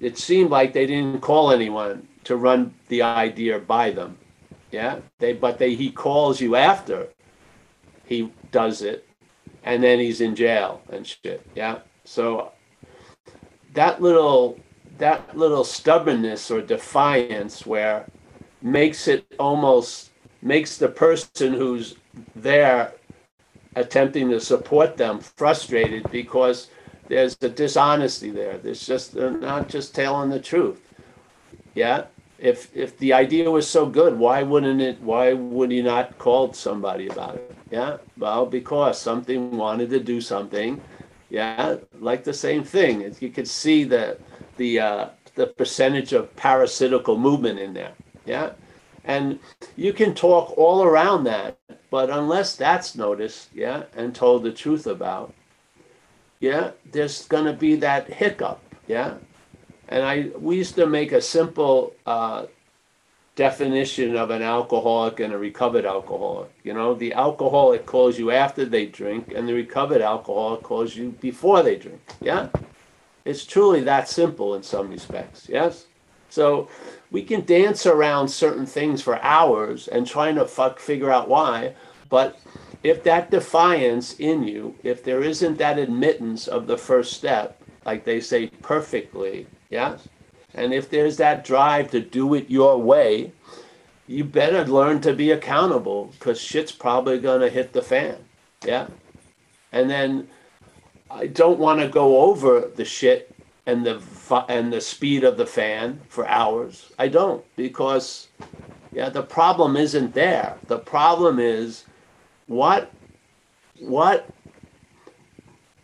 it 0.00 0.16
seemed 0.16 0.48
like 0.48 0.72
they 0.72 0.86
didn't 0.86 1.20
call 1.20 1.52
anyone 1.52 2.08
to 2.24 2.36
run 2.36 2.72
the 2.88 3.02
idea 3.02 3.58
by 3.58 3.90
them. 3.90 4.16
Yeah, 4.72 5.00
they 5.18 5.34
but 5.34 5.58
they 5.58 5.74
he 5.74 5.90
calls 5.90 6.40
you 6.40 6.56
after 6.56 7.08
he 8.06 8.32
does 8.50 8.80
it, 8.80 9.06
and 9.62 9.82
then 9.82 9.98
he's 9.98 10.22
in 10.22 10.34
jail 10.34 10.80
and 10.88 11.06
shit. 11.06 11.46
Yeah, 11.54 11.80
so 12.04 12.52
that 13.74 14.00
little 14.00 14.58
that 14.96 15.36
little 15.36 15.64
stubbornness 15.64 16.50
or 16.50 16.62
defiance 16.62 17.66
where 17.66 18.06
makes 18.62 19.06
it 19.06 19.26
almost 19.38 20.09
makes 20.42 20.76
the 20.78 20.88
person 20.88 21.52
who's 21.54 21.96
there 22.34 22.92
attempting 23.76 24.30
to 24.30 24.40
support 24.40 24.96
them 24.96 25.20
frustrated 25.20 26.10
because 26.10 26.68
there's 27.08 27.36
a 27.40 27.48
dishonesty 27.48 28.30
there. 28.30 28.58
There's 28.58 28.86
just 28.86 29.14
they're 29.14 29.30
not 29.30 29.68
just 29.68 29.94
telling 29.94 30.30
the 30.30 30.40
truth. 30.40 30.80
Yeah? 31.74 32.06
If 32.38 32.74
if 32.74 32.96
the 32.98 33.12
idea 33.12 33.50
was 33.50 33.68
so 33.68 33.86
good 33.86 34.18
why 34.18 34.42
wouldn't 34.42 34.80
it 34.80 35.00
why 35.02 35.32
would 35.32 35.70
he 35.70 35.82
not 35.82 36.18
called 36.18 36.56
somebody 36.56 37.08
about 37.08 37.36
it? 37.36 37.54
Yeah? 37.70 37.98
Well 38.16 38.46
because 38.46 39.00
something 39.00 39.56
wanted 39.56 39.90
to 39.90 40.00
do 40.00 40.20
something. 40.20 40.80
Yeah, 41.28 41.76
like 42.00 42.24
the 42.24 42.34
same 42.34 42.64
thing. 42.64 43.14
You 43.20 43.30
could 43.30 43.46
see 43.46 43.84
the 43.84 44.18
the 44.56 44.80
uh, 44.80 45.08
the 45.36 45.46
percentage 45.46 46.12
of 46.12 46.34
parasitical 46.34 47.16
movement 47.16 47.60
in 47.60 47.72
there. 47.72 47.92
Yeah. 48.26 48.50
And 49.04 49.38
you 49.76 49.92
can 49.92 50.14
talk 50.14 50.56
all 50.56 50.82
around 50.82 51.24
that, 51.24 51.58
but 51.90 52.10
unless 52.10 52.54
that's 52.56 52.94
noticed, 52.94 53.48
yeah, 53.54 53.84
and 53.96 54.14
told 54.14 54.42
the 54.42 54.52
truth 54.52 54.86
about, 54.86 55.34
yeah, 56.38 56.72
there's 56.90 57.26
going 57.26 57.46
to 57.46 57.52
be 57.52 57.76
that 57.76 58.08
hiccup, 58.08 58.60
yeah. 58.86 59.14
And 59.88 60.04
I 60.04 60.30
we 60.38 60.56
used 60.56 60.74
to 60.76 60.86
make 60.86 61.12
a 61.12 61.20
simple 61.20 61.94
uh, 62.06 62.46
definition 63.34 64.16
of 64.16 64.30
an 64.30 64.42
alcoholic 64.42 65.20
and 65.20 65.32
a 65.32 65.38
recovered 65.38 65.86
alcoholic. 65.86 66.50
You 66.62 66.74
know, 66.74 66.94
the 66.94 67.14
alcoholic 67.14 67.86
calls 67.86 68.18
you 68.18 68.30
after 68.30 68.64
they 68.64 68.86
drink, 68.86 69.32
and 69.34 69.48
the 69.48 69.54
recovered 69.54 70.02
alcoholic 70.02 70.62
calls 70.62 70.94
you 70.94 71.10
before 71.20 71.62
they 71.62 71.76
drink. 71.76 72.00
Yeah, 72.20 72.48
it's 73.24 73.44
truly 73.44 73.80
that 73.82 74.08
simple 74.08 74.54
in 74.54 74.62
some 74.62 74.90
respects. 74.90 75.48
Yes, 75.48 75.86
so 76.30 76.68
we 77.10 77.22
can 77.22 77.44
dance 77.44 77.84
around 77.84 78.28
certain 78.28 78.66
things 78.66 79.02
for 79.02 79.22
hours 79.22 79.88
and 79.88 80.06
trying 80.06 80.36
to 80.36 80.46
fuck 80.46 80.78
figure 80.78 81.10
out 81.10 81.28
why, 81.28 81.74
but 82.08 82.38
if 82.82 83.04
that 83.04 83.30
defiance 83.30 84.14
in 84.14 84.44
you, 84.44 84.74
if 84.82 85.04
there 85.04 85.22
isn't 85.22 85.58
that 85.58 85.78
admittance 85.78 86.48
of 86.48 86.66
the 86.66 86.78
first 86.78 87.12
step, 87.12 87.60
like 87.84 88.04
they 88.04 88.20
say 88.20 88.46
perfectly, 88.62 89.46
yes, 89.68 90.08
and 90.54 90.72
if 90.72 90.88
there's 90.88 91.16
that 91.18 91.44
drive 91.44 91.90
to 91.90 92.00
do 92.00 92.34
it 92.34 92.50
your 92.50 92.78
way, 92.78 93.32
you 94.06 94.24
better 94.24 94.64
learn 94.64 95.00
to 95.00 95.12
be 95.12 95.30
accountable 95.30 96.06
because 96.18 96.40
shit's 96.40 96.72
probably 96.72 97.20
to 97.20 97.48
hit 97.48 97.72
the 97.72 97.82
fan. 97.82 98.16
Yeah. 98.64 98.88
And 99.72 99.88
then 99.88 100.28
I 101.10 101.28
don't 101.28 101.60
want 101.60 101.80
to 101.80 101.88
go 101.88 102.22
over 102.22 102.70
the 102.74 102.84
shit 102.84 103.32
and 103.66 103.84
the 103.84 104.02
and 104.48 104.72
the 104.72 104.80
speed 104.80 105.24
of 105.24 105.36
the 105.36 105.46
fan 105.46 106.00
for 106.08 106.26
hours. 106.26 106.92
I 106.98 107.08
don't 107.08 107.44
because 107.56 108.28
yeah, 108.92 109.08
the 109.08 109.22
problem 109.22 109.76
isn't 109.76 110.14
there. 110.14 110.56
The 110.66 110.78
problem 110.78 111.38
is 111.38 111.84
what 112.46 112.90
what 113.78 114.28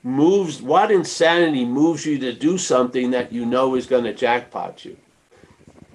moves 0.07 0.63
what 0.63 0.93
insanity 0.93 1.65
moves 1.65 2.07
you 2.07 2.19
to 2.19 2.33
do 2.33 2.57
something 2.57 3.11
that 3.11 3.33
you 3.33 3.45
know 3.45 3.75
is 3.75 3.87
going 3.87 4.05
to 4.05 4.15
jackpot 4.15 4.85
you 4.85 4.97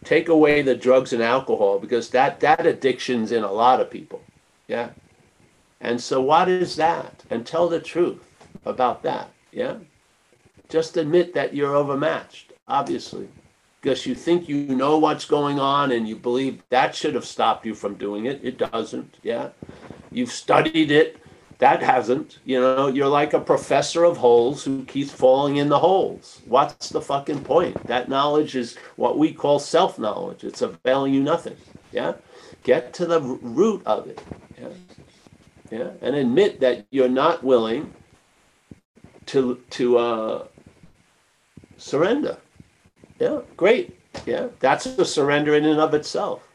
take 0.04 0.28
away 0.28 0.62
the 0.62 0.76
drugs 0.76 1.14
and 1.14 1.24
alcohol 1.24 1.80
because 1.80 2.10
that 2.10 2.40
that 2.42 2.66
addiction's 2.66 3.32
in 3.32 3.44
a 3.44 3.52
lot 3.52 3.80
of 3.80 3.90
people 3.90 4.22
yeah 4.68 4.90
and 5.80 6.02
so 6.02 6.20
what 6.20 6.50
is 6.50 6.76
that 6.76 7.24
and 7.30 7.46
tell 7.46 7.70
the 7.70 7.80
truth 7.80 8.22
about 8.66 9.02
that 9.02 9.30
yeah 9.54 9.76
just 10.72 10.98
admit 10.98 11.34
that 11.34 11.54
you're 11.54 11.76
overmatched 11.76 12.54
obviously 12.68 13.28
because 13.82 14.06
you 14.06 14.16
think 14.16 14.48
you 14.48 14.76
know 14.76 14.98
what's 14.98 15.26
going 15.26 15.60
on 15.60 15.92
and 15.92 16.08
you 16.08 16.16
believe 16.16 16.64
that 16.70 16.96
should 16.96 17.16
have 17.16 17.26
stopped 17.26 17.66
you 17.66 17.76
from 17.76 17.96
doing 17.96 18.26
it 18.26 18.40
it 18.44 18.58
doesn't 18.58 19.18
yeah 19.22 19.50
you've 20.12 20.32
studied 20.32 20.90
it 20.92 21.22
that 21.62 21.84
hasn't. 21.84 22.40
You 22.44 22.60
know, 22.60 22.88
you're 22.88 23.08
like 23.08 23.34
a 23.34 23.40
professor 23.40 24.04
of 24.04 24.18
holes 24.18 24.64
who 24.64 24.84
keeps 24.86 25.12
falling 25.12 25.58
in 25.58 25.70
the 25.70 25.78
holes. 25.78 26.42
What's 26.48 26.90
the 26.90 27.02
fucking 27.02 27.44
point? 27.44 27.86
That 27.86 28.10
knowledge 28.10 28.56
is 28.56 28.78
what 28.96 29.20
we 29.20 29.32
call 29.32 29.60
self 29.60 30.00
knowledge. 30.00 30.44
It's 30.44 30.64
availing 30.64 31.14
you 31.14 31.22
nothing. 31.22 31.56
Yeah? 31.92 32.14
Get 32.64 32.96
to 32.96 33.06
the 33.06 33.22
root 33.22 33.84
of 33.86 34.08
it. 34.08 34.24
Yeah? 34.60 34.70
Yeah? 35.70 35.90
And 36.02 36.16
admit 36.16 36.62
that 36.62 36.88
you're 36.90 37.08
not 37.08 37.44
willing 37.44 37.94
to 39.28 39.62
to 39.70 39.98
uh, 40.00 40.48
surrender. 41.82 42.38
Yeah, 43.20 43.42
great. 43.58 43.98
Yeah, 44.26 44.48
that's 44.60 44.86
a 44.86 45.06
surrender 45.06 45.56
in 45.56 45.66
and 45.66 45.80
of 45.80 45.94
itself. 45.94 46.48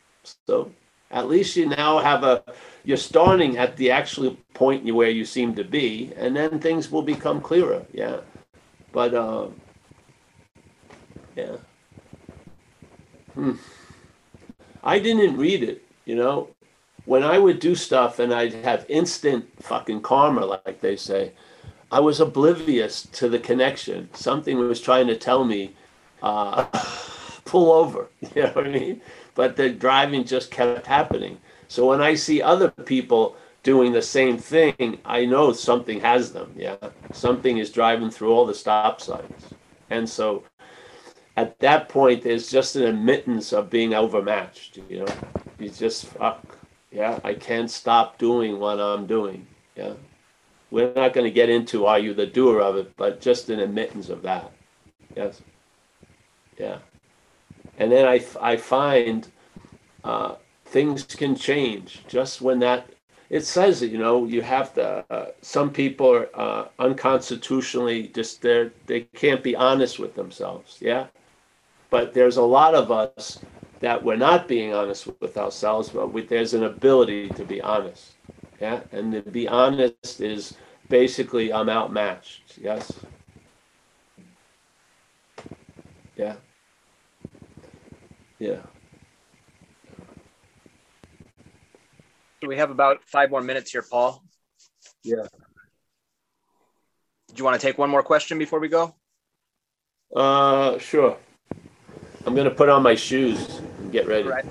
So 0.47 0.71
at 1.11 1.29
least 1.29 1.57
you 1.57 1.67
now 1.67 1.99
have 1.99 2.23
a 2.23 2.43
you're 2.85 2.97
starting 2.97 3.59
at 3.59 3.77
the 3.77 3.91
actual 3.91 4.37
point 4.55 4.85
where 4.95 5.11
you 5.11 5.25
seem 5.25 5.55
to 5.57 5.65
be, 5.65 6.13
and 6.17 6.37
then 6.37 6.61
things 6.61 6.91
will 6.91 7.03
become 7.03 7.41
clearer. 7.41 7.85
Yeah, 7.93 8.21
but 8.93 9.15
uh, 9.15 9.49
yeah, 11.35 11.57
hmm. 13.35 13.53
I 14.85 14.99
didn't 14.99 15.37
read 15.37 15.63
it. 15.63 15.83
You 16.05 16.15
know, 16.15 16.49
when 17.05 17.25
I 17.25 17.39
would 17.39 17.59
do 17.59 17.75
stuff 17.75 18.21
and 18.21 18.33
I'd 18.33 18.55
have 18.55 18.87
instant 18.89 19.47
fucking 19.63 20.03
karma, 20.03 20.47
like 20.47 20.81
they 20.81 20.97
say, 20.97 21.33
I 21.91 22.01
was 22.01 22.21
oblivious 22.21 23.07
to 23.13 23.29
the 23.29 23.39
connection. 23.39 24.09
Something 24.13 24.59
was 24.59 24.81
trying 24.81 25.07
to 25.07 25.17
tell 25.17 25.45
me, 25.45 25.75
uh, 26.23 26.65
pull 27.45 27.73
over. 27.73 28.09
You 28.35 28.43
know 28.43 28.53
what 28.53 28.67
I 28.67 28.71
mean? 28.71 29.01
But 29.35 29.57
the 29.57 29.71
driving 29.71 30.25
just 30.25 30.51
kept 30.51 30.87
happening. 30.87 31.39
So 31.69 31.87
when 31.87 32.01
I 32.01 32.15
see 32.15 32.43
other 32.43 32.71
people 32.71 33.37
doing 33.63 33.93
the 33.93 34.03
same 34.03 34.39
thing, 34.39 34.99
I 35.05 35.25
know 35.27 35.53
something 35.53 36.01
has 36.01 36.33
them. 36.33 36.53
Yeah, 36.57 36.77
something 37.13 37.59
is 37.59 37.71
driving 37.71 38.11
through 38.11 38.33
all 38.33 38.47
the 38.47 38.55
stop 38.55 39.01
signs, 39.01 39.55
and 39.91 40.09
so 40.09 40.45
at 41.37 41.59
that 41.59 41.89
point, 41.89 42.23
there's 42.23 42.51
just 42.51 42.77
an 42.77 42.85
admittance 42.85 43.53
of 43.53 43.69
being 43.69 43.95
overmatched. 43.95 44.79
You 44.89 45.01
know, 45.01 45.15
you 45.59 45.69
just 45.69 46.07
fuck. 46.07 46.57
Yeah, 46.91 47.19
I 47.25 47.35
can't 47.35 47.71
stop 47.71 48.17
doing 48.19 48.59
what 48.59 48.81
I'm 48.81 49.07
doing. 49.07 49.47
Yeah, 49.77 49.95
we're 50.71 50.93
not 50.95 51.13
going 51.13 51.25
to 51.25 51.31
get 51.31 51.49
into 51.49 51.87
are 51.87 51.99
you 51.99 52.15
the 52.15 52.27
doer 52.27 52.61
of 52.61 52.77
it, 52.77 52.97
but 52.97 53.21
just 53.21 53.49
an 53.51 53.61
admittance 53.61 54.09
of 54.09 54.23
that. 54.23 54.51
Yes. 55.15 55.41
Yeah. 56.59 56.79
And 57.79 57.93
then 57.93 58.07
I, 58.07 58.25
I 58.41 58.57
find 58.57 59.29
uh, 60.05 60.37
things 60.67 61.05
can 61.05 61.35
change 61.37 62.03
just 62.09 62.41
when 62.41 62.59
that 62.61 62.89
it 63.31 63.45
says 63.45 63.83
you 63.83 63.99
know 63.99 64.25
you 64.25 64.43
have 64.43 64.75
to 64.75 65.05
uh, 65.11 65.27
some 65.41 65.71
people 65.71 66.13
are 66.13 66.29
uh, 66.35 66.69
unconstitutionally 66.79 68.09
just 68.09 68.43
they 68.43 68.71
they 68.87 69.01
can't 69.15 69.43
be 69.43 69.55
honest 69.57 69.99
with 69.99 70.15
themselves 70.15 70.79
yeah 70.81 71.07
but 71.91 72.13
there's 72.15 72.37
a 72.37 72.43
lot 72.43 72.75
of 72.75 72.91
us 72.91 73.39
that 73.81 74.03
we're 74.03 74.17
not 74.17 74.49
being 74.49 74.75
honest 74.75 75.09
with 75.21 75.37
ourselves 75.37 75.89
but 75.89 76.13
we, 76.13 76.23
there's 76.23 76.55
an 76.55 76.65
ability 76.65 77.29
to 77.31 77.45
be 77.45 77.61
honest 77.61 78.16
yeah 78.61 78.81
and 78.93 79.13
to 79.13 79.23
be 79.23 79.49
honest 79.49 80.21
is 80.21 80.55
basically 80.89 81.53
i'm 81.53 81.69
outmatched 81.69 82.59
yes 82.59 82.93
yeah 86.17 86.37
yeah 88.39 88.61
we 92.47 92.57
have 92.57 92.71
about 92.71 93.03
five 93.05 93.31
more 93.31 93.41
minutes 93.41 93.71
here, 93.71 93.83
Paul. 93.83 94.23
Yeah. 95.03 95.27
Do 97.29 97.35
you 97.35 97.45
want 97.45 97.61
to 97.61 97.67
take 97.67 97.79
one 97.79 97.91
more 97.91 98.03
question 98.03 98.39
before 98.39 98.61
we 98.61 98.69
go? 98.69 98.95
Uh, 100.15 100.79
sure. 100.79 101.17
I'm 102.25 102.35
gonna 102.35 102.51
put 102.51 102.69
on 102.69 102.83
my 102.83 102.95
shoes 102.95 103.61
and 103.79 103.93
get 103.93 104.07
ready. 104.07 104.29
Right. 104.29 104.47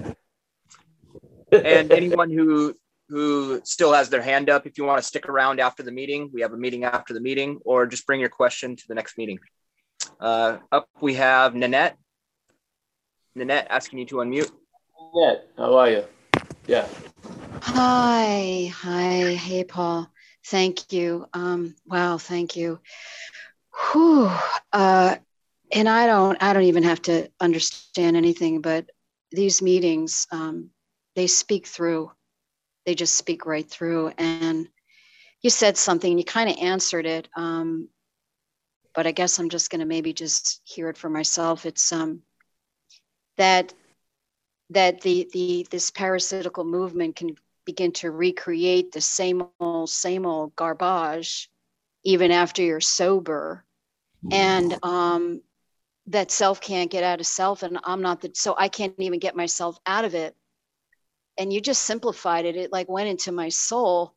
and 1.51 1.91
anyone 1.91 2.29
who 2.29 2.75
who 3.09 3.61
still 3.63 3.93
has 3.93 4.09
their 4.09 4.21
hand 4.21 4.49
up, 4.49 4.65
if 4.65 4.77
you 4.77 4.83
want 4.83 4.99
to 4.99 5.03
stick 5.03 5.29
around 5.29 5.59
after 5.59 5.83
the 5.83 5.91
meeting, 5.91 6.29
we 6.33 6.41
have 6.41 6.53
a 6.53 6.57
meeting 6.57 6.83
after 6.83 7.13
the 7.13 7.21
meeting, 7.21 7.59
or 7.63 7.85
just 7.85 8.05
bring 8.07 8.19
your 8.19 8.29
question 8.29 8.75
to 8.75 8.87
the 8.87 8.95
next 8.95 9.17
meeting. 9.17 9.39
Uh, 10.19 10.57
up 10.71 10.87
we 11.01 11.13
have 11.15 11.55
Nanette. 11.55 11.97
Nanette 13.35 13.67
asking 13.69 13.99
you 13.99 14.05
to 14.07 14.15
unmute. 14.15 14.51
Nanette, 15.13 15.47
how 15.57 15.75
are 15.75 15.89
you? 15.89 16.03
Yeah. 16.67 16.87
Hi, 17.61 18.71
hi, 18.73 19.33
hey, 19.33 19.63
Paul. 19.63 20.09
Thank 20.45 20.91
you. 20.93 21.27
Um, 21.33 21.75
wow, 21.85 22.17
thank 22.17 22.55
you. 22.55 22.79
Whew. 23.91 24.31
Uh, 24.71 25.15
and 25.71 25.89
I 25.89 26.07
don't, 26.07 26.41
I 26.41 26.53
don't 26.53 26.63
even 26.63 26.83
have 26.83 27.01
to 27.03 27.29
understand 27.39 28.15
anything, 28.15 28.61
but 28.61 28.89
these 29.31 29.61
meetings, 29.61 30.27
um, 30.31 30.69
they 31.15 31.27
speak 31.27 31.67
through. 31.67 32.11
They 32.86 32.95
just 32.95 33.15
speak 33.15 33.45
right 33.45 33.69
through. 33.69 34.11
And 34.17 34.67
you 35.41 35.49
said 35.49 35.77
something, 35.77 36.17
you 36.17 36.23
kind 36.23 36.49
of 36.49 36.57
answered 36.57 37.05
it, 37.05 37.27
um, 37.36 37.89
but 38.93 39.05
I 39.05 39.11
guess 39.11 39.39
I'm 39.39 39.49
just 39.49 39.69
going 39.69 39.79
to 39.79 39.86
maybe 39.86 40.13
just 40.13 40.61
hear 40.63 40.89
it 40.89 40.97
for 40.97 41.09
myself. 41.09 41.65
It's 41.65 41.91
um, 41.91 42.21
that 43.38 43.73
that 44.71 45.01
the 45.01 45.29
the 45.33 45.67
this 45.69 45.91
parasitical 45.91 46.63
movement 46.63 47.15
can 47.15 47.36
begin 47.65 47.91
to 47.91 48.11
recreate 48.11 48.91
the 48.91 49.01
same 49.01 49.43
old, 49.59 49.89
same 49.89 50.25
old 50.25 50.55
garbage, 50.55 51.49
even 52.03 52.31
after 52.31 52.61
you're 52.61 52.79
sober. 52.79 53.63
And 54.31 54.77
um, 54.83 55.41
that 56.07 56.31
self 56.31 56.61
can't 56.61 56.89
get 56.89 57.03
out 57.03 57.19
of 57.19 57.27
self, 57.27 57.63
and 57.63 57.79
I'm 57.83 58.01
not 58.01 58.21
the, 58.21 58.31
so 58.33 58.55
I 58.57 58.69
can't 58.69 58.95
even 58.99 59.19
get 59.19 59.36
myself 59.36 59.77
out 59.86 60.05
of 60.05 60.15
it. 60.15 60.36
And 61.38 61.51
you 61.51 61.61
just 61.61 61.83
simplified 61.83 62.45
it. 62.45 62.55
It 62.55 62.71
like 62.71 62.89
went 62.89 63.09
into 63.09 63.31
my 63.31 63.49
soul. 63.49 64.15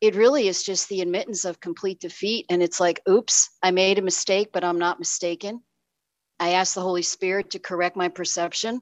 It 0.00 0.14
really 0.14 0.48
is 0.48 0.62
just 0.62 0.88
the 0.88 1.00
admittance 1.00 1.44
of 1.44 1.60
complete 1.60 2.00
defeat. 2.00 2.46
And 2.50 2.62
it's 2.62 2.80
like, 2.80 3.00
oops, 3.08 3.50
I 3.62 3.70
made 3.70 3.98
a 3.98 4.02
mistake, 4.02 4.50
but 4.52 4.64
I'm 4.64 4.78
not 4.78 4.98
mistaken. 4.98 5.62
I 6.40 6.50
asked 6.50 6.74
the 6.74 6.80
Holy 6.80 7.02
Spirit 7.02 7.50
to 7.50 7.58
correct 7.58 7.96
my 7.96 8.08
perception 8.08 8.80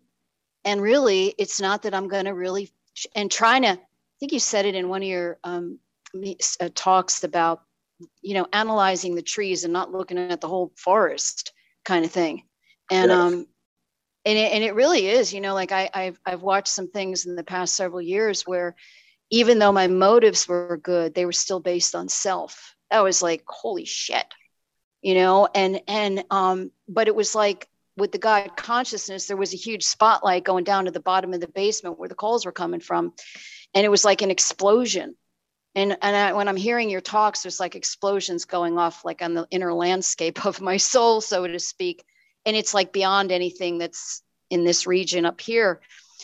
and 0.66 0.82
really 0.82 1.34
it's 1.38 1.58
not 1.60 1.82
that 1.82 1.94
i'm 1.94 2.08
going 2.08 2.26
to 2.26 2.34
really 2.34 2.70
and 3.14 3.30
trying 3.30 3.62
to 3.62 3.70
i 3.70 3.78
think 4.20 4.32
you 4.32 4.40
said 4.40 4.66
it 4.66 4.74
in 4.74 4.90
one 4.90 5.00
of 5.00 5.08
your 5.08 5.38
um, 5.44 5.78
uh, 6.60 6.68
talks 6.74 7.24
about 7.24 7.62
you 8.20 8.34
know 8.34 8.46
analyzing 8.52 9.14
the 9.14 9.22
trees 9.22 9.64
and 9.64 9.72
not 9.72 9.92
looking 9.92 10.18
at 10.18 10.42
the 10.42 10.48
whole 10.48 10.72
forest 10.76 11.52
kind 11.84 12.04
of 12.04 12.10
thing 12.10 12.42
and 12.90 13.10
yes. 13.10 13.18
um 13.18 13.46
and 14.26 14.36
it, 14.36 14.52
and 14.52 14.64
it 14.64 14.74
really 14.74 15.06
is 15.06 15.32
you 15.32 15.40
know 15.40 15.54
like 15.54 15.72
I, 15.72 15.88
I've, 15.94 16.20
I've 16.26 16.42
watched 16.42 16.68
some 16.68 16.88
things 16.88 17.24
in 17.24 17.36
the 17.36 17.44
past 17.44 17.74
several 17.74 18.02
years 18.02 18.42
where 18.42 18.74
even 19.30 19.58
though 19.58 19.72
my 19.72 19.86
motives 19.86 20.46
were 20.46 20.78
good 20.82 21.14
they 21.14 21.24
were 21.24 21.32
still 21.32 21.60
based 21.60 21.94
on 21.94 22.08
self. 22.08 22.74
That 22.90 23.02
was 23.02 23.22
like 23.22 23.42
holy 23.48 23.84
shit 23.84 24.26
you 25.02 25.14
know 25.14 25.48
and 25.54 25.80
and 25.88 26.24
um 26.30 26.70
but 26.88 27.08
it 27.08 27.14
was 27.14 27.34
like 27.34 27.68
with 27.96 28.12
the 28.12 28.18
god 28.18 28.56
consciousness 28.56 29.26
there 29.26 29.36
was 29.36 29.54
a 29.54 29.56
huge 29.56 29.84
spotlight 29.84 30.44
going 30.44 30.64
down 30.64 30.84
to 30.84 30.90
the 30.90 31.00
bottom 31.00 31.32
of 31.32 31.40
the 31.40 31.48
basement 31.48 31.98
where 31.98 32.08
the 32.08 32.14
calls 32.14 32.44
were 32.44 32.52
coming 32.52 32.80
from 32.80 33.12
and 33.74 33.84
it 33.84 33.90
was 33.90 34.04
like 34.04 34.22
an 34.22 34.30
explosion. 34.30 35.14
And 35.74 35.96
and 36.00 36.16
I, 36.16 36.32
when 36.32 36.48
i'm 36.48 36.56
hearing 36.56 36.90
your 36.90 37.00
talks 37.00 37.42
there's 37.42 37.60
like 37.60 37.76
explosions 37.76 38.46
going 38.46 38.78
off 38.78 39.04
like 39.04 39.22
on 39.22 39.34
the 39.34 39.46
inner 39.50 39.72
landscape 39.72 40.44
of 40.50 40.60
my 40.60 40.76
soul 40.76 41.20
so 41.20 41.46
to 41.46 41.58
speak 41.58 42.04
and 42.46 42.56
it's 42.56 42.72
like 42.72 42.92
beyond 42.92 43.32
anything 43.32 43.76
that's 43.76 44.22
in 44.48 44.64
this 44.64 44.86
region 44.86 45.26
up 45.26 45.40
here. 45.40 45.80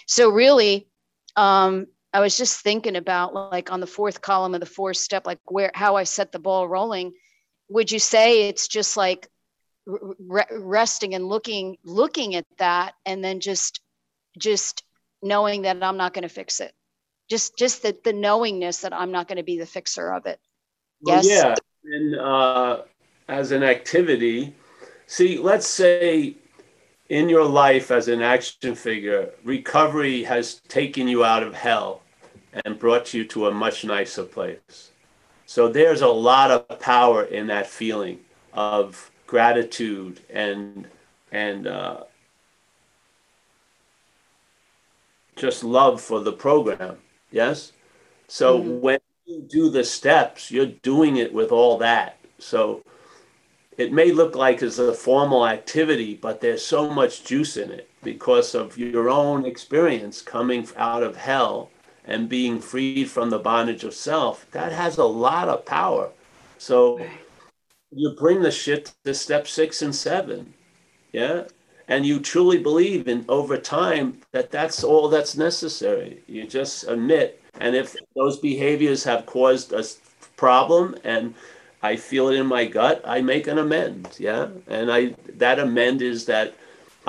So 0.06 0.30
really 0.30 0.86
um 1.34 1.86
i 2.12 2.20
was 2.20 2.36
just 2.36 2.60
thinking 2.60 2.96
about 2.96 3.32
like 3.34 3.72
on 3.72 3.80
the 3.80 3.86
fourth 3.86 4.20
column 4.20 4.52
of 4.52 4.60
the 4.60 4.66
fourth 4.66 4.98
step 4.98 5.26
like 5.26 5.38
where 5.46 5.70
how 5.74 5.96
i 5.96 6.04
set 6.04 6.32
the 6.32 6.38
ball 6.38 6.68
rolling. 6.68 7.12
Would 7.68 7.90
you 7.90 7.98
say 7.98 8.48
it's 8.48 8.68
just 8.68 8.96
like 8.96 9.28
re- 9.86 10.44
resting 10.50 11.14
and 11.14 11.26
looking 11.26 11.78
looking 11.84 12.34
at 12.34 12.44
that 12.58 12.94
and 13.06 13.24
then 13.24 13.40
just 13.40 13.80
just 14.38 14.84
knowing 15.22 15.62
that 15.62 15.82
i'm 15.82 15.96
not 15.96 16.14
going 16.14 16.22
to 16.22 16.28
fix 16.28 16.60
it? 16.60 16.72
Just 17.30 17.56
just 17.56 17.82
the, 17.82 17.96
the 18.04 18.12
knowingness 18.12 18.82
that 18.82 18.92
i'm 18.92 19.10
not 19.10 19.26
going 19.26 19.38
to 19.38 19.42
be 19.42 19.58
the 19.58 19.66
fixer 19.66 20.12
of 20.12 20.26
it. 20.26 20.38
Well, 21.00 21.24
yes? 21.24 21.26
yeah. 21.26 21.54
And 21.84 22.14
uh, 22.16 22.82
as 23.28 23.50
an 23.50 23.62
activity 23.62 24.54
See, 25.12 25.36
let's 25.36 25.66
say 25.66 26.36
in 27.10 27.28
your 27.28 27.44
life 27.44 27.90
as 27.90 28.08
an 28.08 28.22
action 28.22 28.74
figure, 28.74 29.28
recovery 29.44 30.22
has 30.22 30.54
taken 30.68 31.06
you 31.06 31.22
out 31.22 31.42
of 31.42 31.52
hell 31.52 32.00
and 32.64 32.78
brought 32.78 33.12
you 33.12 33.26
to 33.26 33.48
a 33.48 33.52
much 33.52 33.84
nicer 33.84 34.24
place. 34.24 34.90
So 35.44 35.68
there's 35.68 36.00
a 36.00 36.08
lot 36.08 36.50
of 36.50 36.80
power 36.80 37.24
in 37.24 37.46
that 37.48 37.66
feeling 37.66 38.20
of 38.54 39.10
gratitude 39.26 40.20
and 40.30 40.88
and 41.30 41.66
uh, 41.66 42.04
just 45.36 45.62
love 45.62 46.00
for 46.00 46.20
the 46.20 46.32
program. 46.32 46.96
Yes. 47.30 47.72
So 48.28 48.58
mm-hmm. 48.58 48.80
when 48.80 49.00
you 49.26 49.42
do 49.42 49.68
the 49.68 49.84
steps, 49.84 50.50
you're 50.50 50.72
doing 50.80 51.18
it 51.18 51.34
with 51.34 51.52
all 51.52 51.76
that. 51.76 52.16
So 52.38 52.82
it 53.78 53.92
may 53.92 54.12
look 54.12 54.34
like 54.34 54.62
it's 54.62 54.78
a 54.78 54.92
formal 54.92 55.46
activity, 55.46 56.14
but 56.14 56.40
there's 56.40 56.64
so 56.64 56.90
much 56.90 57.24
juice 57.24 57.56
in 57.56 57.70
it 57.70 57.88
because 58.02 58.54
of 58.54 58.76
your 58.76 59.08
own 59.08 59.46
experience 59.46 60.20
coming 60.20 60.66
out 60.76 61.02
of 61.02 61.16
hell 61.16 61.70
and 62.04 62.28
being 62.28 62.60
freed 62.60 63.08
from 63.08 63.30
the 63.30 63.38
bondage 63.38 63.84
of 63.84 63.94
self. 63.94 64.46
That 64.50 64.72
has 64.72 64.98
a 64.98 65.04
lot 65.04 65.48
of 65.48 65.64
power. 65.64 66.10
So 66.58 67.00
you 67.90 68.14
bring 68.18 68.42
the 68.42 68.50
shit 68.50 68.92
to 69.04 69.14
step 69.14 69.46
six 69.46 69.82
and 69.82 69.94
seven. 69.94 70.52
Yeah. 71.12 71.44
And 71.88 72.06
you 72.06 72.20
truly 72.20 72.58
believe 72.58 73.08
in 73.08 73.24
over 73.28 73.56
time 73.56 74.20
that 74.32 74.50
that's 74.50 74.82
all 74.82 75.08
that's 75.08 75.36
necessary. 75.36 76.22
You 76.26 76.46
just 76.46 76.84
admit. 76.88 77.42
And 77.60 77.76
if 77.76 77.94
those 78.16 78.38
behaviors 78.38 79.04
have 79.04 79.26
caused 79.26 79.72
a 79.72 79.84
problem 80.36 80.96
and 81.04 81.34
I 81.83 81.97
feel 81.97 82.28
it 82.28 82.39
in 82.39 82.47
my 82.47 82.64
gut, 82.64 83.03
I 83.05 83.20
make 83.20 83.47
an 83.47 83.59
amend. 83.59 84.16
Yeah. 84.18 84.49
And 84.68 84.91
I 84.91 85.14
that 85.35 85.59
amend 85.59 86.03
is 86.03 86.26
that 86.26 86.55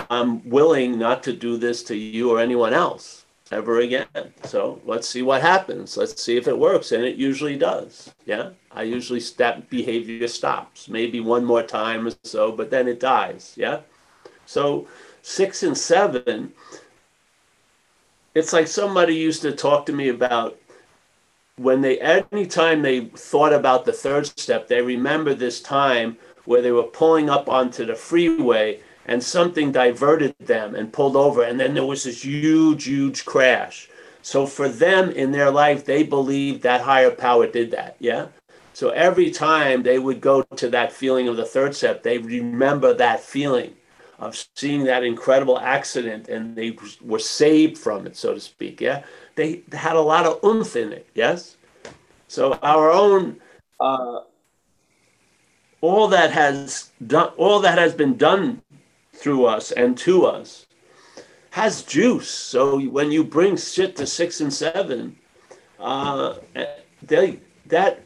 I'm 0.09 0.47
willing 0.49 0.97
not 0.97 1.21
to 1.23 1.33
do 1.33 1.57
this 1.57 1.83
to 1.83 1.95
you 1.95 2.31
or 2.31 2.39
anyone 2.39 2.73
else 2.73 3.25
ever 3.51 3.79
again. 3.81 4.07
So 4.43 4.81
let's 4.85 5.07
see 5.07 5.21
what 5.21 5.41
happens. 5.41 5.95
Let's 5.95 6.21
see 6.21 6.37
if 6.37 6.47
it 6.47 6.57
works. 6.57 6.91
And 6.91 7.03
it 7.03 7.17
usually 7.17 7.57
does. 7.57 8.11
Yeah. 8.25 8.49
I 8.71 8.83
usually 8.83 9.19
that 9.37 9.69
behavior 9.69 10.27
stops. 10.27 10.89
Maybe 10.89 11.19
one 11.19 11.45
more 11.45 11.63
time 11.63 12.07
or 12.07 12.11
so, 12.23 12.51
but 12.51 12.71
then 12.71 12.87
it 12.87 12.99
dies. 12.99 13.53
Yeah. 13.55 13.81
So 14.45 14.87
six 15.21 15.61
and 15.63 15.77
seven, 15.77 16.51
it's 18.33 18.53
like 18.53 18.67
somebody 18.67 19.13
used 19.13 19.43
to 19.43 19.51
talk 19.51 19.85
to 19.85 19.93
me 19.93 20.09
about 20.09 20.57
when 21.57 21.81
they 21.81 21.99
anytime 21.99 22.81
they 22.81 23.05
thought 23.05 23.53
about 23.53 23.85
the 23.85 23.93
third 23.93 24.25
step, 24.25 24.67
they 24.67 24.81
remember 24.81 25.33
this 25.33 25.61
time 25.61 26.17
where 26.45 26.61
they 26.61 26.71
were 26.71 26.83
pulling 26.83 27.29
up 27.29 27.47
onto 27.47 27.85
the 27.85 27.95
freeway 27.95 28.79
and 29.05 29.23
something 29.23 29.71
diverted 29.71 30.35
them 30.39 30.75
and 30.75 30.93
pulled 30.93 31.15
over 31.15 31.43
and 31.43 31.59
then 31.59 31.73
there 31.73 31.85
was 31.85 32.03
this 32.03 32.23
huge 32.23 32.85
huge 32.85 33.25
crash. 33.25 33.89
So 34.21 34.45
for 34.45 34.69
them 34.69 35.11
in 35.11 35.31
their 35.31 35.51
life 35.51 35.85
they 35.85 36.03
believed 36.03 36.63
that 36.63 36.81
higher 36.81 37.11
power 37.11 37.47
did 37.47 37.71
that 37.71 37.97
yeah? 37.99 38.27
So 38.73 38.89
every 38.89 39.29
time 39.29 39.83
they 39.83 39.99
would 39.99 40.21
go 40.21 40.41
to 40.41 40.69
that 40.69 40.91
feeling 40.91 41.27
of 41.27 41.37
the 41.37 41.45
third 41.45 41.75
step 41.75 42.03
they 42.03 42.17
remember 42.17 42.93
that 42.95 43.19
feeling 43.19 43.75
of 44.19 44.47
seeing 44.55 44.85
that 44.85 45.03
incredible 45.03 45.59
accident 45.59 46.29
and 46.29 46.55
they 46.55 46.77
were 47.01 47.19
saved 47.19 47.77
from 47.77 48.07
it 48.07 48.15
so 48.15 48.33
to 48.33 48.39
speak 48.39 48.79
yeah 48.79 49.03
they 49.35 49.63
had 49.71 49.95
a 49.95 50.01
lot 50.01 50.25
of 50.25 50.43
oomph 50.43 50.75
in 50.75 50.93
it. 50.93 51.07
Yes. 51.13 51.57
So 52.27 52.53
our 52.63 52.91
own, 52.91 53.37
uh, 53.79 54.21
all 55.81 56.07
that 56.07 56.31
has 56.31 56.91
done, 57.05 57.31
all 57.37 57.59
that 57.59 57.77
has 57.77 57.93
been 57.93 58.17
done 58.17 58.61
through 59.13 59.45
us 59.45 59.71
and 59.71 59.97
to 59.99 60.25
us, 60.25 60.65
has 61.51 61.83
juice. 61.83 62.29
So 62.29 62.79
when 62.79 63.11
you 63.11 63.23
bring 63.23 63.57
shit 63.57 63.95
to 63.97 64.07
six 64.07 64.41
and 64.41 64.53
seven, 64.53 65.17
uh, 65.79 66.35
they 67.01 67.39
that 67.67 68.01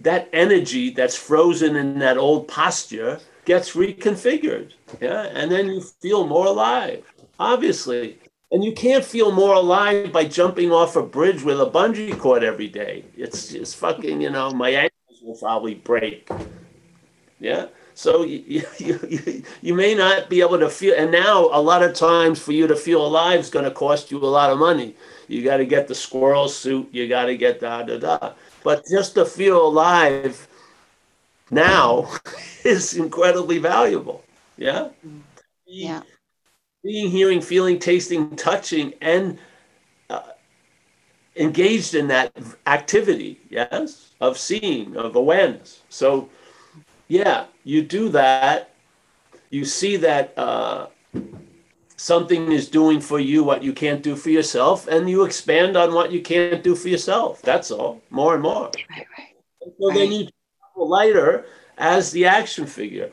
that 0.00 0.28
energy 0.32 0.90
that's 0.90 1.16
frozen 1.16 1.76
in 1.76 1.98
that 1.98 2.18
old 2.18 2.48
posture 2.48 3.20
gets 3.44 3.74
reconfigured. 3.74 4.72
Yeah, 5.00 5.22
and 5.32 5.50
then 5.50 5.66
you 5.66 5.80
feel 5.80 6.26
more 6.26 6.46
alive. 6.46 7.04
Obviously, 7.40 8.18
and 8.50 8.64
you 8.64 8.72
can't 8.72 9.04
feel 9.04 9.30
more 9.30 9.54
alive 9.54 10.12
by 10.12 10.24
jumping 10.24 10.72
off 10.72 10.96
a 10.96 11.02
bridge 11.02 11.42
with 11.42 11.60
a 11.60 11.66
bungee 11.66 12.18
cord 12.18 12.42
every 12.42 12.68
day. 12.68 13.04
It's 13.16 13.48
just 13.48 13.76
fucking, 13.76 14.20
you 14.22 14.30
know, 14.30 14.50
my 14.52 14.70
ankles 14.70 15.22
will 15.22 15.36
probably 15.36 15.74
break. 15.74 16.28
Yeah. 17.40 17.66
So 17.94 18.24
you, 18.24 18.64
you, 18.78 18.98
you, 19.08 19.42
you 19.60 19.74
may 19.74 19.94
not 19.94 20.30
be 20.30 20.40
able 20.40 20.58
to 20.58 20.70
feel. 20.70 20.94
And 20.96 21.12
now, 21.12 21.50
a 21.52 21.60
lot 21.60 21.82
of 21.82 21.94
times, 21.94 22.38
for 22.40 22.52
you 22.52 22.66
to 22.66 22.76
feel 22.76 23.04
alive 23.04 23.40
is 23.40 23.50
going 23.50 23.66
to 23.66 23.70
cost 23.70 24.10
you 24.10 24.18
a 24.18 24.24
lot 24.24 24.50
of 24.50 24.58
money. 24.58 24.94
You 25.26 25.44
got 25.44 25.58
to 25.58 25.66
get 25.66 25.86
the 25.86 25.94
squirrel 25.94 26.48
suit. 26.48 26.88
You 26.90 27.06
got 27.06 27.26
to 27.26 27.36
get 27.36 27.60
da 27.60 27.82
da 27.82 27.98
da. 27.98 28.32
But 28.64 28.84
just 28.90 29.14
to 29.14 29.26
feel 29.26 29.66
alive 29.66 30.48
now 31.50 32.10
is 32.64 32.94
incredibly 32.94 33.58
valuable. 33.58 34.24
Yeah. 34.56 34.88
Mm. 35.06 35.20
Yeah 35.66 36.00
seeing, 36.84 37.10
hearing, 37.10 37.40
feeling, 37.40 37.78
tasting, 37.78 38.36
touching, 38.36 38.94
and 39.00 39.38
uh, 40.10 40.22
engaged 41.36 41.94
in 41.94 42.08
that 42.08 42.32
activity, 42.66 43.40
yes, 43.50 44.12
of 44.20 44.38
seeing, 44.38 44.96
of 44.96 45.16
awareness. 45.16 45.82
So, 45.88 46.28
yeah, 47.08 47.46
you 47.64 47.82
do 47.82 48.08
that. 48.10 48.74
You 49.50 49.64
see 49.64 49.96
that 49.96 50.38
uh, 50.38 50.88
something 51.96 52.52
is 52.52 52.68
doing 52.68 53.00
for 53.00 53.18
you 53.18 53.42
what 53.42 53.62
you 53.62 53.72
can't 53.72 54.02
do 54.02 54.14
for 54.14 54.30
yourself, 54.30 54.86
and 54.88 55.08
you 55.08 55.24
expand 55.24 55.76
on 55.76 55.94
what 55.94 56.12
you 56.12 56.20
can't 56.20 56.62
do 56.62 56.74
for 56.74 56.88
yourself. 56.88 57.42
That's 57.42 57.70
all, 57.70 58.02
more 58.10 58.34
and 58.34 58.42
more. 58.42 58.70
Right, 58.90 59.06
right. 59.18 59.72
So 59.80 59.88
right. 59.88 59.94
then 59.94 60.12
you 60.12 60.28
lighter 60.76 61.46
as 61.76 62.12
the 62.12 62.26
action 62.26 62.66
figure. 62.66 63.10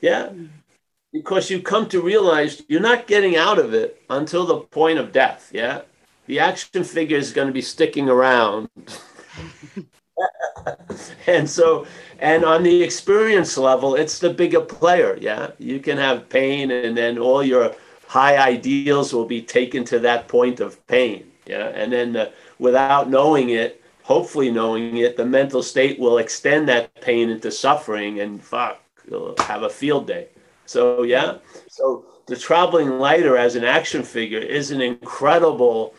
Yeah. 0.00 0.28
Mm 0.28 0.57
because 1.18 1.50
you 1.50 1.60
come 1.60 1.88
to 1.88 2.00
realize 2.00 2.62
you're 2.68 2.80
not 2.80 3.06
getting 3.06 3.36
out 3.36 3.58
of 3.58 3.74
it 3.74 4.02
until 4.08 4.46
the 4.46 4.60
point 4.60 4.98
of 4.98 5.12
death. 5.12 5.50
Yeah. 5.52 5.82
The 6.26 6.38
action 6.38 6.84
figure 6.84 7.16
is 7.16 7.32
going 7.32 7.48
to 7.48 7.52
be 7.52 7.62
sticking 7.62 8.08
around. 8.08 8.68
and 11.26 11.48
so, 11.48 11.86
and 12.18 12.44
on 12.44 12.62
the 12.62 12.82
experience 12.82 13.56
level, 13.56 13.94
it's 13.94 14.18
the 14.18 14.30
bigger 14.30 14.60
player. 14.60 15.16
Yeah. 15.20 15.50
You 15.58 15.80
can 15.80 15.98
have 15.98 16.28
pain, 16.28 16.70
and 16.70 16.96
then 16.96 17.18
all 17.18 17.42
your 17.42 17.74
high 18.06 18.36
ideals 18.36 19.12
will 19.12 19.26
be 19.26 19.42
taken 19.42 19.84
to 19.86 19.98
that 20.00 20.28
point 20.28 20.60
of 20.60 20.84
pain. 20.86 21.30
Yeah. 21.46 21.68
And 21.68 21.92
then 21.92 22.16
uh, 22.16 22.30
without 22.58 23.10
knowing 23.10 23.50
it, 23.50 23.82
hopefully 24.02 24.50
knowing 24.50 24.98
it, 24.98 25.16
the 25.16 25.26
mental 25.26 25.62
state 25.62 25.98
will 25.98 26.18
extend 26.18 26.68
that 26.68 26.94
pain 27.00 27.28
into 27.28 27.50
suffering 27.50 28.20
and 28.20 28.42
fuck, 28.42 28.80
you'll 29.10 29.34
have 29.38 29.62
a 29.62 29.68
field 29.68 30.06
day. 30.06 30.28
So 30.68 31.02
yeah, 31.02 31.38
so 31.68 32.04
the 32.26 32.36
traveling 32.36 32.98
lighter 32.98 33.38
as 33.38 33.56
an 33.56 33.64
action 33.64 34.02
figure 34.02 34.38
is 34.38 34.70
an 34.70 34.82
incredible, 34.82 35.94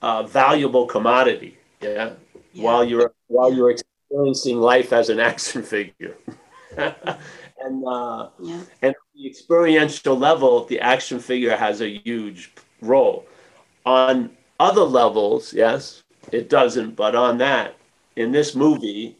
uh, 0.00 0.22
valuable 0.22 0.86
commodity. 0.86 1.58
Yeah? 1.80 2.12
Yeah. 2.52 2.64
while 2.64 2.84
you're 2.84 3.12
while 3.26 3.52
you're 3.52 3.70
experiencing 3.70 4.60
life 4.60 4.92
as 4.92 5.08
an 5.10 5.18
action 5.18 5.62
figure. 5.62 6.16
and 6.76 7.84
uh, 7.84 8.28
Yeah. 8.40 8.62
and 8.82 8.94
the 9.16 9.26
experiential 9.26 10.16
level, 10.16 10.64
the 10.64 10.78
action 10.80 11.18
figure 11.18 11.56
has 11.56 11.80
a 11.80 11.88
huge 11.88 12.52
role. 12.80 13.26
On 13.84 14.30
other 14.60 14.82
levels, 14.84 15.52
yes, 15.52 16.02
it 16.30 16.48
doesn't, 16.48 16.94
but 16.94 17.16
on 17.16 17.38
that, 17.38 17.74
in 18.14 18.30
this 18.30 18.54
movie, 18.54 19.16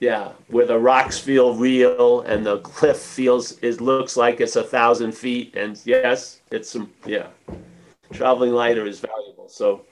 yeah, 0.00 0.32
where 0.48 0.66
the 0.66 0.78
rocks 0.78 1.18
feel 1.18 1.54
real 1.54 2.22
and 2.22 2.44
the 2.46 2.58
cliff 2.60 2.98
feels 2.98 3.58
it 3.62 3.80
looks 3.80 4.16
like 4.16 4.40
it's 4.40 4.56
a 4.56 4.64
thousand 4.64 5.12
feet, 5.12 5.54
and 5.56 5.80
yes, 5.84 6.40
it's 6.50 6.70
some 6.70 6.90
yeah, 7.06 7.28
traveling 8.12 8.52
lighter 8.52 8.86
is 8.86 9.00
valuable. 9.00 9.48
So 9.48 9.84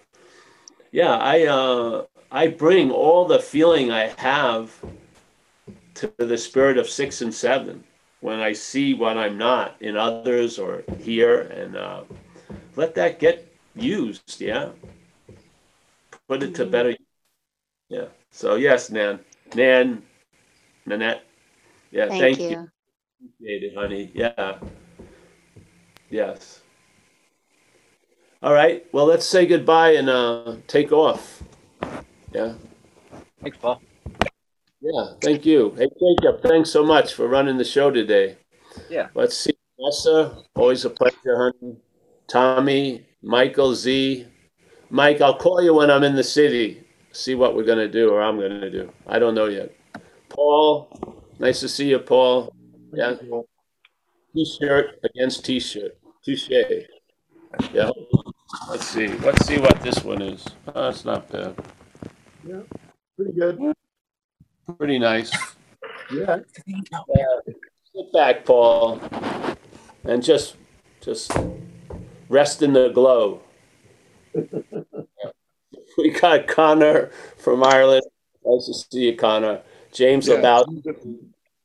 yeah, 0.92 1.16
I 1.18 1.46
uh, 1.46 2.04
I 2.30 2.48
bring 2.48 2.90
all 2.90 3.26
the 3.26 3.38
feeling 3.38 3.90
I 3.90 4.12
have 4.18 4.74
to 5.94 6.12
the 6.18 6.38
spirit 6.38 6.78
of 6.78 6.88
six 6.88 7.22
and 7.22 7.34
seven 7.34 7.84
when 8.20 8.40
I 8.40 8.52
see 8.52 8.94
what 8.94 9.16
I'm 9.18 9.38
not 9.38 9.76
in 9.80 9.96
others 9.96 10.59
or 10.59 10.82
here, 11.00 11.40
and 11.42 11.76
uh, 11.76 12.02
let 12.76 12.94
that 12.96 13.18
get 13.20 13.46
used. 13.76 14.40
Yeah, 14.40 14.70
put 16.28 16.42
it 16.42 16.54
to 16.56 16.64
Mhm. 16.64 16.70
better. 16.70 16.96
Yeah. 17.88 18.06
So 18.30 18.56
yes, 18.56 18.90
Nan, 18.90 19.20
Nan, 19.55 20.03
Nanette. 20.86 21.22
Yeah. 21.90 22.09
Thank, 22.09 22.20
Thank, 22.20 22.38
you. 22.40 22.49
you. 22.51 22.68
Appreciate 23.36 23.62
it, 23.64 23.74
honey. 23.74 24.11
Yeah. 24.14 24.59
Yes. 26.11 26.62
All 28.42 28.53
right. 28.53 28.86
Well, 28.92 29.07
let's 29.07 29.26
say 29.26 29.46
goodbye 29.46 29.92
and 29.92 30.09
uh, 30.09 30.57
take 30.66 30.92
off. 30.92 31.42
Yeah. 32.32 32.55
Thanks, 33.42 33.59
Paul. 33.59 33.82
Yeah. 34.80 35.12
Thank 35.20 35.44
you. 35.44 35.74
Hey, 35.76 35.88
Jacob, 35.99 36.42
thanks 36.42 36.70
so 36.70 36.84
much 36.84 37.14
for 37.14 37.26
running 37.26 37.57
the 37.59 37.64
show 37.64 37.90
today. 37.90 38.36
Yeah. 38.88 39.09
Let's 39.14 39.36
see. 39.36 39.53
Nessa, 39.78 40.42
always 40.55 40.84
a 40.84 40.90
pleasure, 40.90 41.53
honey. 41.61 41.76
Tommy, 42.26 43.07
Michael, 43.22 43.74
Z. 43.74 44.26
Mike, 44.90 45.20
I'll 45.20 45.36
call 45.36 45.62
you 45.62 45.74
when 45.74 45.90
I'm 45.90 46.05
in 46.05 46.14
the 46.14 46.24
city. 46.24 46.84
See 47.12 47.34
what 47.34 47.54
we're 47.54 47.64
going 47.64 47.78
to 47.78 47.88
do 47.88 48.11
or 48.11 48.22
I'm 48.22 48.36
going 48.36 48.61
to 48.61 48.70
do. 48.70 48.92
I 49.06 49.18
don't 49.18 49.34
know 49.34 49.46
yet. 49.46 49.74
Paul, 50.28 50.88
nice 51.38 51.61
to 51.61 51.68
see 51.68 51.88
you, 51.88 51.98
Paul. 51.98 52.52
Yeah. 52.92 53.16
T-shirt 54.34 55.00
against 55.04 55.44
T-shirt. 55.44 55.98
Touche. 56.24 56.50
Yeah. 57.72 57.90
Let's 58.68 58.86
see. 58.86 59.09
Let's 59.09 59.46
see 59.46 59.59
what 59.59 59.80
this 59.80 60.04
one 60.04 60.22
is. 60.22 60.46
Oh, 60.68 60.84
that's 60.84 61.04
not 61.04 61.30
bad. 61.30 61.54
Yeah, 62.46 62.61
pretty 63.16 63.32
good. 63.32 63.72
Pretty 64.78 64.98
nice. 64.98 65.32
Yeah. 66.12 66.38
Sit 67.94 68.12
back, 68.12 68.44
Paul, 68.44 69.00
and 70.04 70.22
just 70.22 70.56
just 71.00 71.32
rest 72.28 72.62
in 72.62 72.72
the 72.72 72.90
glow. 72.90 73.42
we 76.03 76.11
got 76.11 76.46
Connor 76.46 77.11
from 77.36 77.64
Ireland. 77.64 78.05
Nice 78.44 78.66
to 78.66 78.74
see 78.74 79.07
you, 79.07 79.16
Connor. 79.16 79.61
James 79.92 80.28
Yeah. 80.28 80.36
about 80.36 80.68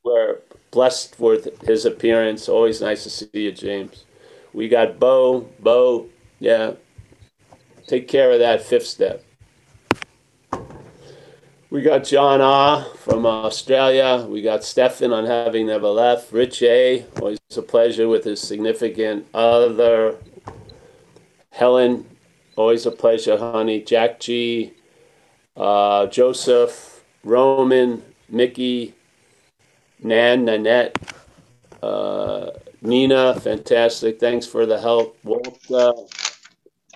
we're 0.02 0.38
blessed 0.70 1.18
with 1.20 1.62
his 1.62 1.86
appearance. 1.86 2.48
Always 2.48 2.80
nice 2.80 3.04
to 3.04 3.10
see 3.10 3.28
you, 3.32 3.52
James. 3.52 4.04
We 4.52 4.68
got 4.68 4.98
Bo. 4.98 5.48
Bo, 5.60 6.06
yeah. 6.40 6.72
Take 7.86 8.08
care 8.08 8.32
of 8.32 8.40
that 8.40 8.62
fifth 8.62 8.86
step. 8.86 9.24
We 11.70 11.82
got 11.82 12.04
John 12.04 12.40
Ah 12.40 12.84
from 12.96 13.26
Australia. 13.26 14.26
We 14.28 14.42
got 14.42 14.62
Stefan 14.62 15.12
on 15.12 15.26
Having 15.26 15.66
Never 15.66 15.88
Left. 15.88 16.32
Rich 16.32 16.62
A, 16.62 17.04
always 17.20 17.38
a 17.56 17.62
pleasure 17.62 18.08
with 18.08 18.24
his 18.24 18.40
significant 18.40 19.26
other. 19.34 20.16
Helen, 21.50 22.06
always 22.56 22.86
a 22.86 22.90
pleasure, 22.90 23.36
honey. 23.36 23.82
Jack 23.82 24.20
G, 24.20 24.72
uh, 25.56 26.06
Joseph, 26.06 27.04
Roman, 27.22 28.02
Mickey, 28.28 28.94
Nan, 30.02 30.44
Nanette, 30.44 30.96
uh, 31.82 32.50
Nina, 32.82 33.38
fantastic. 33.40 34.20
Thanks 34.20 34.46
for 34.46 34.66
the 34.66 34.78
help. 34.78 35.16
Walter, 35.24 35.92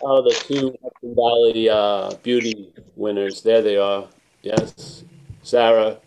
oh, 0.02 0.22
the 0.22 0.34
two 0.46 0.76
Hudson 0.82 1.14
Valley 1.14 1.68
uh, 1.68 2.14
beauty 2.22 2.72
winners. 2.96 3.42
There 3.42 3.62
they 3.62 3.76
are. 3.76 4.06
Yes. 4.42 5.04
Sarah, 5.42 5.98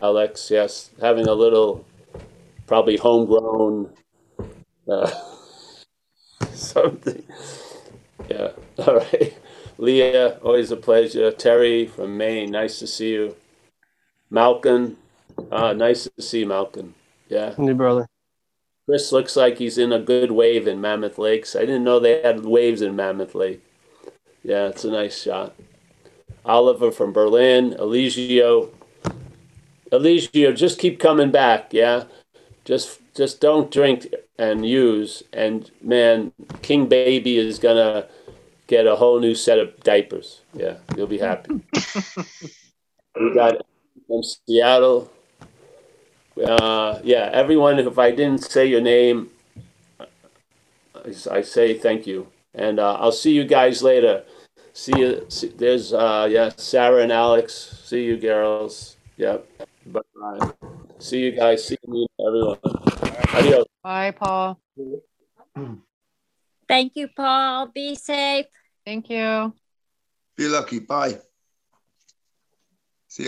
Alex, 0.00 0.50
yes. 0.50 0.90
Having 1.00 1.28
a 1.28 1.34
little, 1.34 1.84
probably 2.66 2.96
homegrown 2.96 3.90
uh, 4.88 5.10
something. 6.54 7.22
Yeah. 8.28 8.50
All 8.78 8.96
right. 8.96 9.36
Leah, 9.78 10.38
always 10.42 10.70
a 10.70 10.76
pleasure. 10.76 11.30
Terry 11.32 11.86
from 11.86 12.16
Maine, 12.16 12.50
nice 12.50 12.78
to 12.78 12.86
see 12.86 13.12
you. 13.12 13.36
Malcolm, 14.30 14.96
ah, 15.50 15.72
nice 15.72 16.04
to 16.04 16.22
see 16.22 16.44
Malcolm. 16.44 16.94
Yeah. 17.28 17.54
New 17.58 17.74
brother. 17.74 18.06
Chris 18.86 19.12
looks 19.12 19.36
like 19.36 19.58
he's 19.58 19.78
in 19.78 19.92
a 19.92 19.98
good 19.98 20.32
wave 20.32 20.66
in 20.66 20.80
Mammoth 20.80 21.18
Lakes. 21.18 21.56
I 21.56 21.60
didn't 21.60 21.84
know 21.84 21.98
they 21.98 22.20
had 22.22 22.44
waves 22.44 22.82
in 22.82 22.96
Mammoth 22.96 23.34
Lake. 23.34 23.62
Yeah, 24.42 24.68
it's 24.68 24.84
a 24.84 24.90
nice 24.90 25.22
shot. 25.22 25.54
Oliver 26.44 26.90
from 26.90 27.12
Berlin, 27.12 27.74
Eligio. 27.78 28.70
Eligio, 29.92 30.56
just 30.56 30.78
keep 30.78 30.98
coming 30.98 31.30
back, 31.30 31.72
yeah? 31.72 32.04
Just 32.64 33.00
just 33.14 33.40
don't 33.40 33.70
drink 33.70 34.12
and 34.38 34.66
use. 34.66 35.22
And 35.32 35.70
man, 35.82 36.32
King 36.62 36.88
Baby 36.88 37.38
is 37.38 37.58
gonna 37.58 38.06
get 38.66 38.86
a 38.86 38.96
whole 38.96 39.20
new 39.20 39.34
set 39.34 39.58
of 39.58 39.78
diapers. 39.82 40.40
Yeah, 40.54 40.76
you'll 40.96 41.06
be 41.06 41.18
happy. 41.18 41.60
we 43.20 43.34
got 43.34 43.64
from 44.06 44.22
Seattle. 44.22 45.10
Uh, 46.42 46.98
yeah, 47.04 47.30
everyone, 47.32 47.78
if 47.78 47.98
I 47.98 48.10
didn't 48.10 48.42
say 48.42 48.66
your 48.66 48.80
name, 48.80 49.30
I, 50.00 50.06
I 51.30 51.42
say 51.42 51.78
thank 51.78 52.06
you. 52.06 52.28
And 52.54 52.78
uh, 52.78 52.94
I'll 52.94 53.12
see 53.12 53.32
you 53.32 53.44
guys 53.44 53.82
later. 53.82 54.24
See 54.72 54.98
you. 54.98 55.26
See, 55.28 55.48
there's, 55.48 55.92
uh, 55.92 56.26
yeah, 56.30 56.50
Sarah 56.56 57.02
and 57.02 57.12
Alex. 57.12 57.82
See 57.84 58.04
you, 58.04 58.16
girls. 58.16 58.96
Yep. 59.16 59.46
Bye. 59.86 60.52
See 61.02 61.18
you 61.18 61.32
guys. 61.32 61.66
See 61.66 61.76
you, 61.88 62.06
everyone. 62.24 62.58
Adios. 63.34 63.66
Bye, 63.82 64.12
Paul. 64.12 64.60
Thank 66.68 66.94
you, 66.94 67.08
Paul. 67.08 67.66
Be 67.74 67.96
safe. 67.96 68.46
Thank 68.86 69.10
you. 69.10 69.52
Be 70.36 70.46
lucky. 70.46 70.78
Bye. 70.78 71.18